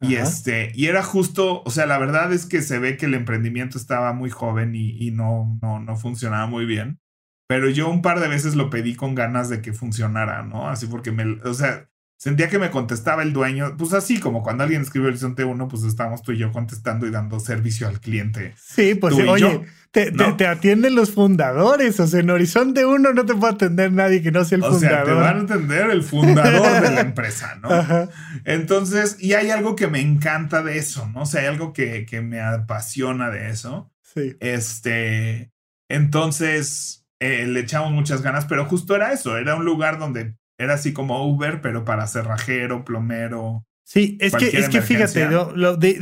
y 0.00 0.14
este, 0.14 0.72
y 0.74 0.86
era 0.86 1.02
justo, 1.02 1.62
o 1.62 1.70
sea, 1.70 1.84
la 1.86 1.98
verdad 1.98 2.32
es 2.32 2.46
que 2.46 2.62
se 2.62 2.78
ve 2.78 2.96
que 2.96 3.06
el 3.06 3.14
emprendimiento 3.14 3.76
estaba 3.76 4.12
muy 4.14 4.30
joven 4.30 4.74
y, 4.74 4.96
y, 4.98 5.10
no, 5.10 5.58
no, 5.60 5.78
no 5.78 5.96
funcionaba 5.96 6.46
muy 6.46 6.64
bien. 6.64 6.98
Pero 7.46 7.68
yo 7.68 7.90
un 7.90 8.00
par 8.00 8.20
de 8.20 8.28
veces 8.28 8.54
lo 8.54 8.70
pedí 8.70 8.94
con 8.94 9.14
ganas 9.14 9.50
de 9.50 9.60
que 9.60 9.72
funcionara, 9.72 10.42
¿no? 10.42 10.68
Así 10.68 10.86
porque 10.86 11.10
me, 11.10 11.24
o 11.42 11.52
sea, 11.52 11.89
Sentía 12.20 12.50
que 12.50 12.58
me 12.58 12.70
contestaba 12.70 13.22
el 13.22 13.32
dueño, 13.32 13.76
pues 13.78 13.94
así 13.94 14.20
como 14.20 14.42
cuando 14.42 14.62
alguien 14.62 14.82
escribe 14.82 15.06
Horizonte 15.06 15.42
1, 15.42 15.68
pues 15.68 15.84
estamos 15.84 16.22
tú 16.22 16.32
y 16.32 16.36
yo 16.36 16.52
contestando 16.52 17.06
y 17.06 17.10
dando 17.10 17.40
servicio 17.40 17.88
al 17.88 17.98
cliente. 17.98 18.52
Sí, 18.58 18.94
pues 18.94 19.14
oye, 19.14 19.62
te, 19.90 20.12
te, 20.12 20.46
atienden 20.46 20.96
los 20.96 21.12
fundadores, 21.12 21.98
o 21.98 22.06
sea, 22.06 22.20
en 22.20 22.28
Horizonte 22.28 22.84
1 22.84 23.14
no 23.14 23.24
te 23.24 23.34
puede 23.34 23.54
atender 23.54 23.90
nadie 23.90 24.20
que 24.20 24.32
no 24.32 24.44
sea 24.44 24.56
el 24.56 24.64
fundador. 24.64 25.02
O 25.02 25.04
sea, 25.04 25.04
te 25.04 25.12
van 25.12 25.38
a 25.38 25.42
atender 25.44 25.90
el 25.90 26.02
fundador 26.02 26.82
de 26.82 26.90
la 26.90 27.00
empresa, 27.00 27.58
¿no? 27.62 27.70
Entonces, 28.44 29.16
y 29.18 29.32
hay 29.32 29.48
algo 29.48 29.74
que 29.74 29.88
me 29.88 30.02
encanta 30.02 30.62
de 30.62 30.76
eso, 30.76 31.08
¿no? 31.14 31.22
O 31.22 31.26
sea, 31.26 31.40
hay 31.40 31.46
algo 31.46 31.72
que, 31.72 32.04
que 32.04 32.20
me 32.20 32.42
apasiona 32.42 33.30
de 33.30 33.48
eso. 33.48 33.90
Sí. 34.02 34.36
Este, 34.40 35.52
entonces, 35.88 37.06
eh, 37.18 37.46
le 37.46 37.60
echamos 37.60 37.92
muchas 37.92 38.20
ganas, 38.20 38.44
pero 38.44 38.66
justo 38.66 38.94
era 38.94 39.14
eso, 39.14 39.38
era 39.38 39.54
un 39.54 39.64
lugar 39.64 39.98
donde 39.98 40.34
era 40.60 40.74
así 40.74 40.92
como 40.92 41.26
Uber, 41.26 41.62
pero 41.62 41.86
para 41.86 42.06
cerrajero, 42.06 42.84
plomero. 42.84 43.66
Sí, 43.82 44.18
es 44.20 44.36
que, 44.36 44.46
es 44.46 44.68
que 44.68 44.82
fíjate, 44.82 45.26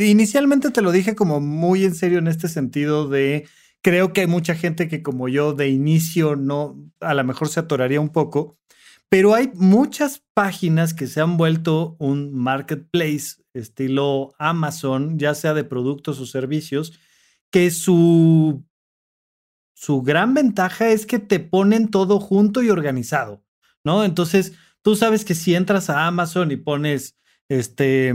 inicialmente 0.04 0.70
te 0.72 0.82
lo 0.82 0.90
dije 0.90 1.14
como 1.14 1.40
muy 1.40 1.84
en 1.84 1.94
serio 1.94 2.18
en 2.18 2.26
este 2.26 2.48
sentido 2.48 3.08
de 3.08 3.48
creo 3.82 4.12
que 4.12 4.22
hay 4.22 4.26
mucha 4.26 4.56
gente 4.56 4.88
que 4.88 5.00
como 5.00 5.28
yo 5.28 5.54
de 5.54 5.68
inicio 5.68 6.34
no, 6.34 6.76
a 7.00 7.14
lo 7.14 7.22
mejor 7.22 7.48
se 7.48 7.60
atoraría 7.60 8.00
un 8.00 8.08
poco, 8.08 8.58
pero 9.08 9.34
hay 9.34 9.52
muchas 9.54 10.24
páginas 10.34 10.92
que 10.92 11.06
se 11.06 11.20
han 11.20 11.36
vuelto 11.36 11.96
un 12.00 12.34
marketplace 12.34 13.36
estilo 13.54 14.34
Amazon, 14.38 15.20
ya 15.20 15.34
sea 15.34 15.54
de 15.54 15.62
productos 15.62 16.18
o 16.18 16.26
servicios, 16.26 16.98
que 17.50 17.70
su, 17.70 18.64
su 19.72 20.02
gran 20.02 20.34
ventaja 20.34 20.88
es 20.88 21.06
que 21.06 21.20
te 21.20 21.38
ponen 21.38 21.88
todo 21.88 22.18
junto 22.18 22.60
y 22.60 22.70
organizado. 22.70 23.44
¿No? 23.84 24.04
Entonces, 24.04 24.54
tú 24.82 24.96
sabes 24.96 25.24
que 25.24 25.34
si 25.34 25.54
entras 25.54 25.90
a 25.90 26.06
Amazon 26.06 26.50
y 26.50 26.56
pones 26.56 27.16
este 27.48 28.08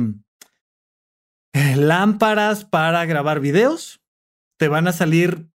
eh, 1.53 1.75
lámparas 1.75 2.65
para 2.65 3.05
grabar 3.05 3.39
videos, 3.39 4.01
te 4.57 4.67
van 4.67 4.87
a 4.87 4.93
salir 4.93 5.47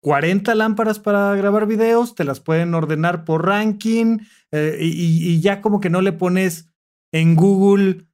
40 0.00 0.54
lámparas 0.54 0.98
para 0.98 1.34
grabar 1.34 1.66
videos, 1.66 2.14
te 2.14 2.24
las 2.24 2.40
pueden 2.40 2.74
ordenar 2.74 3.24
por 3.24 3.46
ranking 3.46 4.18
eh, 4.52 4.78
y, 4.80 5.32
y, 5.32 5.40
ya 5.40 5.60
como 5.60 5.80
que 5.80 5.90
no 5.90 6.00
le 6.00 6.12
pones 6.12 6.68
en 7.12 7.34
Google 7.34 8.06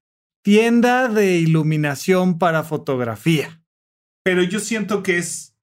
tienda 0.42 1.08
de 1.08 1.38
iluminación 1.38 2.38
para 2.38 2.62
fotografía. 2.62 3.62
Pero 4.22 4.42
yo 4.42 4.60
siento 4.60 5.02
que 5.02 5.18
es 5.18 5.53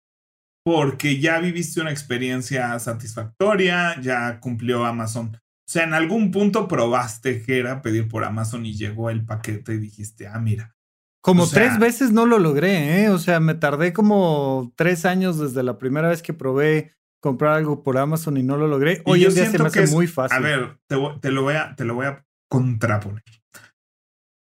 porque 0.64 1.20
ya 1.20 1.40
viviste 1.40 1.82
una 1.82 1.92
experiencia 1.92 2.78
satisfactoria, 2.80 4.00
ya 4.02 4.40
cumplió 4.40 4.86
Amazon 4.86 5.38
o 5.72 5.74
sea, 5.74 5.86
en 5.86 5.94
algún 5.94 6.32
punto 6.32 6.68
probaste 6.68 7.44
que 7.44 7.58
era 7.58 7.82
pedir 7.82 8.10
por 8.10 8.26
Amazon 8.26 8.66
y 8.66 8.74
llegó 8.74 9.10
el 9.10 9.24
paquete 9.24 9.76
y 9.76 9.78
dijiste, 9.78 10.28
ah, 10.28 10.38
mira. 10.38 10.76
Como 11.22 11.48
tres 11.48 11.80
veces 11.80 12.12
no 12.12 12.26
lo 12.26 12.40
logré, 12.40 13.04
¿eh? 13.04 13.10
O 13.10 13.18
sea, 13.20 13.40
me 13.40 13.56
tardé 13.56 13.94
como 13.94 14.74
tres 14.76 15.06
años 15.06 15.40
desde 15.40 15.64
la 15.64 15.78
primera 15.78 16.10
vez 16.10 16.22
que 16.22 16.34
probé 16.34 16.92
comprar 17.22 17.54
algo 17.54 17.84
por 17.84 17.98
Amazon 17.98 18.36
y 18.36 18.44
no 18.44 18.58
lo 18.58 18.68
logré. 18.68 19.02
Hoy 19.06 19.24
en 19.24 19.34
día 19.34 19.50
se 19.50 19.60
me 19.60 19.68
hace 19.68 19.88
muy 19.88 20.08
fácil. 20.08 20.40
A 20.40 20.42
ver, 20.42 20.78
te, 20.88 21.32
lo 21.32 21.44
voy 21.44 21.54
a, 21.54 21.74
te 21.74 21.86
lo 21.86 21.96
voy 21.96 22.08
a 22.08 22.26
contraponer. 22.50 23.24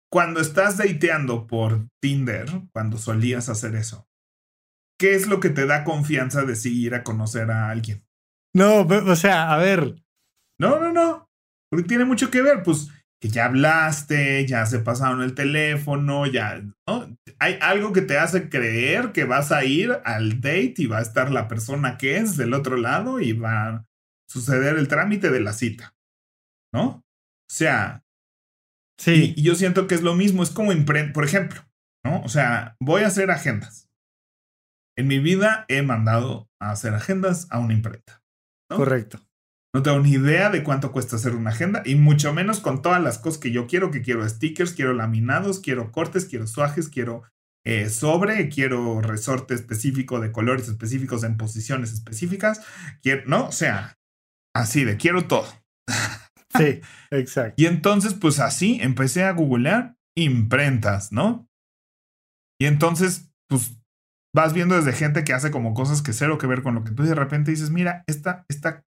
Cuando 0.10 0.40
estás 0.40 0.78
dateando 0.78 1.46
por 1.46 1.90
Tinder, 2.02 2.48
cuando 2.72 2.98
solías 2.98 3.50
hacer 3.50 3.76
eso, 3.76 4.07
¿qué 5.00 5.16
es 5.16 5.28
lo 5.28 5.40
que 5.40 5.50
te 5.50 5.66
da 5.66 5.84
confianza 5.84 6.44
de 6.44 6.56
seguir 6.56 6.96
a 6.96 7.04
conocer 7.04 7.52
a 7.52 7.70
alguien? 7.70 8.04
No, 8.54 8.82
o 8.82 9.16
sea, 9.16 9.54
a 9.54 9.58
ver, 9.58 9.96
no, 10.60 10.80
no, 10.80 10.92
no. 10.92 11.30
Porque 11.70 11.88
tiene 11.88 12.06
mucho 12.06 12.32
que 12.32 12.42
ver, 12.42 12.64
pues 12.64 12.90
que 13.20 13.30
ya 13.30 13.46
hablaste, 13.46 14.46
ya 14.46 14.66
se 14.66 14.80
pasaron 14.80 15.22
el 15.24 15.34
teléfono, 15.34 16.28
ya, 16.28 16.62
¿no? 16.88 17.18
Hay 17.40 17.58
algo 17.62 17.92
que 17.92 18.02
te 18.02 18.18
hace 18.18 18.48
creer 18.50 19.12
que 19.12 19.24
vas 19.24 19.52
a 19.52 19.64
ir 19.66 20.00
al 20.06 20.40
date 20.40 20.76
y 20.78 20.86
va 20.86 21.00
a 21.00 21.02
estar 21.02 21.32
la 21.32 21.48
persona 21.48 21.98
que 21.98 22.18
es 22.18 22.38
del 22.38 22.54
otro 22.54 22.78
lado 22.78 23.20
y 23.20 23.34
va 23.34 23.68
a 23.68 23.86
suceder 24.30 24.78
el 24.78 24.88
trámite 24.88 25.32
de 25.32 25.40
la 25.40 25.54
cita, 25.54 25.96
¿no? 26.72 26.86
O 26.88 27.52
sea, 27.52 28.04
sí. 29.00 29.34
Y, 29.36 29.42
yo 29.42 29.56
siento 29.56 29.88
que 29.88 29.96
es 29.96 30.04
lo 30.04 30.14
mismo, 30.14 30.44
es 30.44 30.52
como 30.52 30.72
por 31.14 31.26
ejemplo, 31.26 31.62
¿no? 32.06 32.22
O 32.22 32.30
sea, 32.30 32.76
voy 32.80 33.02
a 33.02 33.08
hacer 33.08 33.32
agendas. 33.32 33.87
En 34.98 35.08
mi 35.08 35.20
vida 35.20 35.66
he 35.68 35.84
mandado 35.84 36.50
a 36.60 36.72
hacer 36.72 36.94
agendas 36.94 37.48
a 37.52 37.60
una 37.60 37.74
imprenta. 37.74 38.24
Correcto. 38.70 39.20
No 39.74 39.84
tengo 39.84 40.00
ni 40.00 40.12
idea 40.14 40.50
de 40.50 40.64
cuánto 40.64 40.92
cuesta 40.92 41.18
hacer 41.18 41.36
una 41.36 41.52
agenda 41.52 41.84
y 41.86 41.96
mucho 41.96 42.34
menos 42.34 42.60
con 42.60 42.82
todas 42.82 43.02
las 43.02 43.20
cosas 43.20 43.40
que 43.40 43.52
yo 43.52 43.68
quiero, 43.68 43.92
que 43.92 44.02
quiero 44.02 44.28
stickers, 44.28 44.74
quiero 44.74 44.94
laminados, 44.94 45.60
quiero 45.60 45.92
cortes, 45.92 46.26
quiero 46.26 46.48
suajes, 46.48 46.90
quiero 46.90 47.24
eh, 47.64 47.90
sobre, 47.90 48.50
quiero 48.50 49.02
resorte 49.02 49.54
específico 49.54 50.20
de 50.20 50.32
colores 50.32 50.68
específicos 50.68 51.24
en 51.24 51.38
posiciones 51.38 51.94
específicas, 51.94 52.62
quiero, 53.04 53.24
¿no? 53.28 53.48
O 53.48 53.52
sea, 53.52 54.00
así 54.56 54.84
de 54.84 54.98
quiero 54.98 55.28
todo. 55.28 55.48
Sí, 56.58 56.82
exacto. 57.12 57.54
y 57.58 57.68
entonces, 57.68 58.16
pues 58.16 58.40
así 58.40 58.80
empecé 58.82 59.26
a 59.26 59.34
googlear 59.34 59.96
imprentas, 60.16 61.12
¿no? 61.12 61.48
Y 62.60 62.66
entonces, 62.66 63.30
pues 63.48 63.77
vas 64.38 64.54
viendo 64.54 64.76
desde 64.76 64.94
gente 64.94 65.24
que 65.24 65.34
hace 65.34 65.50
como 65.50 65.74
cosas 65.74 66.04
que 66.04 66.14
cero 66.14 66.38
que 66.38 66.46
ver 66.46 66.62
con 66.62 66.76
lo 66.76 66.84
que 66.84 66.92
tú 66.92 67.02
de 67.02 67.16
repente 67.16 67.50
dices, 67.50 67.72
mira, 67.72 68.04
esta, 68.06 68.46
esta 68.50 68.84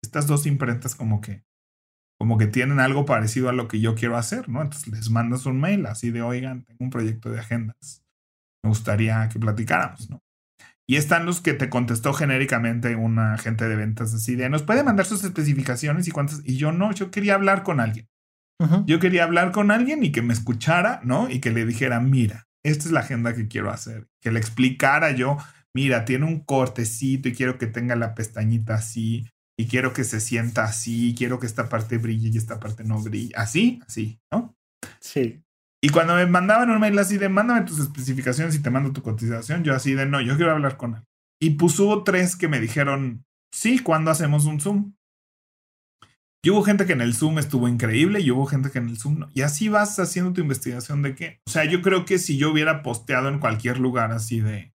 estas 0.00 0.28
dos 0.28 0.46
imprentas 0.46 0.94
como 0.94 1.20
que, 1.20 1.42
como 2.20 2.38
que 2.38 2.46
tienen 2.46 2.78
algo 2.78 3.04
parecido 3.04 3.48
a 3.48 3.52
lo 3.52 3.66
que 3.66 3.80
yo 3.80 3.96
quiero 3.96 4.16
hacer, 4.16 4.48
¿no? 4.48 4.62
Entonces 4.62 4.88
les 4.88 5.10
mandas 5.10 5.44
un 5.44 5.60
mail 5.60 5.86
así 5.86 6.12
de, 6.12 6.22
oigan, 6.22 6.64
tengo 6.64 6.78
un 6.84 6.90
proyecto 6.90 7.30
de 7.30 7.40
agendas. 7.40 8.04
Me 8.62 8.68
gustaría 8.68 9.28
que 9.28 9.40
platicáramos, 9.40 10.08
¿no? 10.08 10.22
Y 10.88 10.96
están 10.96 11.26
los 11.26 11.40
que 11.40 11.54
te 11.54 11.68
contestó 11.68 12.12
genéricamente 12.12 12.94
un 12.94 13.18
agente 13.18 13.68
de 13.68 13.74
ventas 13.74 14.14
así 14.14 14.36
de, 14.36 14.48
nos 14.48 14.62
puede 14.62 14.84
mandar 14.84 15.06
sus 15.06 15.24
especificaciones 15.24 16.06
y 16.06 16.12
cuántas. 16.12 16.42
Y 16.44 16.58
yo 16.58 16.70
no, 16.70 16.92
yo 16.92 17.10
quería 17.10 17.34
hablar 17.34 17.64
con 17.64 17.80
alguien. 17.80 18.08
Yo 18.86 19.00
quería 19.00 19.24
hablar 19.24 19.50
con 19.50 19.72
alguien 19.72 20.04
y 20.04 20.12
que 20.12 20.22
me 20.22 20.32
escuchara, 20.32 21.00
¿no? 21.02 21.28
Y 21.28 21.40
que 21.40 21.50
le 21.50 21.66
dijera, 21.66 21.98
mira, 21.98 22.46
esta 22.64 22.84
es 22.84 22.92
la 22.92 23.00
agenda 23.00 23.34
que 23.34 23.48
quiero 23.48 23.70
hacer. 23.70 24.08
Que 24.20 24.30
le 24.30 24.38
explicara 24.38 25.12
yo, 25.12 25.38
mira, 25.74 26.04
tiene 26.04 26.26
un 26.26 26.40
cortecito 26.40 27.28
y 27.28 27.32
quiero 27.32 27.58
que 27.58 27.66
tenga 27.66 27.96
la 27.96 28.14
pestañita 28.14 28.74
así 28.74 29.26
y 29.58 29.66
quiero 29.66 29.92
que 29.92 30.04
se 30.04 30.20
sienta 30.20 30.64
así, 30.64 31.14
quiero 31.16 31.38
que 31.38 31.46
esta 31.46 31.68
parte 31.68 31.98
brille 31.98 32.30
y 32.30 32.38
esta 32.38 32.58
parte 32.58 32.84
no 32.84 33.00
brille. 33.02 33.32
Así, 33.36 33.80
así, 33.86 34.20
¿no? 34.32 34.56
Sí. 35.00 35.42
Y 35.84 35.88
cuando 35.88 36.14
me 36.14 36.26
mandaban 36.26 36.70
un 36.70 36.80
mail 36.80 36.98
así 36.98 37.18
de 37.18 37.28
mándame 37.28 37.62
tus 37.62 37.80
especificaciones 37.80 38.54
y 38.54 38.62
te 38.62 38.70
mando 38.70 38.92
tu 38.92 39.02
cotización, 39.02 39.64
yo 39.64 39.74
así 39.74 39.94
de 39.94 40.06
no, 40.06 40.20
yo 40.20 40.36
quiero 40.36 40.52
hablar 40.52 40.76
con 40.76 40.94
él. 40.94 41.02
Y 41.40 41.56
hubo 41.60 42.04
tres 42.04 42.36
que 42.36 42.46
me 42.46 42.60
dijeron, 42.60 43.24
sí, 43.52 43.80
¿cuándo 43.80 44.12
hacemos 44.12 44.44
un 44.44 44.60
Zoom? 44.60 44.94
Y 46.44 46.50
hubo 46.50 46.64
gente 46.64 46.86
que 46.86 46.92
en 46.92 47.00
el 47.00 47.14
Zoom 47.14 47.38
estuvo 47.38 47.68
increíble 47.68 48.20
y 48.20 48.30
hubo 48.32 48.46
gente 48.46 48.70
que 48.70 48.78
en 48.78 48.88
el 48.88 48.98
Zoom 48.98 49.20
no. 49.20 49.28
Y 49.32 49.42
así 49.42 49.68
vas 49.68 49.98
haciendo 50.00 50.32
tu 50.32 50.40
investigación 50.40 51.00
de 51.02 51.14
qué. 51.14 51.40
O 51.46 51.50
sea, 51.50 51.64
yo 51.64 51.82
creo 51.82 52.04
que 52.04 52.18
si 52.18 52.36
yo 52.36 52.50
hubiera 52.50 52.82
posteado 52.82 53.28
en 53.28 53.38
cualquier 53.38 53.78
lugar 53.78 54.10
así 54.10 54.40
de 54.40 54.74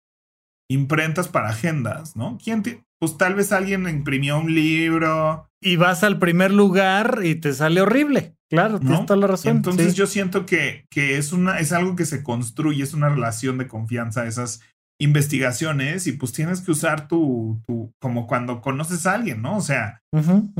imprentas 0.69 1.27
para 1.27 1.49
agendas, 1.49 2.15
¿no? 2.15 2.37
¿Quién 2.43 2.61
te, 2.61 2.83
pues 2.99 3.17
tal 3.17 3.33
vez 3.35 3.51
alguien 3.51 3.87
imprimió 3.89 4.39
un 4.39 4.53
libro. 4.53 5.49
Y 5.59 5.75
vas 5.77 6.03
al 6.03 6.19
primer 6.19 6.51
lugar 6.51 7.21
y 7.23 7.35
te 7.35 7.53
sale 7.53 7.81
horrible. 7.81 8.35
Claro, 8.47 8.79
tienes 8.79 9.05
toda 9.07 9.19
la 9.19 9.27
razón. 9.27 9.57
Entonces 9.57 9.95
yo 9.95 10.05
siento 10.05 10.45
que, 10.45 10.85
que 10.91 11.17
es, 11.17 11.33
una, 11.33 11.59
es 11.59 11.71
algo 11.71 11.95
que 11.95 12.05
se 12.05 12.21
construye, 12.21 12.83
es 12.83 12.93
una 12.93 13.09
relación 13.09 13.57
de 13.57 13.67
confianza, 13.67 14.27
esas 14.27 14.61
investigaciones 14.99 16.07
y 16.07 16.13
pues 16.13 16.31
tienes 16.31 16.61
que 16.61 16.71
usar 16.71 17.07
tu, 17.07 17.61
tu 17.67 17.93
como 17.99 18.27
cuando 18.27 18.61
conoces 18.61 19.05
a 19.05 19.15
alguien, 19.15 19.41
¿no? 19.41 19.57
O 19.57 19.61
sea, 19.61 20.01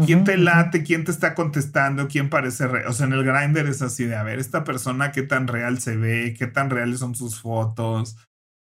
quién 0.06 0.26
te 0.26 0.38
late, 0.38 0.84
quién 0.84 1.06
te 1.06 1.12
está 1.12 1.34
contestando, 1.36 2.08
quién 2.08 2.30
parece 2.30 2.68
real. 2.68 2.88
O 2.88 2.94
sea, 2.94 3.08
en 3.08 3.14
el 3.14 3.24
grinder 3.24 3.68
es 3.68 3.82
así 3.82 4.06
de, 4.06 4.16
a 4.16 4.24
ver, 4.24 4.40
esta 4.40 4.64
persona 4.64 5.12
qué 5.12 5.24
tan 5.24 5.48
real 5.48 5.80
se 5.80 5.96
ve, 5.96 6.36
qué 6.38 6.48
tan 6.48 6.70
reales 6.70 7.00
son 7.00 7.16
sus 7.16 7.40
fotos, 7.40 8.18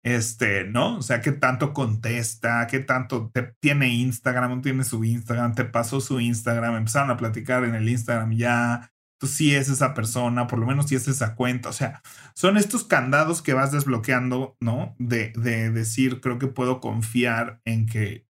este, 0.04 0.64
¿no? 0.64 0.98
O 0.98 1.02
sea, 1.02 1.20
qué 1.20 1.32
tanto 1.32 1.72
contesta, 1.72 2.66
qué 2.66 2.80
tanto 2.80 3.30
te, 3.32 3.54
tiene 3.60 3.88
Instagram, 3.88 4.56
no 4.56 4.60
tiene 4.60 4.84
su 4.84 5.04
Instagram, 5.04 5.54
te 5.54 5.64
pasó 5.64 6.00
su 6.00 6.20
Instagram, 6.20 6.76
empezaron 6.76 7.10
a 7.10 7.16
platicar 7.16 7.64
en 7.64 7.74
el 7.74 7.88
Instagram 7.88 8.32
ya, 8.32 8.91
tú 9.22 9.28
sí 9.28 9.54
es 9.54 9.68
esa 9.68 9.94
persona, 9.94 10.48
por 10.48 10.58
lo 10.58 10.66
menos 10.66 10.88
sí 10.88 10.96
es 10.96 11.06
esa 11.06 11.36
cuenta, 11.36 11.68
o 11.68 11.72
sea, 11.72 12.02
son 12.34 12.56
estos 12.56 12.82
candados 12.82 13.40
que 13.40 13.52
vas 13.52 13.70
desbloqueando, 13.70 14.56
¿no? 14.58 14.96
De, 14.98 15.32
de 15.36 15.70
decir, 15.70 16.20
creo 16.20 16.40
que 16.40 16.48
puedo 16.48 16.80
confiar 16.80 17.60
en 17.64 17.86
que 17.86 18.26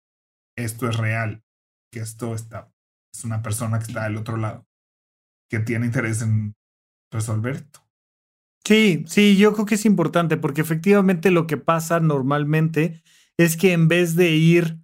esto 0.58 0.88
es 0.88 0.96
real, 0.96 1.44
que 1.92 2.00
esto 2.00 2.34
está, 2.34 2.72
es 3.14 3.22
una 3.22 3.40
persona 3.40 3.78
que 3.78 3.84
está 3.84 4.02
del 4.02 4.16
otro 4.16 4.36
lado, 4.36 4.66
que 5.48 5.60
tiene 5.60 5.86
interés 5.86 6.22
en 6.22 6.56
resolver 7.12 7.54
esto. 7.54 7.86
Sí, 8.66 9.04
sí, 9.06 9.36
yo 9.36 9.52
creo 9.52 9.66
que 9.66 9.76
es 9.76 9.84
importante 9.84 10.38
porque 10.38 10.60
efectivamente 10.60 11.30
lo 11.30 11.46
que 11.46 11.56
pasa 11.56 12.00
normalmente 12.00 13.00
es 13.38 13.56
que 13.56 13.74
en 13.74 13.86
vez 13.86 14.16
de 14.16 14.30
ir 14.30 14.80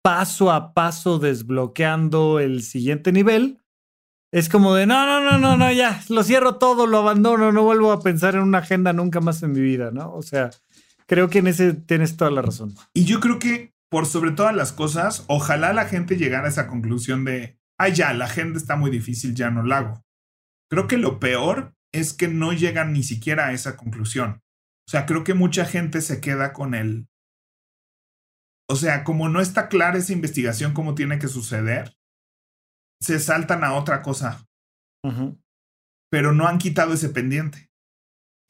paso 0.00 0.52
a 0.52 0.74
paso 0.74 1.18
desbloqueando 1.18 2.38
el 2.38 2.62
siguiente 2.62 3.10
nivel, 3.10 3.60
es 4.32 4.48
como 4.48 4.74
de 4.74 4.86
no, 4.86 5.06
no, 5.06 5.20
no, 5.20 5.38
no, 5.38 5.56
no, 5.56 5.72
ya, 5.72 6.02
lo 6.08 6.22
cierro 6.22 6.56
todo, 6.56 6.86
lo 6.86 6.98
abandono, 6.98 7.52
no 7.52 7.62
vuelvo 7.62 7.92
a 7.92 8.02
pensar 8.02 8.34
en 8.34 8.42
una 8.42 8.58
agenda 8.58 8.92
nunca 8.92 9.20
más 9.20 9.42
en 9.42 9.52
mi 9.52 9.60
vida, 9.60 9.90
¿no? 9.90 10.12
O 10.12 10.22
sea, 10.22 10.50
creo 11.06 11.28
que 11.28 11.38
en 11.38 11.48
ese 11.48 11.74
tienes 11.74 12.16
toda 12.16 12.30
la 12.30 12.42
razón. 12.42 12.74
Y 12.94 13.04
yo 13.04 13.20
creo 13.20 13.38
que 13.38 13.74
por 13.90 14.06
sobre 14.06 14.30
todas 14.30 14.54
las 14.54 14.72
cosas, 14.72 15.24
ojalá 15.26 15.72
la 15.72 15.86
gente 15.86 16.16
llegara 16.16 16.46
a 16.46 16.50
esa 16.50 16.68
conclusión 16.68 17.24
de, 17.24 17.58
ah, 17.76 17.88
ya, 17.88 18.12
la 18.14 18.26
agenda 18.26 18.56
está 18.56 18.76
muy 18.76 18.90
difícil, 18.90 19.34
ya 19.34 19.50
no 19.50 19.64
la 19.64 19.78
hago. 19.78 20.04
Creo 20.70 20.86
que 20.86 20.96
lo 20.96 21.18
peor 21.18 21.74
es 21.92 22.12
que 22.12 22.28
no 22.28 22.52
llegan 22.52 22.92
ni 22.92 23.02
siquiera 23.02 23.48
a 23.48 23.52
esa 23.52 23.76
conclusión. 23.76 24.42
O 24.86 24.90
sea, 24.90 25.06
creo 25.06 25.24
que 25.24 25.34
mucha 25.34 25.64
gente 25.64 26.00
se 26.00 26.20
queda 26.20 26.52
con 26.52 26.74
el... 26.74 27.08
O 28.68 28.76
sea, 28.76 29.02
como 29.02 29.28
no 29.28 29.40
está 29.40 29.68
clara 29.68 29.98
esa 29.98 30.12
investigación, 30.12 30.72
cómo 30.72 30.94
tiene 30.94 31.18
que 31.18 31.26
suceder, 31.26 31.96
se 33.00 33.18
saltan 33.18 33.64
a 33.64 33.74
otra 33.74 34.02
cosa. 34.02 34.44
Pero 36.10 36.32
no 36.32 36.46
han 36.46 36.58
quitado 36.58 36.94
ese 36.94 37.08
pendiente. 37.08 37.70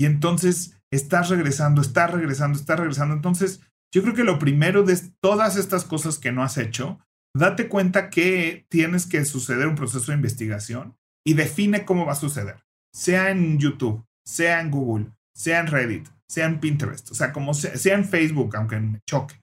Y 0.01 0.07
entonces 0.07 0.81
estás 0.93 1.29
regresando, 1.29 1.83
estás 1.83 2.11
regresando, 2.11 2.59
estás 2.59 2.79
regresando. 2.79 3.15
Entonces, 3.15 3.61
yo 3.95 4.03
creo 4.03 4.15
que 4.15 4.25
lo 4.25 4.39
primero 4.39 4.83
de 4.83 4.99
todas 5.21 5.57
estas 5.57 5.85
cosas 5.85 6.19
que 6.19 6.33
no 6.33 6.43
has 6.43 6.57
hecho, 6.57 7.01
date 7.37 7.69
cuenta 7.69 8.09
que 8.09 8.67
tienes 8.71 9.07
que 9.07 9.25
suceder 9.25 9.67
un 9.67 9.75
proceso 9.75 10.11
de 10.11 10.17
investigación 10.17 10.97
y 11.25 11.35
define 11.35 11.85
cómo 11.85 12.07
va 12.07 12.13
a 12.13 12.17
suceder 12.17 12.65
sea 12.93 13.31
en 13.31 13.59
YouTube, 13.59 14.05
sea 14.27 14.61
en 14.61 14.71
Google, 14.71 15.13
sea 15.35 15.61
en 15.61 15.67
Reddit, 15.69 16.09
sea 16.29 16.47
en 16.47 16.61
Pinterest, 16.61 17.11
o 17.11 17.15
sea, 17.15 17.33
como 17.33 17.55
sea, 17.55 17.95
en 17.95 18.05
Facebook, 18.05 18.57
aunque 18.57 18.81
me 18.81 19.01
choque, 19.09 19.41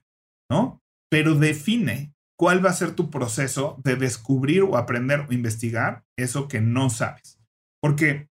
¿no? 0.50 0.82
Pero 1.10 1.36
define 1.36 2.14
cuál 2.38 2.64
va 2.64 2.70
a 2.70 2.74
ser 2.74 2.92
tu 2.94 3.10
proceso 3.10 3.80
de 3.84 3.96
descubrir 3.96 4.62
o 4.62 4.78
aprender 4.78 5.26
o 5.28 5.34
investigar 5.34 6.06
eso 6.18 6.48
que 6.48 6.62
no 6.62 6.90
sabes. 6.90 7.40
Porque 7.82 8.30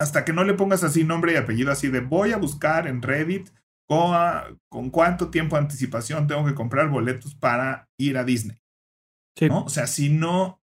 hasta 0.00 0.24
que 0.24 0.32
no 0.32 0.44
le 0.44 0.54
pongas 0.54 0.84
así 0.84 1.04
nombre 1.04 1.32
y 1.32 1.36
apellido, 1.36 1.72
así 1.72 1.88
de 1.88 2.00
voy 2.00 2.32
a 2.32 2.36
buscar 2.36 2.86
en 2.86 3.02
Reddit 3.02 3.50
con, 3.88 4.60
con 4.70 4.90
cuánto 4.90 5.30
tiempo 5.30 5.56
de 5.56 5.62
anticipación 5.62 6.26
tengo 6.26 6.44
que 6.44 6.54
comprar 6.54 6.88
boletos 6.88 7.34
para 7.34 7.88
ir 7.98 8.18
a 8.18 8.24
Disney. 8.24 8.58
¿no? 9.48 9.64
O 9.64 9.68
sea, 9.68 9.86
si 9.86 10.10
no 10.10 10.60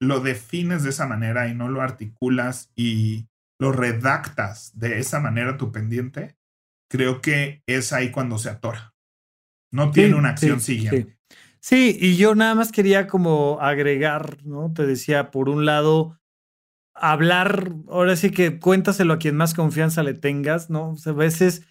lo 0.00 0.20
defines 0.20 0.82
de 0.82 0.90
esa 0.90 1.06
manera 1.06 1.48
y 1.48 1.54
no 1.54 1.68
lo 1.68 1.82
articulas 1.82 2.72
y 2.74 3.28
lo 3.60 3.72
redactas 3.72 4.78
de 4.78 4.98
esa 4.98 5.20
manera 5.20 5.58
tu 5.58 5.70
pendiente, 5.70 6.36
creo 6.90 7.20
que 7.20 7.62
es 7.66 7.92
ahí 7.92 8.10
cuando 8.10 8.38
se 8.38 8.48
atora. 8.48 8.94
No 9.72 9.90
tiene 9.90 10.14
una 10.14 10.30
acción 10.30 10.60
siguiente. 10.60 11.19
Sí. 11.62 11.96
y 12.00 12.16
yo 12.16 12.34
nada 12.34 12.54
más 12.54 12.72
quería 12.72 13.06
como 13.06 13.58
agregar, 13.60 14.38
¿no? 14.44 14.72
Te 14.72 14.86
decía, 14.86 15.30
por 15.30 15.48
un 15.48 15.66
lado, 15.66 16.18
hablar, 16.94 17.72
ahora 17.88 18.16
sí 18.16 18.30
que 18.30 18.58
cuéntaselo 18.58 19.14
a 19.14 19.18
quien 19.18 19.36
más 19.36 19.54
confianza 19.54 20.02
le 20.02 20.14
tengas, 20.14 20.70
¿no? 20.70 20.94
a 21.04 21.12
veces 21.12 21.62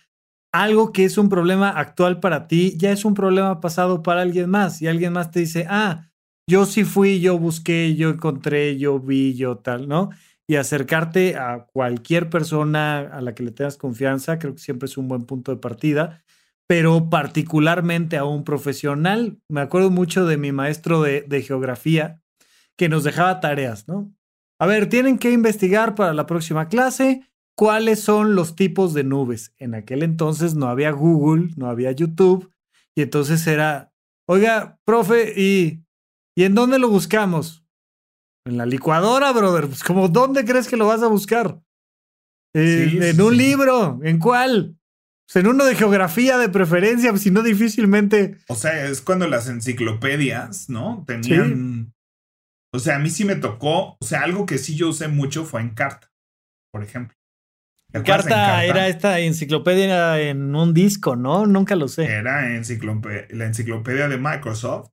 algo 0.52 0.92
que 0.92 1.06
es 1.06 1.18
un 1.18 1.30
problema 1.30 1.70
actual 1.70 2.20
para 2.20 2.48
ti 2.48 2.76
ya 2.78 2.92
es 2.92 3.06
un 3.06 3.14
problema 3.14 3.62
pasado 3.62 4.02
para 4.02 4.22
alguien 4.22 4.50
más 4.50 4.82
y 4.82 4.88
alguien 4.88 5.14
más 5.14 5.32
te 5.32 5.42
dice, 5.42 5.66
ah, 5.70 6.10
yo 6.50 6.66
sí 6.66 6.84
fui, 6.84 7.20
yo 7.20 7.38
busqué, 7.38 7.96
yo 7.96 8.10
encontré, 8.10 8.78
yo 8.78 9.00
vi, 9.00 9.36
yo 9.36 9.58
tal, 9.58 9.88
¿no? 9.88 10.10
Y 10.48 10.56
acercarte 10.56 11.36
a 11.38 11.68
cualquier 11.72 12.32
persona 12.32 13.02
a 13.02 13.22
la 13.22 13.36
que 13.36 13.44
le 13.44 13.52
tengas 13.52 13.78
confianza, 13.78 14.40
creo 14.40 14.56
que 14.56 14.62
siempre 14.62 14.88
es 14.88 14.98
un 14.98 15.08
buen 15.08 15.26
punto 15.26 15.52
de 15.52 15.62
partida, 15.62 16.24
pero 16.70 17.10
particularmente 17.10 18.16
a 18.18 18.26
un 18.26 18.44
profesional. 18.44 19.42
Me 19.50 19.62
acuerdo 19.62 19.90
mucho 19.90 20.28
de 20.28 20.38
mi 20.38 20.52
maestro 20.52 21.02
de, 21.02 21.22
de 21.24 21.42
geografía 21.42 22.22
que 22.78 22.90
nos 22.90 23.04
dejaba 23.04 23.40
tareas, 23.40 23.88
¿no? 23.88 24.14
A 24.60 24.68
ver, 24.68 24.88
tienen 24.88 25.18
que 25.18 25.32
investigar 25.32 25.96
para 25.96 26.14
la 26.14 26.28
próxima 26.28 26.68
clase 26.68 27.24
cuáles 27.56 28.02
son 28.02 28.36
los 28.36 28.56
tipos 28.56 28.94
de 28.94 29.04
nubes. 29.04 29.54
En 29.58 29.74
aquel 29.74 30.04
entonces 30.04 30.54
no 30.54 30.68
había 30.68 30.92
Google, 30.92 31.50
no 31.56 31.68
había 31.68 31.92
YouTube, 31.92 32.52
y 32.96 33.02
entonces 33.02 33.48
era, 33.48 33.92
oiga, 34.28 34.80
profe, 34.86 35.34
¿y 35.36 35.84
¿Y 36.40 36.46
en 36.46 36.56
dónde 36.56 36.80
lo 36.80 36.88
buscamos? 36.88 37.66
En 38.46 38.56
la 38.56 38.66
licuadora, 38.66 39.34
brother. 39.34 39.68
Pues 39.68 39.84
como, 39.84 40.08
¿dónde 40.08 40.46
crees 40.46 40.70
que 40.70 40.78
lo 40.78 40.88
vas 40.88 41.04
a 41.04 41.08
buscar? 41.08 41.62
en 42.54 43.22
un 43.22 43.36
libro. 43.36 44.00
¿En 44.04 44.20
cuál? 44.20 44.79
Pues 45.32 45.44
en 45.44 45.48
uno 45.48 45.66
de 45.66 45.76
geografía 45.76 46.38
de 46.38 46.50
preferencia, 46.50 47.12
pues, 47.12 47.22
si 47.22 47.32
no 47.32 47.44
difícilmente. 47.44 48.38
O 48.48 48.56
sea, 48.56 48.86
es 48.86 49.02
cuando 49.02 49.28
las 49.28 49.48
enciclopedias, 49.48 50.70
¿no? 50.70 51.04
Tenían. 51.06 51.94
O 52.74 52.80
sea, 52.80 52.96
a 52.96 53.00
mí 53.00 53.10
sí 53.10 53.26
me 53.26 53.36
tocó. 53.36 53.98
O 54.00 54.06
sea, 54.06 54.22
algo 54.22 54.46
que 54.46 54.58
sí 54.58 54.76
yo 54.76 54.90
usé 54.90 55.08
mucho 55.08 55.46
fue 55.46 55.62
en 55.62 55.70
carta, 55.70 56.12
por 56.72 56.84
ejemplo. 56.84 57.16
Carta, 58.06 58.64
era 58.64 58.88
esta 58.88 59.20
enciclopedia 59.20 60.20
en 60.22 60.56
un 60.56 60.74
disco, 60.74 61.16
¿no? 61.16 61.46
Nunca 61.48 61.76
lo 61.76 61.88
sé. 61.88 62.06
Era 62.06 62.42
la 62.44 63.46
enciclopedia 63.46 64.08
de 64.08 64.18
Microsoft 64.18 64.92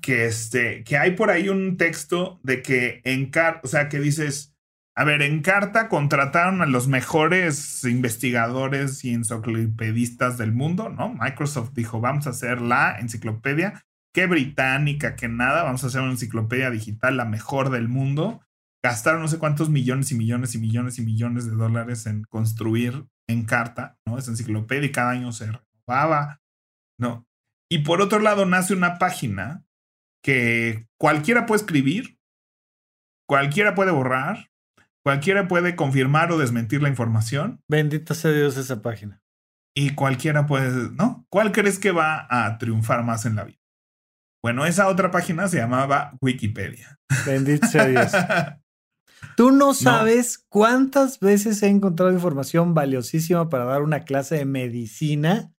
que, 0.00 0.26
este, 0.26 0.84
que 0.84 0.96
hay 0.96 1.12
por 1.12 1.30
ahí 1.30 1.48
un 1.48 1.76
texto 1.76 2.40
de 2.42 2.62
que 2.62 3.00
en 3.04 3.30
carta, 3.30 3.60
o 3.64 3.68
sea, 3.68 3.88
que 3.88 3.98
dices, 3.98 4.54
a 4.98 5.04
ver, 5.04 5.22
en 5.22 5.42
carta 5.42 5.88
contrataron 5.88 6.60
a 6.60 6.66
los 6.66 6.88
mejores 6.88 7.84
investigadores 7.84 9.04
y 9.04 9.14
enciclopedistas 9.14 10.38
del 10.38 10.52
mundo, 10.52 10.88
¿no? 10.88 11.14
Microsoft 11.14 11.70
dijo, 11.72 12.00
vamos 12.00 12.26
a 12.26 12.30
hacer 12.30 12.60
la 12.60 12.98
enciclopedia, 12.98 13.86
que 14.12 14.26
británica, 14.26 15.14
que 15.14 15.28
nada, 15.28 15.62
vamos 15.62 15.84
a 15.84 15.86
hacer 15.86 16.00
una 16.00 16.10
enciclopedia 16.10 16.72
digital, 16.72 17.16
la 17.16 17.26
mejor 17.26 17.70
del 17.70 17.86
mundo. 17.86 18.40
Gastaron 18.82 19.22
no 19.22 19.28
sé 19.28 19.38
cuántos 19.38 19.70
millones 19.70 20.10
y 20.10 20.16
millones 20.16 20.56
y 20.56 20.58
millones 20.58 20.98
y 20.98 21.02
millones 21.02 21.46
de 21.46 21.52
dólares 21.52 22.06
en 22.06 22.24
construir 22.24 23.06
en 23.28 23.44
carta, 23.44 24.00
¿no? 24.04 24.18
Esa 24.18 24.32
enciclopedia 24.32 24.86
y 24.86 24.92
cada 24.92 25.10
año 25.10 25.30
se 25.30 25.46
renovaba, 25.46 26.40
¿no? 26.98 27.24
Y 27.70 27.84
por 27.84 28.02
otro 28.02 28.18
lado, 28.18 28.46
nace 28.46 28.74
una 28.74 28.98
página 28.98 29.64
que 30.24 30.88
cualquiera 30.98 31.46
puede 31.46 31.60
escribir, 31.60 32.18
cualquiera 33.28 33.76
puede 33.76 33.92
borrar, 33.92 34.48
cualquiera 35.04 35.48
puede 35.48 35.76
confirmar 35.76 36.32
o 36.32 36.38
desmentir 36.38 36.82
la 36.82 36.88
información. 36.88 37.62
Bendito 37.68 38.14
sea 38.14 38.32
Dios 38.32 38.56
esa 38.56 38.82
página. 38.82 39.22
Y 39.74 39.90
cualquiera 39.90 40.46
puede, 40.46 40.90
¿no? 40.92 41.26
¿Cuál 41.30 41.52
crees 41.52 41.78
que 41.78 41.92
va 41.92 42.26
a 42.30 42.58
triunfar 42.58 43.04
más 43.04 43.26
en 43.26 43.36
la 43.36 43.44
vida? 43.44 43.58
Bueno, 44.42 44.66
esa 44.66 44.88
otra 44.88 45.10
página 45.10 45.48
se 45.48 45.58
llamaba 45.58 46.16
Wikipedia. 46.20 46.98
Bendito 47.26 47.66
sea 47.66 47.86
Dios. 47.86 48.12
Tú 49.36 49.50
no 49.50 49.74
sabes 49.74 50.44
cuántas 50.48 51.20
veces 51.20 51.62
he 51.62 51.68
encontrado 51.68 52.12
información 52.12 52.74
valiosísima 52.74 53.48
para 53.48 53.64
dar 53.64 53.82
una 53.82 54.00
clase 54.00 54.36
de 54.36 54.44
medicina 54.44 55.52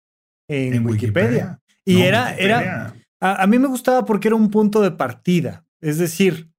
en, 0.48 0.84
Wikipedia. 0.84 1.60
Y 1.84 2.02
era, 2.02 2.34
era, 2.34 2.94
a, 3.20 3.46
mí 3.46 3.58
me 3.58 3.68
gustaba 3.68 4.04
porque 4.04 4.28
era 4.28 4.36
un 4.36 4.50
punto 4.50 4.80
de 4.80 4.90
partida. 4.90 5.64
Es 5.80 5.98
decir, 5.98 6.50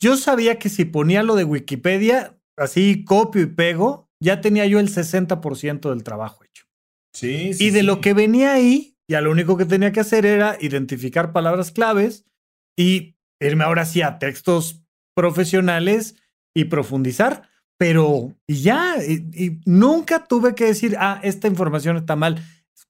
yo 0.00 0.16
sabía 0.16 0.58
que 0.58 0.68
si 0.68 0.84
ponía 0.84 1.22
lo 1.22 1.36
de 1.36 1.44
Wikipedia, 1.44 2.38
así 2.56 3.04
copio 3.04 3.42
y 3.42 3.46
pego, 3.46 4.10
ya 4.20 4.40
tenía 4.40 4.66
yo 4.66 4.80
el 4.80 4.88
60% 4.88 5.90
del 5.90 6.02
trabajo 6.02 6.44
hecho. 6.44 6.66
Sí, 7.12 7.54
sí 7.54 7.66
Y 7.66 7.70
de 7.70 7.82
lo 7.82 8.00
que 8.00 8.14
venía 8.14 8.54
ahí, 8.54 8.96
ya 9.08 9.20
lo 9.20 9.30
único 9.30 9.56
que 9.56 9.66
tenía 9.66 9.92
que 9.92 10.00
hacer 10.00 10.26
era 10.26 10.56
identificar 10.60 11.32
palabras 11.32 11.70
claves 11.70 12.24
y 12.76 13.16
irme 13.40 13.64
ahora 13.64 13.84
sí 13.84 14.02
a 14.02 14.18
textos 14.18 14.82
profesionales 15.14 16.16
y 16.54 16.64
profundizar. 16.64 17.48
Pero 17.76 18.34
y 18.46 18.62
ya, 18.62 18.96
y, 19.06 19.60
nunca 19.66 20.26
tuve 20.26 20.54
que 20.54 20.66
decir, 20.66 20.96
ah, 20.98 21.20
esta 21.22 21.48
información 21.48 21.96
está 21.96 22.16
mal. 22.16 22.42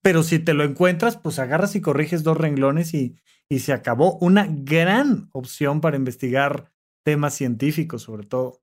Pero 0.02 0.22
si 0.22 0.38
te 0.38 0.54
lo 0.54 0.64
encuentras, 0.64 1.16
pues 1.16 1.38
agarras 1.38 1.74
y 1.74 1.80
corriges 1.80 2.22
dos 2.22 2.36
renglones 2.36 2.92
y, 2.94 3.16
y 3.48 3.60
se 3.60 3.72
acabó. 3.72 4.18
Una 4.18 4.46
gran 4.48 5.30
opción 5.32 5.80
para 5.80 5.96
investigar 5.96 6.73
temas 7.04 7.34
científicos, 7.34 8.02
sobre 8.02 8.26
todo. 8.26 8.60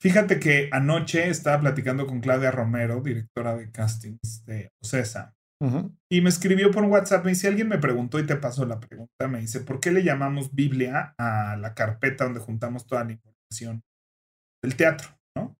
Fíjate 0.00 0.38
que 0.38 0.68
anoche 0.72 1.28
estaba 1.28 1.60
platicando 1.60 2.06
con 2.06 2.20
Claudia 2.20 2.50
Romero, 2.50 3.00
directora 3.00 3.56
de 3.56 3.70
castings 3.70 4.44
de 4.44 4.70
OCESA, 4.80 5.34
y 6.08 6.20
me 6.20 6.28
escribió 6.28 6.70
por 6.70 6.84
WhatsApp, 6.84 7.24
me 7.24 7.32
dice, 7.32 7.48
alguien 7.48 7.68
me 7.68 7.78
preguntó 7.78 8.20
y 8.20 8.26
te 8.26 8.36
pasó 8.36 8.64
la 8.64 8.78
pregunta, 8.78 9.26
me 9.26 9.40
dice, 9.40 9.60
¿por 9.60 9.80
qué 9.80 9.90
le 9.90 10.04
llamamos 10.04 10.54
Biblia 10.54 11.14
a 11.18 11.56
la 11.56 11.74
carpeta 11.74 12.24
donde 12.24 12.38
juntamos 12.38 12.86
toda 12.86 13.04
la 13.04 13.12
información 13.12 13.82
del 14.62 14.76
teatro? 14.76 15.08
¿no? 15.36 15.56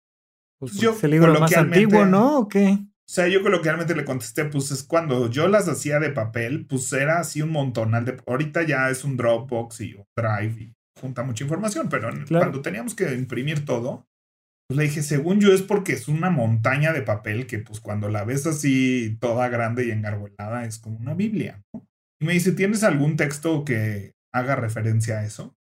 Pues 0.57 0.73
yo, 0.75 0.91
es 0.91 1.03
el 1.03 1.11
libro 1.11 1.37
más 1.37 1.55
antiguo, 1.55 2.05
¿no? 2.05 2.39
¿O 2.39 2.47
qué? 2.47 2.77
O 3.09 3.11
sea, 3.11 3.27
yo 3.27 3.41
coloquialmente 3.41 3.93
le 3.93 4.05
contesté, 4.05 4.45
pues 4.45 4.71
es 4.71 4.83
cuando 4.83 5.29
yo 5.29 5.49
las 5.49 5.67
hacía 5.67 5.99
de 5.99 6.11
papel, 6.11 6.65
pues 6.65 6.93
era 6.93 7.19
así 7.19 7.41
un 7.41 7.49
montonal 7.49 8.05
de... 8.05 8.21
Ahorita 8.25 8.63
ya 8.63 8.89
es 8.89 9.03
un 9.03 9.17
Dropbox 9.17 9.81
y 9.81 9.95
un 9.95 10.05
Drive 10.15 10.61
y 10.61 10.75
junta 10.99 11.23
mucha 11.23 11.43
información, 11.43 11.89
pero 11.89 12.09
cuando 12.29 12.61
teníamos 12.61 12.95
que 12.95 13.13
imprimir 13.15 13.65
todo, 13.65 14.07
pues 14.67 14.77
le 14.77 14.83
dije, 14.83 15.01
según 15.01 15.39
yo 15.39 15.53
es 15.53 15.61
porque 15.61 15.93
es 15.93 16.07
una 16.07 16.29
montaña 16.29 16.93
de 16.93 17.01
papel 17.01 17.47
que 17.47 17.59
pues 17.59 17.79
cuando 17.79 18.09
la 18.09 18.23
ves 18.23 18.45
así 18.45 19.17
toda 19.19 19.49
grande 19.49 19.87
y 19.87 19.91
engargolada 19.91 20.65
es 20.65 20.77
como 20.77 20.97
una 20.97 21.13
Biblia, 21.13 21.61
¿no? 21.73 21.85
Y 22.21 22.25
me 22.25 22.33
dice, 22.33 22.51
¿tienes 22.51 22.83
algún 22.83 23.15
texto 23.15 23.63
que 23.63 24.13
haga 24.33 24.55
referencia 24.55 25.19
a 25.19 25.25
eso? 25.25 25.55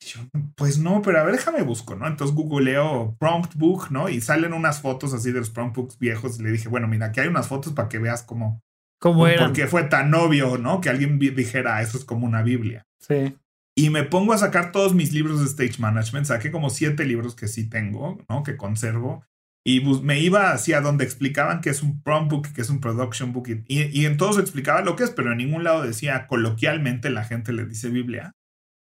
yo, 0.00 0.20
pues 0.54 0.78
no, 0.78 1.02
pero 1.02 1.20
a 1.20 1.24
ver, 1.24 1.34
déjame 1.34 1.62
busco, 1.62 1.94
¿no? 1.94 2.06
Entonces 2.06 2.34
googleo 2.34 3.16
prompt 3.18 3.54
book, 3.56 3.90
¿no? 3.90 4.08
Y 4.08 4.20
salen 4.20 4.52
unas 4.52 4.80
fotos 4.80 5.12
así 5.12 5.32
de 5.32 5.40
los 5.40 5.50
prompt 5.50 5.76
books 5.76 5.98
viejos 5.98 6.38
y 6.38 6.42
le 6.42 6.52
dije, 6.52 6.68
bueno, 6.68 6.88
mira, 6.88 7.06
aquí 7.06 7.20
hay 7.20 7.28
unas 7.28 7.48
fotos 7.48 7.72
para 7.72 7.88
que 7.88 7.98
veas 7.98 8.22
cómo... 8.22 8.60
¿Cómo 9.00 9.26
era? 9.26 9.46
Porque 9.46 9.66
fue 9.66 9.84
tan 9.84 10.12
obvio, 10.14 10.58
¿no? 10.58 10.80
Que 10.80 10.88
alguien 10.88 11.18
dijera, 11.18 11.80
eso 11.82 11.98
es 11.98 12.04
como 12.04 12.26
una 12.26 12.42
Biblia. 12.42 12.84
Sí. 13.00 13.36
Y 13.78 13.90
me 13.90 14.02
pongo 14.02 14.32
a 14.32 14.38
sacar 14.38 14.72
todos 14.72 14.92
mis 14.92 15.12
libros 15.12 15.38
de 15.38 15.46
stage 15.46 15.80
management. 15.80 16.26
Saqué 16.26 16.50
como 16.50 16.68
siete 16.68 17.04
libros 17.04 17.36
que 17.36 17.46
sí 17.46 17.70
tengo, 17.70 18.18
¿no? 18.28 18.42
Que 18.42 18.56
conservo. 18.56 19.24
Y 19.64 19.82
me 20.02 20.18
iba 20.18 20.50
hacia 20.50 20.80
donde 20.80 21.04
explicaban 21.04 21.60
que 21.60 21.70
es 21.70 21.80
un 21.84 22.02
prompt 22.02 22.28
book, 22.28 22.52
que 22.52 22.60
es 22.60 22.70
un 22.70 22.80
production 22.80 23.32
book. 23.32 23.46
Y, 23.68 23.82
y 23.96 24.04
en 24.04 24.16
todos 24.16 24.36
explicaba 24.40 24.80
lo 24.82 24.96
que 24.96 25.04
es, 25.04 25.10
pero 25.10 25.30
en 25.30 25.38
ningún 25.38 25.62
lado 25.62 25.82
decía 25.82 26.26
coloquialmente 26.26 27.08
la 27.08 27.22
gente 27.22 27.52
le 27.52 27.66
dice 27.66 27.88
Biblia. 27.88 28.32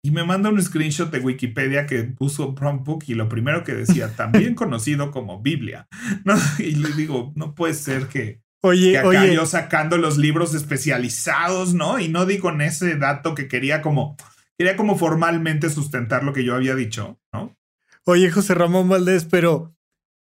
Y 0.01 0.11
me 0.11 0.23
manda 0.23 0.47
un 0.47 0.63
screenshot 0.63 1.11
de 1.11 1.19
Wikipedia 1.19 1.86
que 1.86 2.03
puso 2.03 2.55
prompt 2.55 2.86
book 2.86 3.03
y 3.07 3.15
lo 3.15 3.27
primero 3.27 3.65
que 3.65 3.73
decía, 3.73 4.07
también 4.15 4.55
conocido 4.55 5.11
como 5.11 5.41
Biblia. 5.41 5.89
¿No? 6.23 6.36
Y 6.57 6.75
le 6.75 6.93
digo, 6.93 7.34
no 7.36 7.53
puede 7.53 7.73
ser 7.73 8.07
que, 8.07 8.39
Oye, 8.61 8.97
acá 8.97 9.25
yo 9.25 9.45
sacando 9.45 9.97
los 9.97 10.17
libros 10.17 10.53
especializados, 10.53 11.73
¿no? 11.73 11.99
Y 11.99 12.07
no 12.07 12.25
di 12.25 12.38
con 12.38 12.61
ese 12.61 12.95
dato 12.95 13.36
que 13.36 13.49
quería 13.49 13.82
como 13.82 14.15
quería 14.60 14.76
como 14.76 14.97
formalmente 14.97 15.70
sustentar 15.70 16.24
lo 16.26 16.34
que 16.34 16.43
yo 16.43 16.53
había 16.53 16.76
dicho, 16.76 17.18
¿no? 17.32 17.57
Oye, 18.05 18.30
José 18.30 18.55
Ramón 18.55 18.89
Valdés, 18.89 19.24
pero 19.24 19.74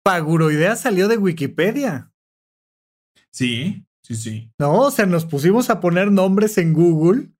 Paguroidea 0.05 0.77
salió 0.77 1.09
de 1.09 1.17
Wikipedia. 1.17 2.13
Sí, 3.33 3.87
sí, 4.03 4.17
sí. 4.17 4.53
No, 4.59 4.81
o 4.81 4.91
sea, 4.91 5.07
nos 5.07 5.25
pusimos 5.25 5.71
a 5.71 5.81
poner 5.81 6.13
nombres 6.13 6.59
en 6.59 6.75
Google 6.75 7.31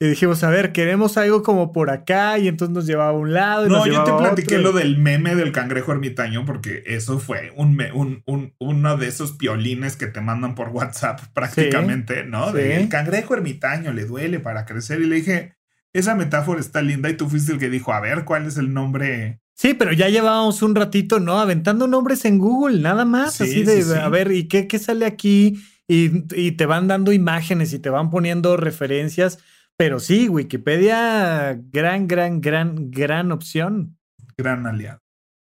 y 0.00 0.06
dijimos, 0.06 0.44
a 0.44 0.50
ver, 0.50 0.72
queremos 0.72 1.16
algo 1.16 1.42
como 1.42 1.72
por 1.72 1.90
acá 1.90 2.38
y 2.38 2.46
entonces 2.46 2.72
nos 2.72 2.86
llevaba 2.86 3.10
a 3.10 3.14
un 3.14 3.34
lado. 3.34 3.66
Y 3.66 3.70
no, 3.70 3.84
yo 3.86 4.04
te 4.04 4.12
platiqué 4.12 4.58
lo 4.58 4.72
del 4.72 4.98
meme 4.98 5.34
del 5.34 5.50
cangrejo 5.50 5.90
ermitaño 5.90 6.44
porque 6.44 6.84
eso 6.86 7.18
fue 7.18 7.52
un, 7.56 7.76
un, 7.92 8.22
un, 8.26 8.54
uno 8.60 8.96
de 8.96 9.08
esos 9.08 9.32
piolines 9.32 9.96
que 9.96 10.06
te 10.06 10.20
mandan 10.20 10.54
por 10.54 10.68
WhatsApp 10.68 11.20
prácticamente, 11.34 12.22
¿no? 12.22 12.52
Del 12.52 12.88
cangrejo 12.88 13.34
ermitaño 13.34 13.92
le 13.92 14.04
duele 14.04 14.38
para 14.38 14.64
crecer 14.64 15.00
y 15.00 15.06
le 15.06 15.16
dije, 15.16 15.56
esa 15.92 16.14
metáfora 16.14 16.60
está 16.60 16.82
linda 16.82 17.10
y 17.10 17.16
tú 17.16 17.28
fuiste 17.28 17.52
el 17.52 17.58
que 17.58 17.70
dijo, 17.70 17.92
a 17.92 18.00
ver, 18.00 18.24
¿cuál 18.24 18.46
es 18.46 18.56
el 18.56 18.72
nombre? 18.72 19.40
Sí, 19.54 19.74
pero 19.74 19.92
ya 19.92 20.08
llevábamos 20.08 20.62
un 20.62 20.74
ratito, 20.74 21.20
¿no? 21.20 21.38
Aventando 21.38 21.86
nombres 21.86 22.24
en 22.24 22.38
Google, 22.38 22.80
nada 22.80 23.04
más, 23.04 23.40
así 23.40 23.62
de, 23.62 23.98
a 23.98 24.08
ver, 24.08 24.32
¿y 24.32 24.48
qué, 24.48 24.66
qué 24.66 24.78
sale 24.78 25.04
aquí? 25.04 25.62
Y, 25.86 26.24
y, 26.34 26.52
te 26.52 26.66
van 26.66 26.86
dando 26.86 27.12
imágenes 27.12 27.72
y 27.72 27.80
te 27.80 27.90
van 27.90 28.10
poniendo 28.10 28.56
referencias. 28.56 29.38
Pero 29.76 29.98
sí, 29.98 30.28
Wikipedia, 30.28 31.60
gran, 31.72 32.06
gran, 32.06 32.40
gran, 32.40 32.90
gran 32.90 33.32
opción. 33.32 33.98
Gran 34.36 34.66
aliado. 34.66 35.00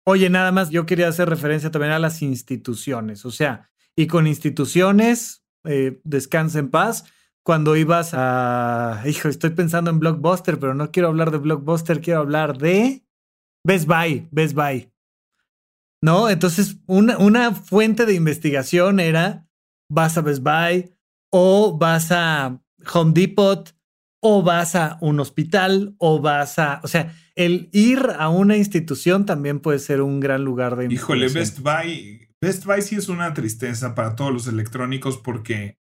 Oye, 0.04 0.30
nada 0.30 0.52
más, 0.52 0.72
yo 0.72 0.86
quería 0.86 1.08
hacer 1.08 1.30
referencia 1.30 1.70
también 1.70 1.94
a 1.94 2.00
las 2.00 2.22
instituciones, 2.22 3.24
o 3.26 3.32
sea, 3.32 3.70
y 3.96 4.08
con 4.08 4.26
instituciones, 4.26 5.46
eh, 5.64 6.02
descansa 6.04 6.60
en 6.60 6.70
paz, 6.70 7.06
cuando 7.44 7.76
ibas 7.76 8.12
a, 8.14 9.02
hijo, 9.06 9.28
estoy 9.28 9.52
pensando 9.52 9.90
en 9.90 10.00
Blockbuster, 10.00 10.60
pero 10.60 10.74
no 10.74 10.92
quiero 10.92 11.10
hablar 11.10 11.32
de 11.32 11.38
Blockbuster, 11.38 12.02
quiero 12.02 12.20
hablar 12.20 12.58
de 12.58 13.04
Best 13.66 13.88
Buy, 13.88 14.28
Best 14.32 14.54
Buy. 14.54 14.92
¿No? 16.04 16.30
Entonces, 16.30 16.78
una, 16.88 17.18
una 17.18 17.54
fuente 17.54 18.06
de 18.06 18.14
investigación 18.14 19.00
era, 19.00 19.48
vas 19.90 20.18
a 20.18 20.22
Best 20.22 20.44
Buy 20.44 20.96
o 21.32 21.78
vas 21.78 22.12
a 22.12 22.60
Home 22.94 23.14
Depot 23.14 23.76
o 24.24 24.44
vas 24.44 24.76
a 24.76 24.98
un 25.02 25.20
hospital 25.20 25.96
o 25.98 26.22
vas 26.22 26.60
a, 26.60 26.80
o 26.84 26.88
sea, 26.88 27.16
el 27.36 27.70
ir 27.72 28.00
a 28.18 28.30
una 28.30 28.58
institución 28.58 29.26
también 29.26 29.60
puede 29.60 29.80
ser 29.80 30.02
un 30.02 30.20
gran 30.20 30.44
lugar 30.44 30.76
de 30.76 30.94
Híjole, 30.94 31.28
Best 31.30 31.60
Buy, 31.60 32.28
Best 32.40 32.66
Buy 32.66 32.82
sí 32.82 32.96
es 32.96 33.10
una 33.10 33.34
tristeza 33.34 33.96
para 33.96 34.16
todos 34.16 34.32
los 34.32 34.48
electrónicos 34.48 35.18
porque 35.18 35.81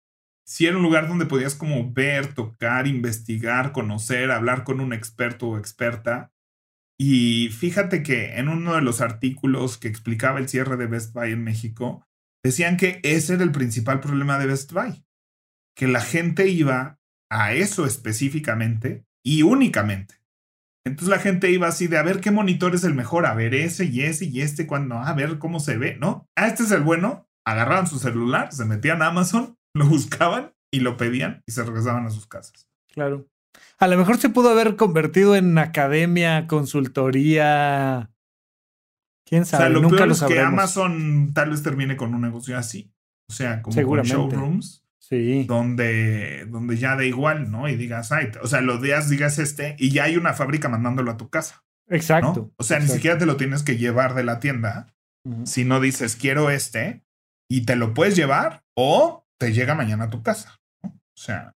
si 0.45 0.67
era 0.67 0.77
un 0.77 0.83
lugar 0.83 1.07
donde 1.07 1.25
podías 1.25 1.55
como 1.55 1.91
ver, 1.91 2.33
tocar, 2.33 2.85
investigar, 2.85 3.71
conocer, 3.71 4.31
hablar 4.31 4.63
con 4.63 4.79
un 4.79 4.93
experto 4.93 5.49
o 5.49 5.57
experta. 5.57 6.31
Y 6.99 7.49
fíjate 7.49 8.03
que 8.03 8.37
en 8.37 8.47
uno 8.47 8.75
de 8.75 8.81
los 8.81 9.01
artículos 9.01 9.77
que 9.77 9.87
explicaba 9.87 10.39
el 10.39 10.47
cierre 10.47 10.77
de 10.77 10.85
Best 10.85 11.13
Buy 11.13 11.31
en 11.31 11.43
México, 11.43 12.05
decían 12.43 12.77
que 12.77 12.99
ese 13.03 13.33
era 13.33 13.43
el 13.43 13.51
principal 13.51 13.99
problema 13.99 14.37
de 14.37 14.45
Best 14.45 14.71
Buy, 14.71 15.03
que 15.75 15.87
la 15.87 16.01
gente 16.01 16.47
iba 16.47 16.99
a 17.31 17.53
eso 17.53 17.87
específicamente 17.87 19.03
y 19.25 19.41
únicamente. 19.41 20.15
Entonces 20.85 21.09
la 21.09 21.19
gente 21.19 21.49
iba 21.49 21.67
así 21.67 21.87
de 21.87 21.97
a 21.97 22.03
ver 22.03 22.21
qué 22.21 22.29
monitor 22.29 22.75
es 22.75 22.83
el 22.83 22.93
mejor, 22.93 23.25
a 23.25 23.33
ver 23.33 23.55
ese 23.55 23.85
y 23.85 24.01
ese 24.01 24.25
y 24.25 24.41
este, 24.41 24.67
cuando, 24.67 24.99
a 24.99 25.11
ver 25.13 25.39
cómo 25.39 25.59
se 25.59 25.77
ve, 25.77 25.97
¿no? 25.99 26.29
Ah, 26.35 26.47
este 26.47 26.63
es 26.63 26.71
el 26.71 26.81
bueno. 26.81 27.27
Agarraban 27.43 27.87
su 27.87 27.97
celular, 27.97 28.53
se 28.53 28.65
metían 28.65 29.01
a 29.01 29.07
Amazon 29.07 29.57
lo 29.75 29.85
buscaban 29.85 30.53
y 30.71 30.79
lo 30.79 30.97
pedían 30.97 31.43
y 31.45 31.51
se 31.51 31.63
regresaban 31.63 32.05
a 32.07 32.09
sus 32.09 32.25
casas. 32.25 32.67
Claro. 32.91 33.27
A 33.77 33.87
lo 33.87 33.97
mejor 33.97 34.17
se 34.17 34.29
pudo 34.29 34.49
haber 34.49 34.75
convertido 34.75 35.35
en 35.35 35.57
academia, 35.57 36.47
consultoría. 36.47 38.09
¿Quién 39.25 39.45
sabe? 39.45 39.63
O 39.63 39.67
sea, 39.67 39.73
lo 39.73 39.81
Nunca 39.81 39.97
peor 39.97 40.11
es 40.11 40.23
que 40.23 40.39
Amazon 40.39 41.31
tal 41.33 41.51
vez 41.51 41.61
termine 41.61 41.97
con 41.97 42.13
un 42.13 42.21
negocio 42.21 42.57
así. 42.57 42.91
O 43.29 43.33
sea, 43.33 43.61
como 43.61 43.75
con 43.83 44.01
showrooms. 44.01 44.83
Sí. 44.99 45.43
Donde, 45.43 46.45
donde 46.47 46.77
ya 46.77 46.95
da 46.95 47.05
igual, 47.05 47.51
¿no? 47.51 47.69
Y 47.69 47.75
digas, 47.75 48.11
ay, 48.11 48.31
o 48.41 48.47
sea, 48.47 48.61
lo 48.61 48.79
digas, 48.79 49.09
digas 49.09 49.37
este, 49.37 49.75
y 49.77 49.91
ya 49.91 50.05
hay 50.05 50.17
una 50.17 50.33
fábrica 50.33 50.67
mandándolo 50.67 51.11
a 51.11 51.17
tu 51.17 51.29
casa. 51.29 51.63
Exacto. 51.87 52.51
O 52.57 52.63
sea, 52.63 52.79
ni 52.79 52.87
siquiera 52.87 53.17
te 53.17 53.27
lo 53.27 53.37
tienes 53.37 53.61
que 53.61 53.77
llevar 53.77 54.15
de 54.15 54.23
la 54.23 54.39
tienda. 54.39 54.95
Si 55.43 55.63
no 55.63 55.79
dices, 55.79 56.15
quiero 56.15 56.49
este, 56.49 57.03
y 57.49 57.65
te 57.65 57.75
lo 57.75 57.93
puedes 57.93 58.15
llevar, 58.15 58.63
o 58.75 59.24
te 59.37 59.53
llega 59.53 59.75
mañana 59.75 60.05
a 60.05 60.09
tu 60.09 60.21
casa. 60.21 60.59
¿no? 60.83 60.89
O 60.89 61.17
sea. 61.17 61.53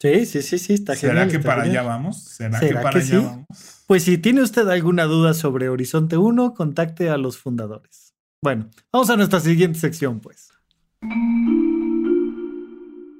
Sí, 0.00 0.26
sí, 0.26 0.42
sí, 0.42 0.58
sí, 0.58 0.74
está 0.74 0.94
¿Será 0.94 1.26
que 1.26 1.40
para 1.40 1.62
allá 1.62 1.82
vamos? 1.82 2.22
¿Será, 2.22 2.60
que 2.60 2.72
para 2.72 3.00
allá 3.00 3.20
vamos? 3.20 3.46
Pues 3.86 4.04
si 4.04 4.16
tiene 4.18 4.42
usted 4.42 4.68
alguna 4.68 5.04
duda 5.04 5.34
sobre 5.34 5.68
Horizonte 5.68 6.16
1, 6.16 6.54
contacte 6.54 7.10
a 7.10 7.16
los 7.16 7.38
fundadores. 7.38 8.14
Bueno, 8.40 8.70
vamos 8.92 9.10
a 9.10 9.16
nuestra 9.16 9.40
siguiente 9.40 9.80
sección, 9.80 10.20
pues. 10.20 10.52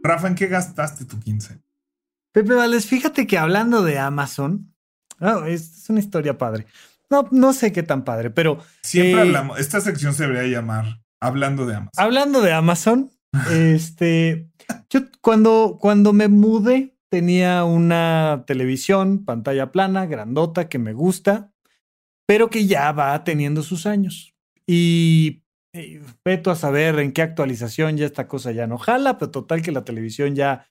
Rafa, 0.05 0.29
¿en 0.29 0.37
qué 0.37 0.47
gastaste 0.47 1.05
tu 1.05 1.19
15? 1.19 1.61
Pepe 2.33 2.55
Valdés, 2.55 2.87
fíjate 2.87 3.27
que 3.27 3.39
hablando 3.39 3.83
de 3.83 3.99
Amazon, 3.99 4.73
oh, 5.21 5.45
es, 5.45 5.87
una 5.89 5.99
historia 5.99 6.39
padre. 6.39 6.67
No, 7.11 7.27
no 7.33 7.53
sé 7.53 7.73
qué 7.73 7.83
tan 7.83 8.05
padre, 8.05 8.31
pero. 8.31 8.59
Siempre 8.83 9.19
eh, 9.19 9.23
hablamos, 9.23 9.59
esta 9.59 9.81
sección 9.81 10.15
se 10.15 10.29
debería 10.29 10.59
llamar 10.61 11.01
Hablando 11.21 11.67
de 11.67 11.75
Amazon. 11.75 12.05
Hablando 12.05 12.41
de 12.43 12.53
Amazon, 12.53 13.11
Este, 13.51 14.51
yo 14.91 15.01
cuando, 15.21 15.79
cuando 15.81 16.13
me 16.13 16.29
mudé 16.29 16.97
tenía 17.11 17.65
una 17.65 18.45
televisión, 18.47 19.25
pantalla 19.25 19.73
plana, 19.73 20.07
grandota, 20.07 20.69
que 20.69 20.79
me 20.79 20.93
gusta, 20.93 21.53
pero 22.27 22.51
que 22.51 22.67
ya 22.67 22.93
va 22.93 23.25
teniendo 23.25 23.63
sus 23.63 23.87
años. 23.87 24.35
Y 24.67 25.43
eh, 25.73 26.03
veto 26.25 26.51
a 26.51 26.57
saber 26.57 26.99
en 26.99 27.13
qué 27.13 27.23
actualización 27.23 27.97
ya 27.97 28.07
esta 28.07 28.29
cosa 28.29 28.53
ya 28.53 28.67
no 28.67 28.79
jala, 28.79 29.19
pero 29.19 29.31
total 29.31 29.63
que 29.63 29.73
la 29.73 29.85
televisión 29.85 30.35
ya 30.35 30.67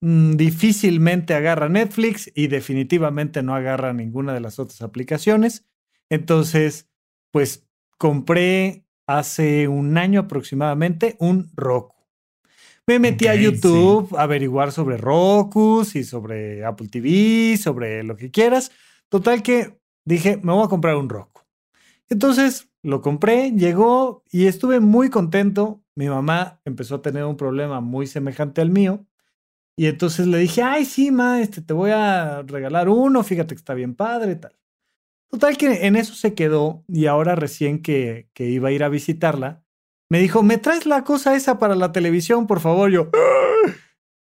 mm, 0.00 0.36
difícilmente 0.36 1.34
agarra 1.34 1.68
Netflix 1.68 2.30
y 2.34 2.46
definitivamente 2.46 3.42
no 3.42 3.54
agarra 3.54 3.92
ninguna 3.92 4.32
de 4.34 4.40
las 4.40 4.58
otras 4.58 4.82
aplicaciones. 4.82 5.66
Entonces, 6.08 6.88
pues 7.32 7.66
compré 7.98 8.84
hace 9.06 9.68
un 9.68 9.98
año 9.98 10.20
aproximadamente 10.20 11.16
un 11.18 11.50
Roku. 11.54 11.99
Me 12.90 12.98
metí 12.98 13.28
a 13.28 13.36
YouTube 13.36 14.16
a 14.18 14.22
averiguar 14.24 14.72
sobre 14.72 14.96
Roku 14.96 15.86
y 15.94 16.02
sobre 16.02 16.64
Apple 16.64 16.88
TV, 16.88 17.56
sobre 17.56 18.02
lo 18.02 18.16
que 18.16 18.32
quieras. 18.32 18.72
Total 19.08 19.44
que 19.44 19.78
dije, 20.04 20.40
me 20.42 20.52
voy 20.52 20.64
a 20.64 20.68
comprar 20.68 20.96
un 20.96 21.08
Roku. 21.08 21.42
Entonces 22.08 22.68
lo 22.82 23.00
compré, 23.00 23.52
llegó 23.52 24.24
y 24.28 24.46
estuve 24.46 24.80
muy 24.80 25.08
contento. 25.08 25.84
Mi 25.94 26.08
mamá 26.08 26.60
empezó 26.64 26.96
a 26.96 27.02
tener 27.02 27.24
un 27.26 27.36
problema 27.36 27.80
muy 27.80 28.08
semejante 28.08 28.60
al 28.60 28.70
mío. 28.70 29.06
Y 29.76 29.86
entonces 29.86 30.26
le 30.26 30.38
dije, 30.38 30.64
ay, 30.64 30.84
sí, 30.84 31.12
ma, 31.12 31.40
este, 31.40 31.62
te 31.62 31.72
voy 31.72 31.92
a 31.92 32.42
regalar 32.42 32.88
uno, 32.88 33.22
fíjate 33.22 33.54
que 33.54 33.60
está 33.60 33.74
bien 33.74 33.94
padre, 33.94 34.34
tal. 34.34 34.58
Total 35.28 35.56
que 35.56 35.86
en 35.86 35.94
eso 35.94 36.14
se 36.14 36.34
quedó 36.34 36.84
y 36.88 37.06
ahora 37.06 37.36
recién 37.36 37.82
que, 37.82 38.28
que 38.34 38.48
iba 38.48 38.70
a 38.70 38.72
ir 38.72 38.82
a 38.82 38.88
visitarla, 38.88 39.62
me 40.10 40.18
dijo, 40.18 40.42
¿me 40.42 40.58
traes 40.58 40.86
la 40.86 41.04
cosa 41.04 41.36
esa 41.36 41.58
para 41.58 41.76
la 41.76 41.92
televisión, 41.92 42.46
por 42.46 42.60
favor? 42.60 42.90
Yo, 42.90 43.10
ah". 43.14 43.70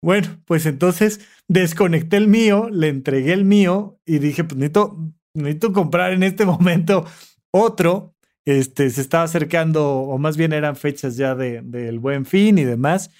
bueno, 0.01 0.39
pues 0.45 0.67
entonces 0.67 1.19
desconecté 1.47 2.17
el 2.17 2.27
mío, 2.27 2.69
le 2.69 2.89
entregué 2.89 3.33
el 3.33 3.43
mío 3.43 3.99
y 4.05 4.19
dije, 4.19 4.43
pues 4.43 4.57
necesito, 4.57 5.73
comprar 5.73 6.13
en 6.13 6.23
este 6.23 6.45
momento 6.45 7.05
otro. 7.51 8.15
Este, 8.45 8.89
se 8.89 9.01
estaba 9.01 9.25
acercando, 9.25 9.99
o 9.99 10.17
más 10.17 10.37
bien 10.37 10.53
eran 10.53 10.75
fechas 10.75 11.17
ya 11.17 11.35
del 11.35 11.69
de, 11.69 11.97
buen 11.97 12.25
fin 12.25 12.57
y 12.57 12.63
demás. 12.63 13.11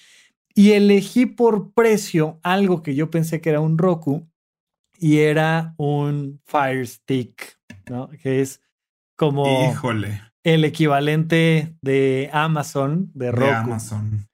Y 0.54 0.72
elegí 0.72 1.26
por 1.26 1.72
precio 1.72 2.40
algo 2.42 2.82
que 2.82 2.94
yo 2.94 3.10
pensé 3.10 3.40
que 3.40 3.50
era 3.50 3.60
un 3.60 3.78
Roku 3.78 4.28
y 4.98 5.18
era 5.18 5.74
un 5.76 6.40
Fire 6.46 6.86
Stick, 6.86 7.58
¿no? 7.88 8.08
Que 8.22 8.40
es 8.40 8.60
como... 9.16 9.70
Híjole 9.70 10.29
el 10.44 10.64
equivalente 10.64 11.76
de 11.82 12.30
Amazon, 12.32 13.10
de 13.14 13.32
Roku. 13.32 13.44
De 13.44 13.52
Amazon. 13.52 14.26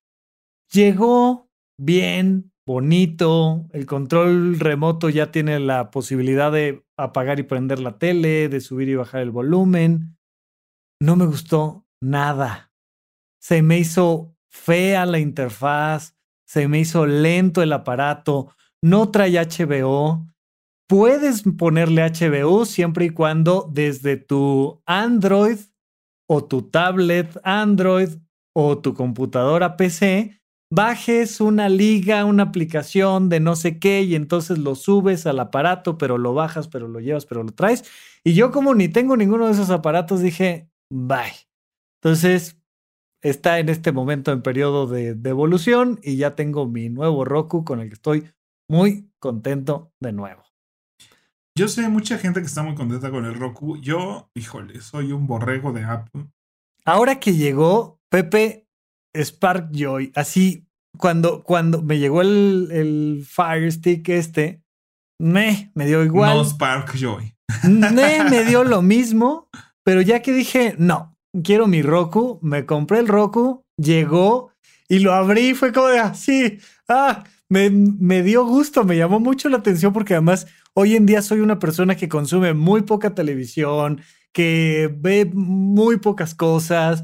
Llegó 0.72 1.48
bien, 1.78 2.52
bonito, 2.66 3.66
el 3.72 3.86
control 3.86 4.58
remoto 4.58 5.08
ya 5.08 5.30
tiene 5.30 5.60
la 5.60 5.90
posibilidad 5.90 6.52
de 6.52 6.84
apagar 6.96 7.38
y 7.38 7.44
prender 7.44 7.80
la 7.80 7.98
tele, 7.98 8.48
de 8.48 8.60
subir 8.60 8.88
y 8.88 8.96
bajar 8.96 9.22
el 9.22 9.30
volumen. 9.30 10.16
No 11.00 11.16
me 11.16 11.26
gustó 11.26 11.86
nada. 12.00 12.72
Se 13.40 13.62
me 13.62 13.78
hizo 13.78 14.34
fea 14.50 15.06
la 15.06 15.18
interfaz, 15.18 16.16
se 16.46 16.68
me 16.68 16.80
hizo 16.80 17.06
lento 17.06 17.62
el 17.62 17.72
aparato, 17.72 18.52
no 18.82 19.10
trae 19.10 19.32
HBO. 19.32 20.26
Puedes 20.88 21.42
ponerle 21.58 22.02
HBO 22.02 22.64
siempre 22.64 23.06
y 23.06 23.10
cuando 23.10 23.68
desde 23.72 24.16
tu 24.16 24.82
Android 24.86 25.58
o 26.28 26.44
tu 26.44 26.62
tablet 26.62 27.38
Android 27.44 28.08
o 28.54 28.78
tu 28.78 28.94
computadora 28.94 29.76
PC, 29.76 30.40
bajes 30.70 31.40
una 31.40 31.68
liga, 31.68 32.24
una 32.24 32.44
aplicación 32.44 33.28
de 33.28 33.40
no 33.40 33.54
sé 33.54 33.78
qué 33.78 34.02
y 34.02 34.14
entonces 34.14 34.58
lo 34.58 34.74
subes 34.74 35.26
al 35.26 35.38
aparato, 35.40 35.98
pero 35.98 36.18
lo 36.18 36.34
bajas, 36.34 36.68
pero 36.68 36.88
lo 36.88 37.00
llevas, 37.00 37.26
pero 37.26 37.42
lo 37.42 37.52
traes. 37.52 37.84
Y 38.24 38.34
yo 38.34 38.50
como 38.50 38.74
ni 38.74 38.88
tengo 38.88 39.16
ninguno 39.16 39.46
de 39.46 39.52
esos 39.52 39.70
aparatos, 39.70 40.20
dije, 40.20 40.70
bye. 40.90 41.34
Entonces, 42.02 42.58
está 43.22 43.58
en 43.58 43.68
este 43.68 43.92
momento 43.92 44.32
en 44.32 44.42
periodo 44.42 44.86
de, 44.86 45.14
de 45.14 45.30
evolución 45.30 46.00
y 46.02 46.16
ya 46.16 46.34
tengo 46.34 46.66
mi 46.66 46.88
nuevo 46.88 47.24
Roku 47.24 47.64
con 47.64 47.80
el 47.80 47.88
que 47.88 47.94
estoy 47.94 48.30
muy 48.68 49.10
contento 49.18 49.92
de 50.00 50.12
nuevo. 50.12 50.45
Yo 51.58 51.68
sé 51.68 51.88
mucha 51.88 52.18
gente 52.18 52.40
que 52.40 52.46
está 52.46 52.62
muy 52.62 52.74
contenta 52.74 53.10
con 53.10 53.24
el 53.24 53.34
Roku. 53.34 53.78
Yo, 53.78 54.28
híjole, 54.34 54.82
soy 54.82 55.12
un 55.12 55.26
borrego 55.26 55.72
de 55.72 55.84
Apple. 55.84 56.26
Ahora 56.84 57.18
que 57.18 57.34
llegó 57.34 57.98
Pepe 58.10 58.68
Spark 59.16 59.70
Joy, 59.72 60.12
así 60.14 60.66
cuando, 60.98 61.42
cuando 61.42 61.82
me 61.82 61.98
llegó 61.98 62.20
el, 62.20 62.68
el 62.72 63.24
Fire 63.26 63.72
Stick 63.72 64.06
este, 64.10 64.62
me, 65.18 65.72
me 65.74 65.86
dio 65.86 66.04
igual. 66.04 66.36
No 66.36 66.44
Spark 66.44 66.94
Joy. 66.94 67.34
Me, 67.64 68.22
me 68.24 68.44
dio 68.44 68.62
lo 68.62 68.82
mismo, 68.82 69.48
pero 69.82 70.02
ya 70.02 70.20
que 70.20 70.34
dije, 70.34 70.74
no, 70.78 71.16
quiero 71.42 71.66
mi 71.68 71.80
Roku, 71.80 72.38
me 72.42 72.66
compré 72.66 72.98
el 72.98 73.08
Roku, 73.08 73.64
llegó 73.78 74.52
y 74.90 74.98
lo 74.98 75.14
abrí, 75.14 75.54
fue 75.54 75.72
como 75.72 75.86
de 75.86 76.00
así, 76.00 76.58
ah, 76.86 77.24
me, 77.48 77.70
me 77.70 78.22
dio 78.22 78.44
gusto, 78.44 78.84
me 78.84 78.98
llamó 78.98 79.20
mucho 79.20 79.48
la 79.48 79.56
atención 79.56 79.94
porque 79.94 80.12
además 80.12 80.46
Hoy 80.78 80.94
en 80.94 81.06
día 81.06 81.22
soy 81.22 81.40
una 81.40 81.58
persona 81.58 81.96
que 81.96 82.06
consume 82.06 82.52
muy 82.52 82.82
poca 82.82 83.14
televisión, 83.14 84.02
que 84.30 84.94
ve 84.94 85.24
muy 85.32 85.96
pocas 85.96 86.34
cosas, 86.34 87.02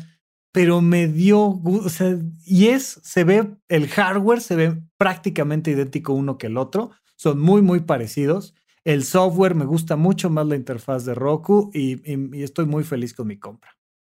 pero 0.53 0.83
me 0.83 1.09
dio, 1.09 1.41
o 1.41 1.89
sea, 1.89 2.19
y 2.45 2.67
es, 2.67 3.01
se 3.03 3.25
ve, 3.25 3.57
el 3.69 3.89
hardware 3.89 4.43
se 4.43 4.57
ve 4.57 4.83
prácticamente 4.99 5.71
idéntico 5.71 6.13
uno 6.13 6.37
que 6.37 6.49
el 6.49 6.59
otro, 6.59 6.91
son 7.17 7.41
muy, 7.41 7.63
muy 7.63 7.81
parecidos. 7.81 8.55
El 8.85 9.05
software 9.05 9.55
me 9.55 9.65
gusta 9.65 9.97
mucho 9.97 10.29
más 10.29 10.47
la 10.47 10.57
interfaz 10.57 11.07
de 11.07 11.15
Roku 11.15 11.71
y, 11.73 12.03
estoy 12.43 12.67
muy 12.67 12.85
feliz 12.85 13.15
con 13.15 13.29
mi 13.29 13.39
compra. 13.39 13.71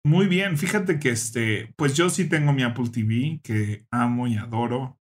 Muy 0.04 0.26
bien, 0.26 0.58
fíjate 0.58 0.98
que 0.98 1.10
este, 1.10 1.72
pues 1.76 1.94
yo 1.94 2.10
sí 2.10 2.28
tengo 2.28 2.52
mi 2.52 2.64
Apple 2.64 2.88
TV 2.88 3.40
que 3.44 3.86
amo 3.92 4.26
y 4.26 4.36
adoro 4.36 4.98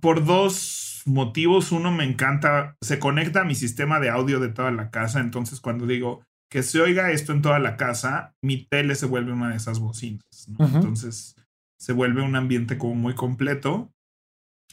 por 0.00 0.24
dos 0.24 0.93
motivos. 1.06 1.72
Uno, 1.72 1.90
me 1.90 2.04
encanta, 2.04 2.76
se 2.80 2.98
conecta 2.98 3.42
a 3.42 3.44
mi 3.44 3.54
sistema 3.54 4.00
de 4.00 4.10
audio 4.10 4.40
de 4.40 4.48
toda 4.48 4.70
la 4.70 4.90
casa. 4.90 5.20
Entonces, 5.20 5.60
cuando 5.60 5.86
digo 5.86 6.22
que 6.50 6.62
se 6.62 6.80
oiga 6.80 7.10
esto 7.10 7.32
en 7.32 7.42
toda 7.42 7.58
la 7.58 7.76
casa, 7.76 8.34
mi 8.42 8.66
tele 8.66 8.94
se 8.94 9.06
vuelve 9.06 9.32
una 9.32 9.50
de 9.50 9.56
esas 9.56 9.80
bocinas. 9.80 10.48
Entonces, 10.58 11.36
se 11.78 11.92
vuelve 11.92 12.22
un 12.22 12.36
ambiente 12.36 12.78
como 12.78 12.94
muy 12.94 13.14
completo. 13.14 13.92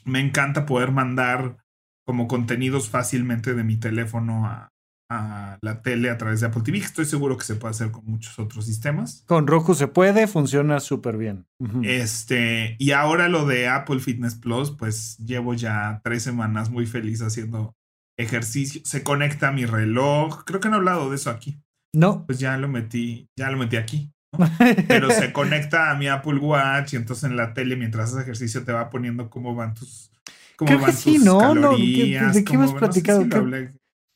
Me 0.06 0.20
encanta 0.20 0.66
poder 0.66 0.92
mandar 0.92 1.58
como 2.06 2.28
contenidos 2.28 2.90
fácilmente 2.90 3.54
de 3.54 3.64
mi 3.64 3.78
teléfono 3.78 4.46
a, 4.46 4.71
a 5.12 5.58
la 5.62 5.82
tele 5.82 6.10
a 6.10 6.18
través 6.18 6.40
de 6.40 6.48
Apple 6.48 6.62
TV. 6.64 6.78
Estoy 6.78 7.04
seguro 7.04 7.38
que 7.38 7.44
se 7.44 7.56
puede 7.56 7.72
hacer 7.72 7.92
con 7.92 8.06
muchos 8.06 8.40
otros 8.40 8.66
sistemas. 8.66 9.26
Con 9.28 9.46
Roku 9.46 9.76
se 9.76 9.90
puede, 9.90 10.26
funciona 10.26 10.80
súper 10.80 11.18
bien. 11.18 11.46
Este, 11.84 12.78
y 12.80 12.92
ahora 12.92 13.28
lo 13.28 13.46
de 13.46 13.68
Apple 13.68 14.00
Fitness 14.00 14.36
Plus, 14.36 14.72
pues 14.72 15.18
llevo 15.18 15.54
ya 15.54 16.00
tres 16.06 16.24
semanas 16.24 16.70
muy 16.70 16.86
feliz 16.86 17.22
haciendo 17.22 17.76
ejercicio. 18.18 18.82
Se 18.86 19.04
conecta 19.04 19.50
a 19.50 19.52
mi 19.52 19.66
reloj. 19.66 20.46
Creo 20.46 20.62
que 20.62 20.70
no 20.70 20.76
he 20.76 20.80
hablado 20.80 21.10
de 21.10 21.18
eso 21.18 21.30
aquí. 21.30 21.62
No. 21.94 22.26
Pues 22.26 22.40
ya 22.40 22.56
lo 22.56 22.70
metí, 22.70 23.28
ya 23.38 23.52
lo 23.52 23.58
metí 23.58 23.76
aquí. 23.76 24.14
Pero 24.88 25.12
se 25.12 25.34
conecta 25.34 25.92
a 25.92 25.96
mi 25.96 26.08
Apple 26.08 26.38
Watch 26.38 26.94
y 26.94 26.96
entonces 26.96 27.26
en 27.26 27.36
la 27.36 27.54
tele 27.54 27.76
mientras 27.76 28.12
haces 28.12 28.22
ejercicio 28.22 28.64
te 28.64 28.72
va 28.72 28.90
poniendo 28.90 29.30
cómo 29.30 29.56
van 29.56 29.74
tus 29.74 30.10
cómo 30.56 30.80
van 30.80 30.96
tus 30.96 31.22
¿no? 31.22 31.40
Calorías, 31.40 32.34
¿De 32.34 32.46
qué 32.46 32.54
hemos 32.54 32.74
platicado? 32.74 33.26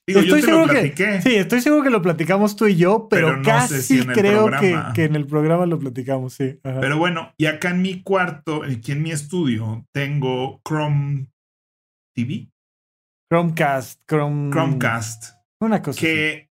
Estoy 0.07 0.41
seguro 0.41 0.67
Que, 0.67 1.21
sí, 1.21 1.35
estoy 1.35 1.61
seguro 1.61 1.83
que 1.83 1.89
lo 1.89 2.01
platicamos 2.01 2.55
tú 2.55 2.67
y 2.67 2.75
yo, 2.75 3.07
pero, 3.09 3.41
casi 3.41 4.05
creo 4.05 4.49
que, 4.59 4.77
que, 4.93 5.03
en 5.05 5.15
el 5.15 5.25
programa 5.25 5.65
lo 5.65 5.79
platicamos, 5.79 6.33
sí. 6.33 6.59
Pero 6.61 6.97
bueno, 6.97 7.33
y 7.37 7.47
acá 7.47 7.71
en 7.71 7.81
mi 7.81 8.03
cuarto, 8.03 8.63
aquí 8.63 8.91
en 8.91 9.03
mi 9.03 9.11
estudio, 9.11 9.85
tengo 9.91 10.61
Chrome 10.67 11.27
TV. 12.15 12.49
Chromecast, 13.31 14.01
Chrome... 14.07 14.51
Chromecast. 14.51 15.35
Una 15.59 15.81
cosa. 15.81 15.99
Que 15.99 16.51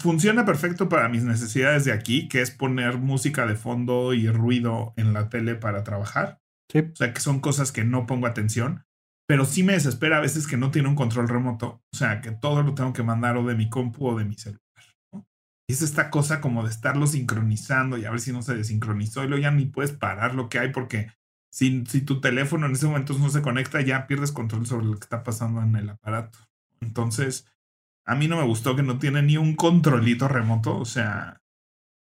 funciona 0.00 0.44
perfecto 0.44 0.88
para 0.88 1.08
mis 1.08 1.22
necesidades 1.22 1.84
de 1.84 1.92
aquí, 1.92 2.28
que 2.28 2.40
es 2.40 2.50
poner 2.50 2.98
música 2.98 3.46
de 3.46 3.54
fondo 3.54 4.14
y 4.14 4.28
ruido 4.28 4.94
en 4.96 5.12
la 5.12 5.28
tele 5.28 5.54
para 5.54 5.84
trabajar. 5.84 6.40
Sí. 6.70 6.80
O 6.80 6.96
sea, 6.96 7.14
que 7.14 7.20
son 7.20 7.40
cosas 7.40 7.72
que 7.72 7.84
no 7.84 8.06
pongo 8.06 8.26
atención 8.26 8.84
pero 9.28 9.44
sí 9.44 9.62
me 9.62 9.74
desespera 9.74 10.16
a 10.16 10.22
veces 10.22 10.46
que 10.46 10.56
no 10.56 10.70
tiene 10.70 10.88
un 10.88 10.94
control 10.94 11.28
remoto. 11.28 11.82
O 11.92 11.96
sea, 11.96 12.22
que 12.22 12.30
todo 12.30 12.62
lo 12.62 12.74
tengo 12.74 12.94
que 12.94 13.02
mandar 13.02 13.36
o 13.36 13.44
de 13.44 13.54
mi 13.54 13.68
compu 13.68 14.08
o 14.08 14.18
de 14.18 14.24
mi 14.24 14.34
celular. 14.34 14.62
Es 15.68 15.82
esta 15.82 16.08
cosa 16.08 16.40
como 16.40 16.64
de 16.64 16.70
estarlo 16.70 17.06
sincronizando 17.06 17.98
y 17.98 18.06
a 18.06 18.10
ver 18.10 18.20
si 18.20 18.32
no 18.32 18.40
se 18.40 18.56
desincronizó 18.56 19.22
y 19.22 19.28
luego 19.28 19.42
ya 19.42 19.50
ni 19.50 19.66
puedes 19.66 19.92
parar 19.92 20.34
lo 20.34 20.48
que 20.48 20.58
hay 20.58 20.72
porque 20.72 21.12
si, 21.52 21.84
si 21.84 22.00
tu 22.00 22.22
teléfono 22.22 22.64
en 22.64 22.72
ese 22.72 22.86
momento 22.86 23.12
no 23.18 23.28
se 23.28 23.42
conecta 23.42 23.82
ya 23.82 24.06
pierdes 24.06 24.32
control 24.32 24.66
sobre 24.66 24.86
lo 24.86 24.94
que 24.94 25.04
está 25.04 25.22
pasando 25.22 25.60
en 25.60 25.76
el 25.76 25.90
aparato. 25.90 26.38
Entonces, 26.80 27.46
a 28.06 28.14
mí 28.14 28.28
no 28.28 28.38
me 28.38 28.46
gustó 28.46 28.76
que 28.76 28.82
no 28.82 28.98
tiene 28.98 29.20
ni 29.20 29.36
un 29.36 29.56
controlito 29.56 30.26
remoto. 30.26 30.78
O 30.78 30.86
sea, 30.86 31.42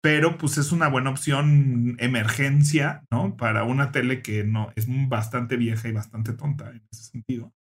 pero 0.02 0.38
pues 0.38 0.58
es 0.58 0.72
una 0.72 0.88
buena 0.88 1.12
opción 1.12 1.96
emergencia, 2.00 3.04
¿no? 3.12 3.38
Para 3.38 3.64
una 3.64 3.92
tele 3.92 4.22
que 4.22 4.44
no 4.44 4.72
es 4.76 4.88
bastante 5.08 5.58
vieja 5.58 5.88
y 5.88 5.92
bastante 5.92 6.34
tonta 6.34 6.70
en 6.72 6.84
ese 6.92 7.04
sentido. 7.04 7.54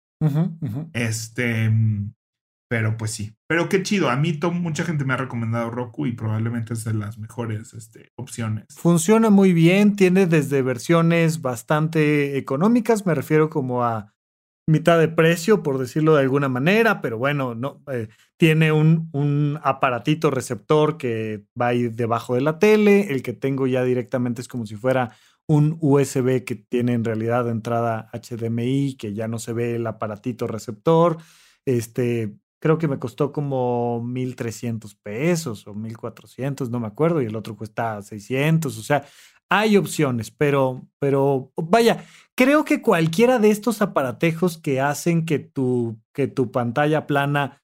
Este, 0.94 1.70
pero 2.70 2.98
pues 2.98 3.12
sí. 3.12 3.36
Pero 3.48 3.68
qué 3.68 3.84
chido. 3.84 4.10
A 4.10 4.16
mí 4.16 4.40
mucha 4.54 4.84
gente 4.84 5.04
me 5.04 5.14
ha 5.14 5.18
recomendado 5.18 5.70
Roku 5.70 6.06
y 6.06 6.14
probablemente 6.14 6.74
es 6.74 6.84
de 6.84 6.94
las 6.94 7.18
mejores 7.18 7.74
este, 7.74 8.12
opciones. 8.16 8.66
Funciona 8.70 9.30
muy 9.30 9.54
bien. 9.54 9.96
Tiene 9.96 10.26
desde 10.26 10.62
versiones 10.62 11.42
bastante 11.42 12.38
económicas. 12.38 13.06
Me 13.06 13.16
refiero 13.16 13.50
como 13.50 13.84
a 13.84 14.14
mitad 14.70 15.00
de 15.00 15.08
precio, 15.08 15.64
por 15.64 15.80
decirlo 15.80 16.16
de 16.16 16.22
alguna 16.22 16.48
manera, 16.48 17.02
pero 17.02 17.18
bueno, 17.18 17.56
no, 17.56 17.82
eh, 17.92 18.08
tiene 18.38 18.72
un, 18.72 19.10
un, 19.14 19.60
aparatito 19.64 20.30
receptor 20.30 20.98
que 20.98 21.44
va 21.60 21.68
a 21.68 21.74
ir 21.74 21.96
debajo 21.96 22.36
de 22.36 22.42
la 22.42 22.60
tele. 22.60 23.12
El 23.12 23.24
que 23.24 23.34
tengo 23.34 23.66
ya 23.66 23.84
directamente 23.84 24.42
es 24.42 24.48
como 24.48 24.66
si 24.66 24.76
fuera 24.76 25.16
un 25.48 25.78
USB 25.82 26.44
que 26.44 26.56
tiene 26.56 26.94
en 26.94 27.04
realidad 27.04 27.50
entrada 27.50 28.10
HDMI, 28.14 28.96
que 28.96 29.16
ya 29.16 29.28
no 29.28 29.40
se 29.40 29.54
ve 29.54 29.76
el 29.76 29.88
aparatito 29.88 30.46
receptor. 30.46 31.18
Este, 31.66 32.36
creo 32.60 32.78
que 32.78 32.88
me 32.88 33.00
costó 33.00 33.32
como 33.32 34.00
1.300 34.04 34.96
pesos 35.02 35.66
o 35.66 35.74
1.400, 35.74 36.70
no 36.70 36.80
me 36.80 36.88
acuerdo, 36.88 37.24
y 37.24 37.26
el 37.26 37.36
otro 37.36 37.56
cuesta 37.56 38.00
600, 38.02 38.78
o 38.78 38.84
sea, 38.84 39.06
hay 39.50 39.78
opciones, 39.78 40.32
pero, 40.32 40.88
pero 41.00 41.52
vaya, 41.56 42.06
creo 42.36 42.64
que 42.64 42.82
cualquiera 42.82 43.40
de 43.40 43.50
estos 43.50 43.82
aparatejos 43.82 44.58
que 44.58 44.80
hacen 44.80 45.26
que 45.26 45.40
tu, 45.40 46.00
que 46.14 46.28
tu 46.28 46.52
pantalla 46.52 47.08
plana 47.08 47.62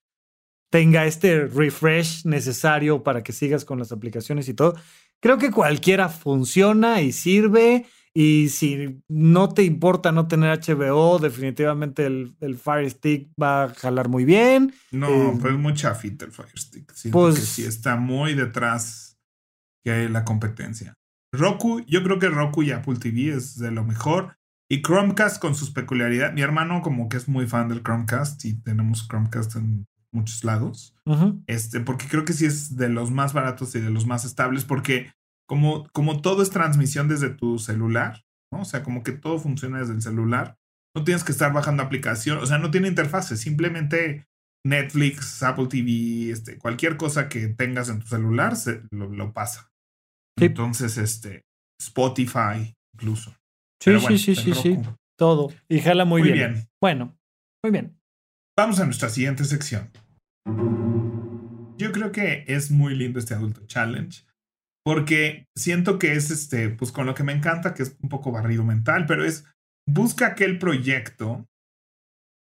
tenga 0.72 1.06
este 1.06 1.46
refresh 1.46 2.26
necesario 2.26 3.04
para 3.04 3.24
que 3.24 3.32
sigas 3.32 3.64
con 3.64 3.80
las 3.80 3.92
aplicaciones 3.92 4.50
y 4.50 4.54
todo, 4.54 4.76
creo 5.22 5.38
que 5.38 5.52
cualquiera 5.52 6.10
funciona 6.10 7.02
y 7.02 7.12
sirve 7.12 7.86
y 8.18 8.50
si 8.50 9.02
no 9.10 9.50
te 9.50 9.64
importa 9.64 10.12
no 10.12 10.28
tener 10.28 10.60
HBO, 10.60 11.20
definitivamente 11.20 12.06
el, 12.06 12.36
el 12.40 12.58
Fire 12.58 12.90
Stick 12.90 13.30
va 13.42 13.64
a 13.64 13.70
jalar 13.74 14.08
muy 14.08 14.24
bien. 14.24 14.74
No, 14.92 15.10
eh, 15.10 15.38
pues 15.40 15.54
es 15.54 15.60
muy 15.60 15.74
chafita 15.74 16.26
el 16.26 16.32
Fire 16.32 16.58
Stick. 16.58 16.94
pues, 17.12 17.36
que 17.36 17.42
sí 17.42 17.66
está 17.66 17.98
muy 17.98 18.34
detrás 18.34 19.18
que 19.84 20.08
la 20.10 20.24
competencia. 20.24 20.94
Roku, 21.38 21.82
yo 21.88 22.04
creo 22.04 22.20
que 22.20 22.30
Roku 22.30 22.64
y 22.64 22.72
Apple 22.72 22.96
TV 23.00 23.36
es 23.36 23.58
de 23.58 23.72
lo 23.72 23.84
mejor. 23.84 24.38
Y 24.70 24.82
Chromecast 24.82 25.40
con 25.40 25.54
sus 25.54 25.72
peculiaridades. 25.72 26.34
Mi 26.34 26.42
hermano 26.42 26.82
como 26.82 27.08
que 27.08 27.18
es 27.18 27.28
muy 27.28 27.46
fan 27.48 27.70
del 27.70 27.84
Chromecast 27.84 28.44
y 28.46 28.60
tenemos 28.62 29.08
Chromecast 29.08 29.56
en 29.58 29.86
muchos 30.12 30.44
lados. 30.44 30.96
Este, 31.46 31.82
porque 31.82 32.08
creo 32.08 32.26
que 32.26 32.34
sí 32.34 32.46
es 32.46 32.76
de 32.76 32.90
los 32.90 33.12
más 33.12 33.34
baratos 33.34 33.76
y 33.76 33.80
de 33.80 33.92
los 33.92 34.08
más 34.08 34.26
estables 34.26 34.66
porque 34.66 35.12
como, 35.48 35.88
como 35.92 36.22
todo 36.22 36.42
es 36.42 36.50
transmisión 36.50 37.08
desde 37.08 37.30
tu 37.30 37.60
celular, 37.60 38.26
¿no? 38.52 38.62
O 38.62 38.66
sea, 38.66 38.82
como 38.82 39.04
que 39.04 39.12
todo 39.12 39.38
funciona 39.38 39.80
desde 39.80 39.94
el 39.94 40.02
celular. 40.02 40.58
No 40.96 41.04
tienes 41.04 41.24
que 41.24 41.32
estar 41.32 41.54
bajando 41.54 41.84
aplicación, 41.84 42.40
o 42.40 42.46
sea, 42.46 42.58
no 42.58 42.72
tiene 42.72 42.88
interfase, 42.88 43.38
simplemente 43.38 44.26
Netflix, 44.66 45.44
Apple 45.44 45.68
TV, 45.68 46.32
este, 46.32 46.58
cualquier 46.58 46.98
cosa 46.98 47.30
que 47.30 47.48
tengas 47.50 47.90
en 47.90 48.00
tu 48.00 48.08
celular 48.08 48.56
se, 48.56 48.82
lo, 48.90 49.34
pasa. 49.34 49.72
Entonces, 50.38 50.98
este, 50.98 51.44
Spotify 51.80 52.74
incluso. 52.94 53.36
Sí, 53.82 54.00
sí, 54.00 54.18
sí, 54.18 54.36
sí, 54.36 54.54
sí. 54.54 54.80
Todo. 55.18 55.52
Y 55.70 55.80
jala 55.80 56.06
muy, 56.06 56.22
bien. 56.22 56.68
Bueno, 56.82 57.18
muy 57.64 57.72
bien. 57.72 58.00
Vamos 58.58 58.80
a 58.80 58.86
nuestra 58.86 59.10
siguiente 59.10 59.46
sección. 59.46 59.92
Yo 61.78 61.92
creo 61.92 62.12
que 62.12 62.46
es 62.48 62.72
muy 62.72 62.96
lindo 62.96 63.20
este 63.20 63.34
adulto 63.34 63.66
challenge 63.66 64.26
porque 64.86 65.48
siento 65.58 65.98
que 65.98 66.14
es 66.14 66.30
este, 66.30 66.70
pues 66.70 66.92
con 66.92 67.08
lo 67.08 67.16
que 67.16 67.24
me 67.24 67.34
encanta, 67.34 67.74
que 67.74 67.84
es 67.84 67.98
un 68.02 68.10
poco 68.10 68.32
barrido 68.32 68.64
mental, 68.64 69.06
pero 69.08 69.26
es 69.26 69.46
busca 69.88 70.28
aquel 70.28 70.60
proyecto 70.60 71.48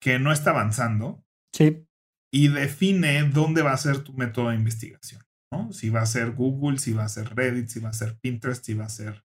que 0.01 0.19
no 0.19 0.31
está 0.31 0.51
avanzando. 0.51 1.23
Sí. 1.55 1.85
Y 2.31 2.49
define 2.49 3.23
dónde 3.23 3.61
va 3.61 3.71
a 3.71 3.77
ser 3.77 4.03
tu 4.03 4.13
método 4.13 4.49
de 4.49 4.55
investigación, 4.55 5.21
¿no? 5.51 5.71
Si 5.71 5.89
va 5.89 6.01
a 6.01 6.05
ser 6.05 6.31
Google, 6.31 6.79
si 6.79 6.93
va 6.93 7.05
a 7.05 7.09
ser 7.09 7.35
Reddit, 7.35 7.67
si 7.67 7.79
va 7.79 7.89
a 7.89 7.93
ser 7.93 8.17
Pinterest, 8.19 8.65
si 8.65 8.73
va 8.73 8.85
a 8.85 8.89
ser 8.89 9.23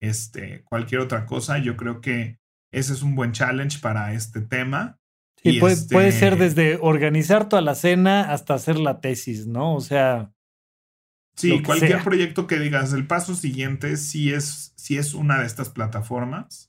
este, 0.00 0.62
cualquier 0.64 1.00
otra 1.00 1.26
cosa. 1.26 1.58
Yo 1.58 1.76
creo 1.76 2.00
que 2.00 2.38
ese 2.72 2.92
es 2.92 3.02
un 3.02 3.14
buen 3.14 3.32
challenge 3.32 3.80
para 3.80 4.12
este 4.12 4.40
tema. 4.40 4.98
y 5.42 5.60
puede, 5.60 5.76
puede 5.90 6.12
ser 6.12 6.34
este 6.34 6.44
desde 6.44 6.78
organizar 6.80 7.48
toda 7.48 7.62
la 7.62 7.74
cena 7.74 8.32
hasta 8.32 8.54
hacer 8.54 8.78
la 8.78 9.00
tesis, 9.00 9.46
¿no? 9.46 9.74
O 9.74 9.80
sea, 9.80 10.32
Sí, 11.38 11.62
cualquier 11.62 12.02
proyecto 12.02 12.48
que 12.48 12.58
digas, 12.58 12.92
el 12.92 13.06
paso 13.06 13.36
siguiente 13.36 13.96
si 13.96 14.32
es, 14.32 14.72
si 14.76 14.98
es 14.98 15.14
una 15.14 15.38
de 15.38 15.46
estas 15.46 15.68
plataformas 15.70 16.68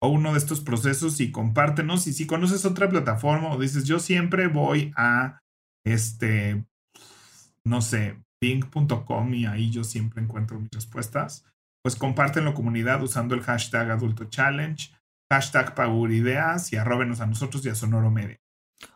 o 0.00 0.08
uno 0.08 0.32
de 0.32 0.38
estos 0.38 0.60
procesos 0.60 1.20
y 1.20 1.32
compártenos. 1.32 2.06
Y 2.06 2.12
si 2.12 2.24
conoces 2.24 2.64
otra 2.64 2.88
plataforma 2.88 3.52
o 3.52 3.58
dices, 3.58 3.84
yo 3.84 3.98
siempre 3.98 4.46
voy 4.46 4.92
a, 4.96 5.40
este, 5.84 6.64
no 7.64 7.82
sé, 7.82 8.16
ping.com 8.40 9.34
y 9.34 9.46
ahí 9.46 9.70
yo 9.70 9.84
siempre 9.84 10.22
encuentro 10.22 10.60
mis 10.60 10.70
respuestas, 10.70 11.44
pues 11.82 11.96
compártenlo 11.96 12.54
comunidad 12.54 13.02
usando 13.02 13.34
el 13.34 13.42
hashtag 13.42 13.90
adulto 13.90 14.24
challenge, 14.24 14.90
hashtag 15.30 15.74
ideas 16.10 16.72
y 16.72 16.76
arrobenos 16.76 17.20
a 17.20 17.26
nosotros 17.26 17.64
y 17.64 17.70
a 17.70 17.74
Sonoro 17.74 18.10
Media. 18.10 18.38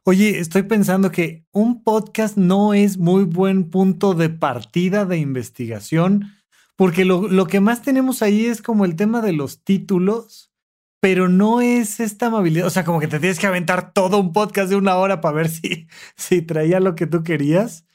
Oye, 0.05 0.39
estoy 0.39 0.63
pensando 0.63 1.11
que 1.11 1.45
un 1.53 1.83
podcast 1.83 2.37
no 2.37 2.75
es 2.75 2.99
muy 2.99 3.25
buen 3.25 3.71
punto 3.71 4.15
de 4.15 4.29
partida 4.29 5.05
de 5.05 5.19
investigación, 5.19 6.35
porque 6.77 7.05
lo, 7.05 7.47
que 7.47 7.61
más 7.61 7.83
tenemos 7.83 8.23
ahí 8.23 8.47
es 8.47 8.63
como 8.63 8.85
el 8.85 8.97
tema 8.97 9.21
de 9.21 9.33
los 9.33 9.65
títulos, 9.65 10.53
pero 11.01 11.29
no 11.29 11.61
es 11.61 12.01
esta 12.01 12.27
amabilidad. 12.27 12.67
O 12.67 12.71
sea, 12.71 12.85
como 12.85 13.01
que 13.01 13.09
te 13.09 13.19
tienes 13.19 13.39
que 13.39 13.47
aventar 13.47 13.93
todo 13.93 14.19
un 14.19 14.33
podcast 14.33 14.71
de 14.71 14.77
una 14.77 14.97
hora 14.97 15.21
para 15.21 15.35
ver 15.35 15.49
si, 15.49 15.89
si 16.17 16.43
traía 16.43 16.81
lo 16.81 16.95
que 16.95 17.07
tú 17.07 17.23
querías. 17.23 17.88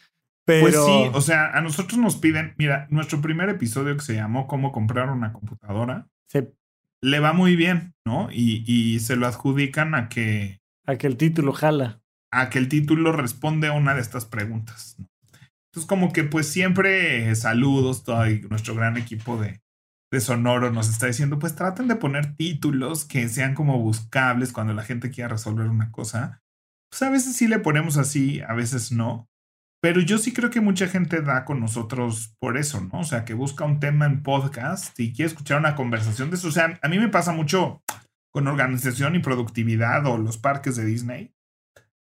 Pero... 0.45 0.61
Pues 0.61 0.75
sí, 0.75 1.09
o 1.13 1.21
sea, 1.21 1.51
a 1.51 1.61
nosotros 1.61 1.97
nos 1.99 2.17
piden, 2.17 2.53
mira, 2.57 2.87
nuestro 2.89 3.21
primer 3.21 3.49
episodio 3.49 3.95
que 3.95 4.03
se 4.03 4.15
llamó 4.15 4.47
Cómo 4.47 4.71
comprar 4.71 5.09
una 5.09 5.31
computadora, 5.31 6.07
le 7.01 7.19
va 7.19 7.33
muy 7.33 7.55
bien, 7.55 7.93
¿no? 8.05 8.29
Y, 8.31 8.63
y 8.65 8.99
se 9.01 9.17
lo 9.17 9.27
adjudican 9.27 9.93
a 9.93 10.07
que 10.07 10.61
a 10.85 10.97
que 10.97 11.07
el 11.07 11.17
título 11.17 11.53
jala. 11.53 12.01
A 12.31 12.49
que 12.49 12.59
el 12.59 12.67
título 12.67 13.11
responde 13.11 13.67
a 13.67 13.73
una 13.73 13.93
de 13.93 14.01
estas 14.01 14.25
preguntas. 14.25 14.97
Entonces, 14.97 15.87
como 15.87 16.11
que 16.11 16.23
pues 16.23 16.47
siempre 16.47 17.33
saludos, 17.35 18.03
todo 18.03 18.25
nuestro 18.49 18.75
gran 18.75 18.97
equipo 18.97 19.37
de, 19.41 19.61
de 20.11 20.19
Sonoro 20.19 20.71
nos 20.71 20.89
está 20.89 21.07
diciendo, 21.07 21.39
pues 21.39 21.55
traten 21.55 21.87
de 21.87 21.95
poner 21.95 22.35
títulos 22.35 23.05
que 23.05 23.27
sean 23.29 23.55
como 23.55 23.79
buscables 23.79 24.51
cuando 24.51 24.73
la 24.73 24.83
gente 24.83 25.09
quiera 25.09 25.29
resolver 25.29 25.67
una 25.67 25.91
cosa. 25.91 26.41
Pues 26.89 27.01
a 27.01 27.09
veces 27.09 27.35
sí 27.35 27.47
le 27.47 27.59
ponemos 27.59 27.97
así, 27.97 28.41
a 28.41 28.53
veces 28.53 28.91
no. 28.91 29.27
Pero 29.83 29.99
yo 29.99 30.17
sí 30.17 30.31
creo 30.31 30.49
que 30.49 30.61
mucha 30.61 30.87
gente 30.87 31.21
da 31.21 31.43
con 31.43 31.59
nosotros 31.59 32.33
por 32.39 32.57
eso, 32.57 32.79
¿no? 32.79 33.01
O 33.01 33.03
sea, 33.03 33.25
que 33.25 33.33
busca 33.33 33.65
un 33.65 33.81
tema 33.81 34.05
en 34.05 34.23
podcast 34.23 34.97
y 34.97 35.11
quiere 35.11 35.27
escuchar 35.27 35.59
una 35.59 35.75
conversación 35.75 36.29
de 36.29 36.37
eso. 36.37 36.47
O 36.47 36.51
sea, 36.51 36.79
a 36.81 36.87
mí 36.87 36.97
me 36.99 37.09
pasa 37.09 37.33
mucho 37.33 37.83
con 38.31 38.47
organización 38.47 39.13
y 39.17 39.19
productividad 39.19 40.05
o 40.05 40.17
los 40.17 40.37
parques 40.37 40.77
de 40.77 40.85
Disney. 40.85 41.33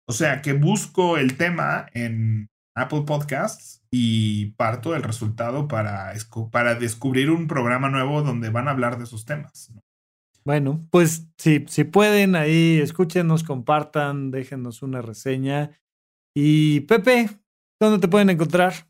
O 0.06 0.12
sea, 0.12 0.42
que 0.42 0.52
busco 0.52 1.16
el 1.16 1.38
tema 1.38 1.86
en 1.94 2.50
Apple 2.76 3.04
Podcasts 3.06 3.82
y 3.90 4.50
parto 4.58 4.92
del 4.92 5.02
resultado 5.02 5.66
para, 5.66 6.12
para 6.52 6.74
descubrir 6.74 7.30
un 7.30 7.46
programa 7.46 7.88
nuevo 7.88 8.20
donde 8.20 8.50
van 8.50 8.68
a 8.68 8.72
hablar 8.72 8.98
de 8.98 9.04
esos 9.04 9.24
temas. 9.24 9.72
Bueno, 10.44 10.86
pues 10.90 11.28
si, 11.38 11.64
si 11.66 11.84
pueden, 11.84 12.36
ahí 12.36 12.78
escúchenos, 12.78 13.42
compartan, 13.42 14.30
déjenos 14.30 14.82
una 14.82 15.00
reseña. 15.00 15.70
Y 16.36 16.80
Pepe, 16.80 17.40
¿dónde 17.80 17.98
te 17.98 18.08
pueden 18.08 18.30
encontrar? 18.30 18.88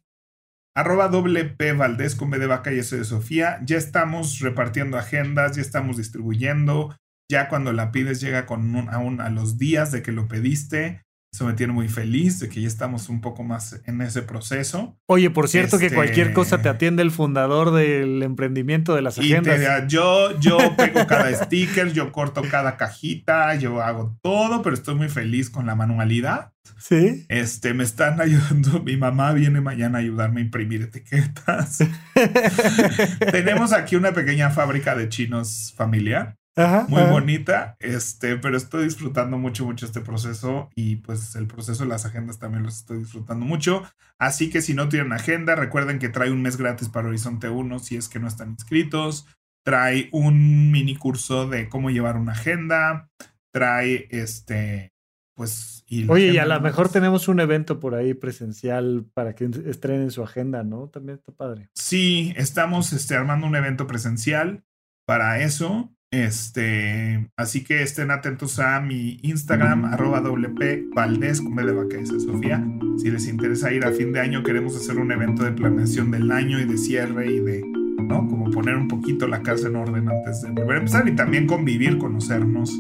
Arroba 0.76 1.09
doble 1.09 1.45
P 1.45 1.72
Valdés 1.72 2.14
con 2.14 2.30
B 2.30 2.38
de 2.38 2.47
vaca 2.47 2.72
y 2.72 2.78
S 2.78 2.97
de 2.97 3.05
Sofía. 3.05 3.61
Ya 3.64 3.76
estamos 3.76 4.41
repartiendo 4.41 4.99
agendas, 4.99 5.57
ya 5.57 5.62
estamos 5.62 5.97
distribuyendo. 5.97 6.97
Ya 7.30 7.49
cuando 7.49 7.72
la 7.72 7.93
pides 7.93 8.20
llega 8.20 8.47
con 8.47 8.74
un, 8.74 8.88
aún 8.88 9.20
a 9.20 9.30
los 9.30 9.59
días 9.59 9.93
de 9.93 10.03
que 10.03 10.12
lo 10.12 10.28
pediste. 10.28 11.03
Eso 11.33 11.45
me 11.47 11.53
tiene 11.53 11.72
muy 11.72 11.89
feliz 11.89 12.41
de 12.41 12.49
que 12.49 12.61
ya 12.61 12.66
estamos 12.66 13.09
un 13.09 13.20
poco 13.20 13.45
más 13.45 13.81
en 13.87 14.01
ese 14.01 14.22
proceso. 14.22 14.99
Oye, 15.07 15.31
por 15.31 15.49
cierto 15.49 15.78
que 15.78 15.91
cualquier 15.93 16.33
cosa 16.33 16.57
te 16.57 16.62
este 16.62 16.68
atiende 16.70 17.03
el 17.03 17.12
fundador 17.12 17.72
del 17.72 18.22
emprendimiento 18.24 18.97
de 18.97 19.03
las 19.03 19.18
agendas. 19.18 19.87
yo, 19.87 20.39
yo 20.41 20.59
pego 20.76 21.07
cada 21.07 21.33
sticker, 21.45 21.93
yo 21.93 22.11
corto 22.11 22.43
cada 22.51 22.76
cajita, 22.76 23.55
yo 23.55 23.81
hago 23.81 24.18
todo, 24.22 24.62
pero 24.62 24.74
estoy 24.74 24.97
muy 24.97 25.09
feliz 25.09 25.51
con 25.51 25.66
la 25.66 25.76
manualidad. 25.76 26.53
Sí. 26.78 27.26
Este, 27.28 27.74
me 27.74 27.85
están 27.85 28.20
ayudando. 28.20 28.83
Mi 28.83 28.97
mamá 28.97 29.33
viene 29.33 29.61
mañana 29.61 29.99
a 29.99 30.01
ayudarme 30.01 30.41
a 30.41 30.45
imprimir 30.45 30.83
etiquetas. 30.83 31.78
Tenemos 33.31 33.72
aquí 33.72 33.95
una 33.97 34.12
pequeña 34.12 34.51
fábrica 34.51 34.97
de 34.97 35.09
chinos 35.09 35.72
familiar. 35.76 36.39
Muy 36.89 37.03
bonita, 37.05 37.77
este, 37.79 38.37
pero 38.37 38.57
estoy 38.57 38.85
disfrutando 38.85 39.39
mucho, 39.39 39.65
mucho 39.65 39.87
este 39.87 40.01
proceso 40.01 40.69
y 40.75 40.97
pues 40.97 41.35
el 41.37 41.47
proceso 41.47 41.85
de 41.85 41.89
las 41.89 42.05
agendas 42.05 42.39
también 42.39 42.65
los 42.65 42.79
estoy 42.79 42.99
disfrutando 42.99 43.47
mucho. 43.47 43.85
Así 44.19 44.51
que 44.51 44.61
si 44.61 44.75
no 44.75 44.89
tienen 44.89 45.13
agenda, 45.13 45.55
recuerden 45.55 45.99
que 45.99 46.09
trae 46.09 46.31
un 46.31 46.43
mes 46.43 46.57
gratis 46.57 46.89
para 46.89 47.09
Horizonte 47.09 47.49
1 47.49 47.79
si 47.79 47.97
es 47.97 48.09
que 48.09 48.19
no 48.19 48.29
están 48.29 48.51
inscritos. 48.51 49.27
Trae 49.65 50.09
un 50.13 50.71
mini 50.71 50.97
curso 50.97 51.49
de 51.49 51.69
cómo 51.69 51.91
llevar 51.91 52.17
una 52.17 52.33
agenda. 52.33 53.09
Trae 53.53 54.09
este, 54.11 54.93
pues... 55.35 55.85
Oye, 56.09 56.29
y 56.29 56.39
a 56.39 56.47
lo 56.47 56.61
mejor 56.61 56.89
tenemos 56.89 57.27
un 57.27 57.41
evento 57.41 57.81
por 57.81 57.95
ahí 57.95 58.15
presencial 58.15 59.07
para 59.13 59.35
que 59.35 59.51
estrenen 59.67 60.11
su 60.13 60.23
agenda, 60.23 60.63
¿no? 60.63 60.89
También 60.89 61.19
está 61.19 61.33
padre. 61.33 61.69
Sí, 61.75 62.33
estamos 62.37 62.93
este, 62.93 63.17
armando 63.17 63.47
un 63.47 63.57
evento 63.57 63.87
presencial 63.87 64.63
para 65.05 65.41
eso. 65.41 65.91
Este, 66.13 67.31
así 67.37 67.63
que 67.63 67.83
estén 67.83 68.11
atentos 68.11 68.59
a 68.59 68.81
mi 68.81 69.19
Instagram, 69.23 69.85
arroba 69.85 70.21
WP 70.21 70.93
Valdés, 70.93 71.41
con 71.41 71.55
de 71.55 71.73
vaca 71.73 71.99
Sofía. 72.05 72.67
Si 72.99 73.11
les 73.11 73.29
interesa 73.29 73.73
ir 73.73 73.85
a 73.85 73.93
fin 73.93 74.13
de 74.13 74.21
año, 74.21 74.43
queremos 74.43 74.77
hacer 74.77 74.99
un 74.99 75.13
evento 75.13 75.45
de 75.45 75.53
planeación 75.53 76.11
del 76.11 76.31
año 76.33 76.59
y 76.59 76.65
de 76.65 76.77
cierre 76.77 77.33
y 77.33 77.41
de, 77.41 77.63
¿no? 78.03 78.27
Como 78.27 78.51
poner 78.51 78.77
un 78.77 78.89
poquito 78.89 79.29
la 79.29 79.43
casa 79.43 79.69
en 79.69 79.77
orden 79.77 80.09
antes 80.09 80.43
de 80.43 80.51
volver 80.51 80.77
a 80.77 80.79
empezar 80.79 81.09
y 81.09 81.15
también 81.15 81.47
convivir, 81.47 81.99
conocernos 81.99 82.77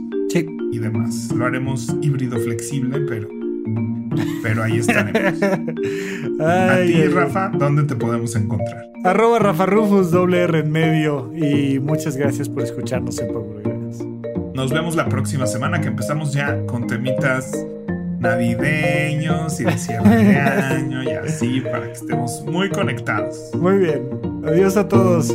y 0.72 0.78
demás. 0.78 1.30
Lo 1.34 1.46
haremos 1.46 1.94
híbrido 2.00 2.38
flexible, 2.38 3.00
pero 3.00 3.28
pero 4.42 4.62
ahí 4.62 4.78
estaremos. 4.78 5.42
a 6.40 6.78
ti, 6.84 7.04
Rafa, 7.06 7.50
¿dónde 7.50 7.84
te 7.84 7.96
podemos 7.96 8.34
encontrar? 8.36 8.90
Arroba 9.04 9.38
Rafa 9.38 9.66
Rufus, 9.66 10.10
doble 10.10 10.42
R 10.42 10.58
en 10.58 10.70
medio. 10.70 11.32
Y 11.34 11.78
muchas 11.78 12.16
gracias 12.16 12.48
por 12.48 12.62
escucharnos 12.62 13.18
en 13.18 13.28
Pablo 13.28 13.62
Nos 14.54 14.72
vemos 14.72 14.96
la 14.96 15.08
próxima 15.08 15.46
semana 15.46 15.80
que 15.80 15.88
empezamos 15.88 16.32
ya 16.32 16.64
con 16.66 16.86
temitas 16.86 17.52
navideños 18.20 19.58
y 19.60 19.64
de 19.64 19.78
cierre 19.78 20.24
de 20.24 20.36
año 20.38 21.02
y 21.02 21.08
así 21.08 21.60
para 21.60 21.86
que 21.86 21.92
estemos 21.92 22.44
muy 22.46 22.68
conectados. 22.68 23.50
Muy 23.58 23.78
bien. 23.78 24.02
Adiós 24.44 24.76
a 24.76 24.86
todos. 24.86 25.34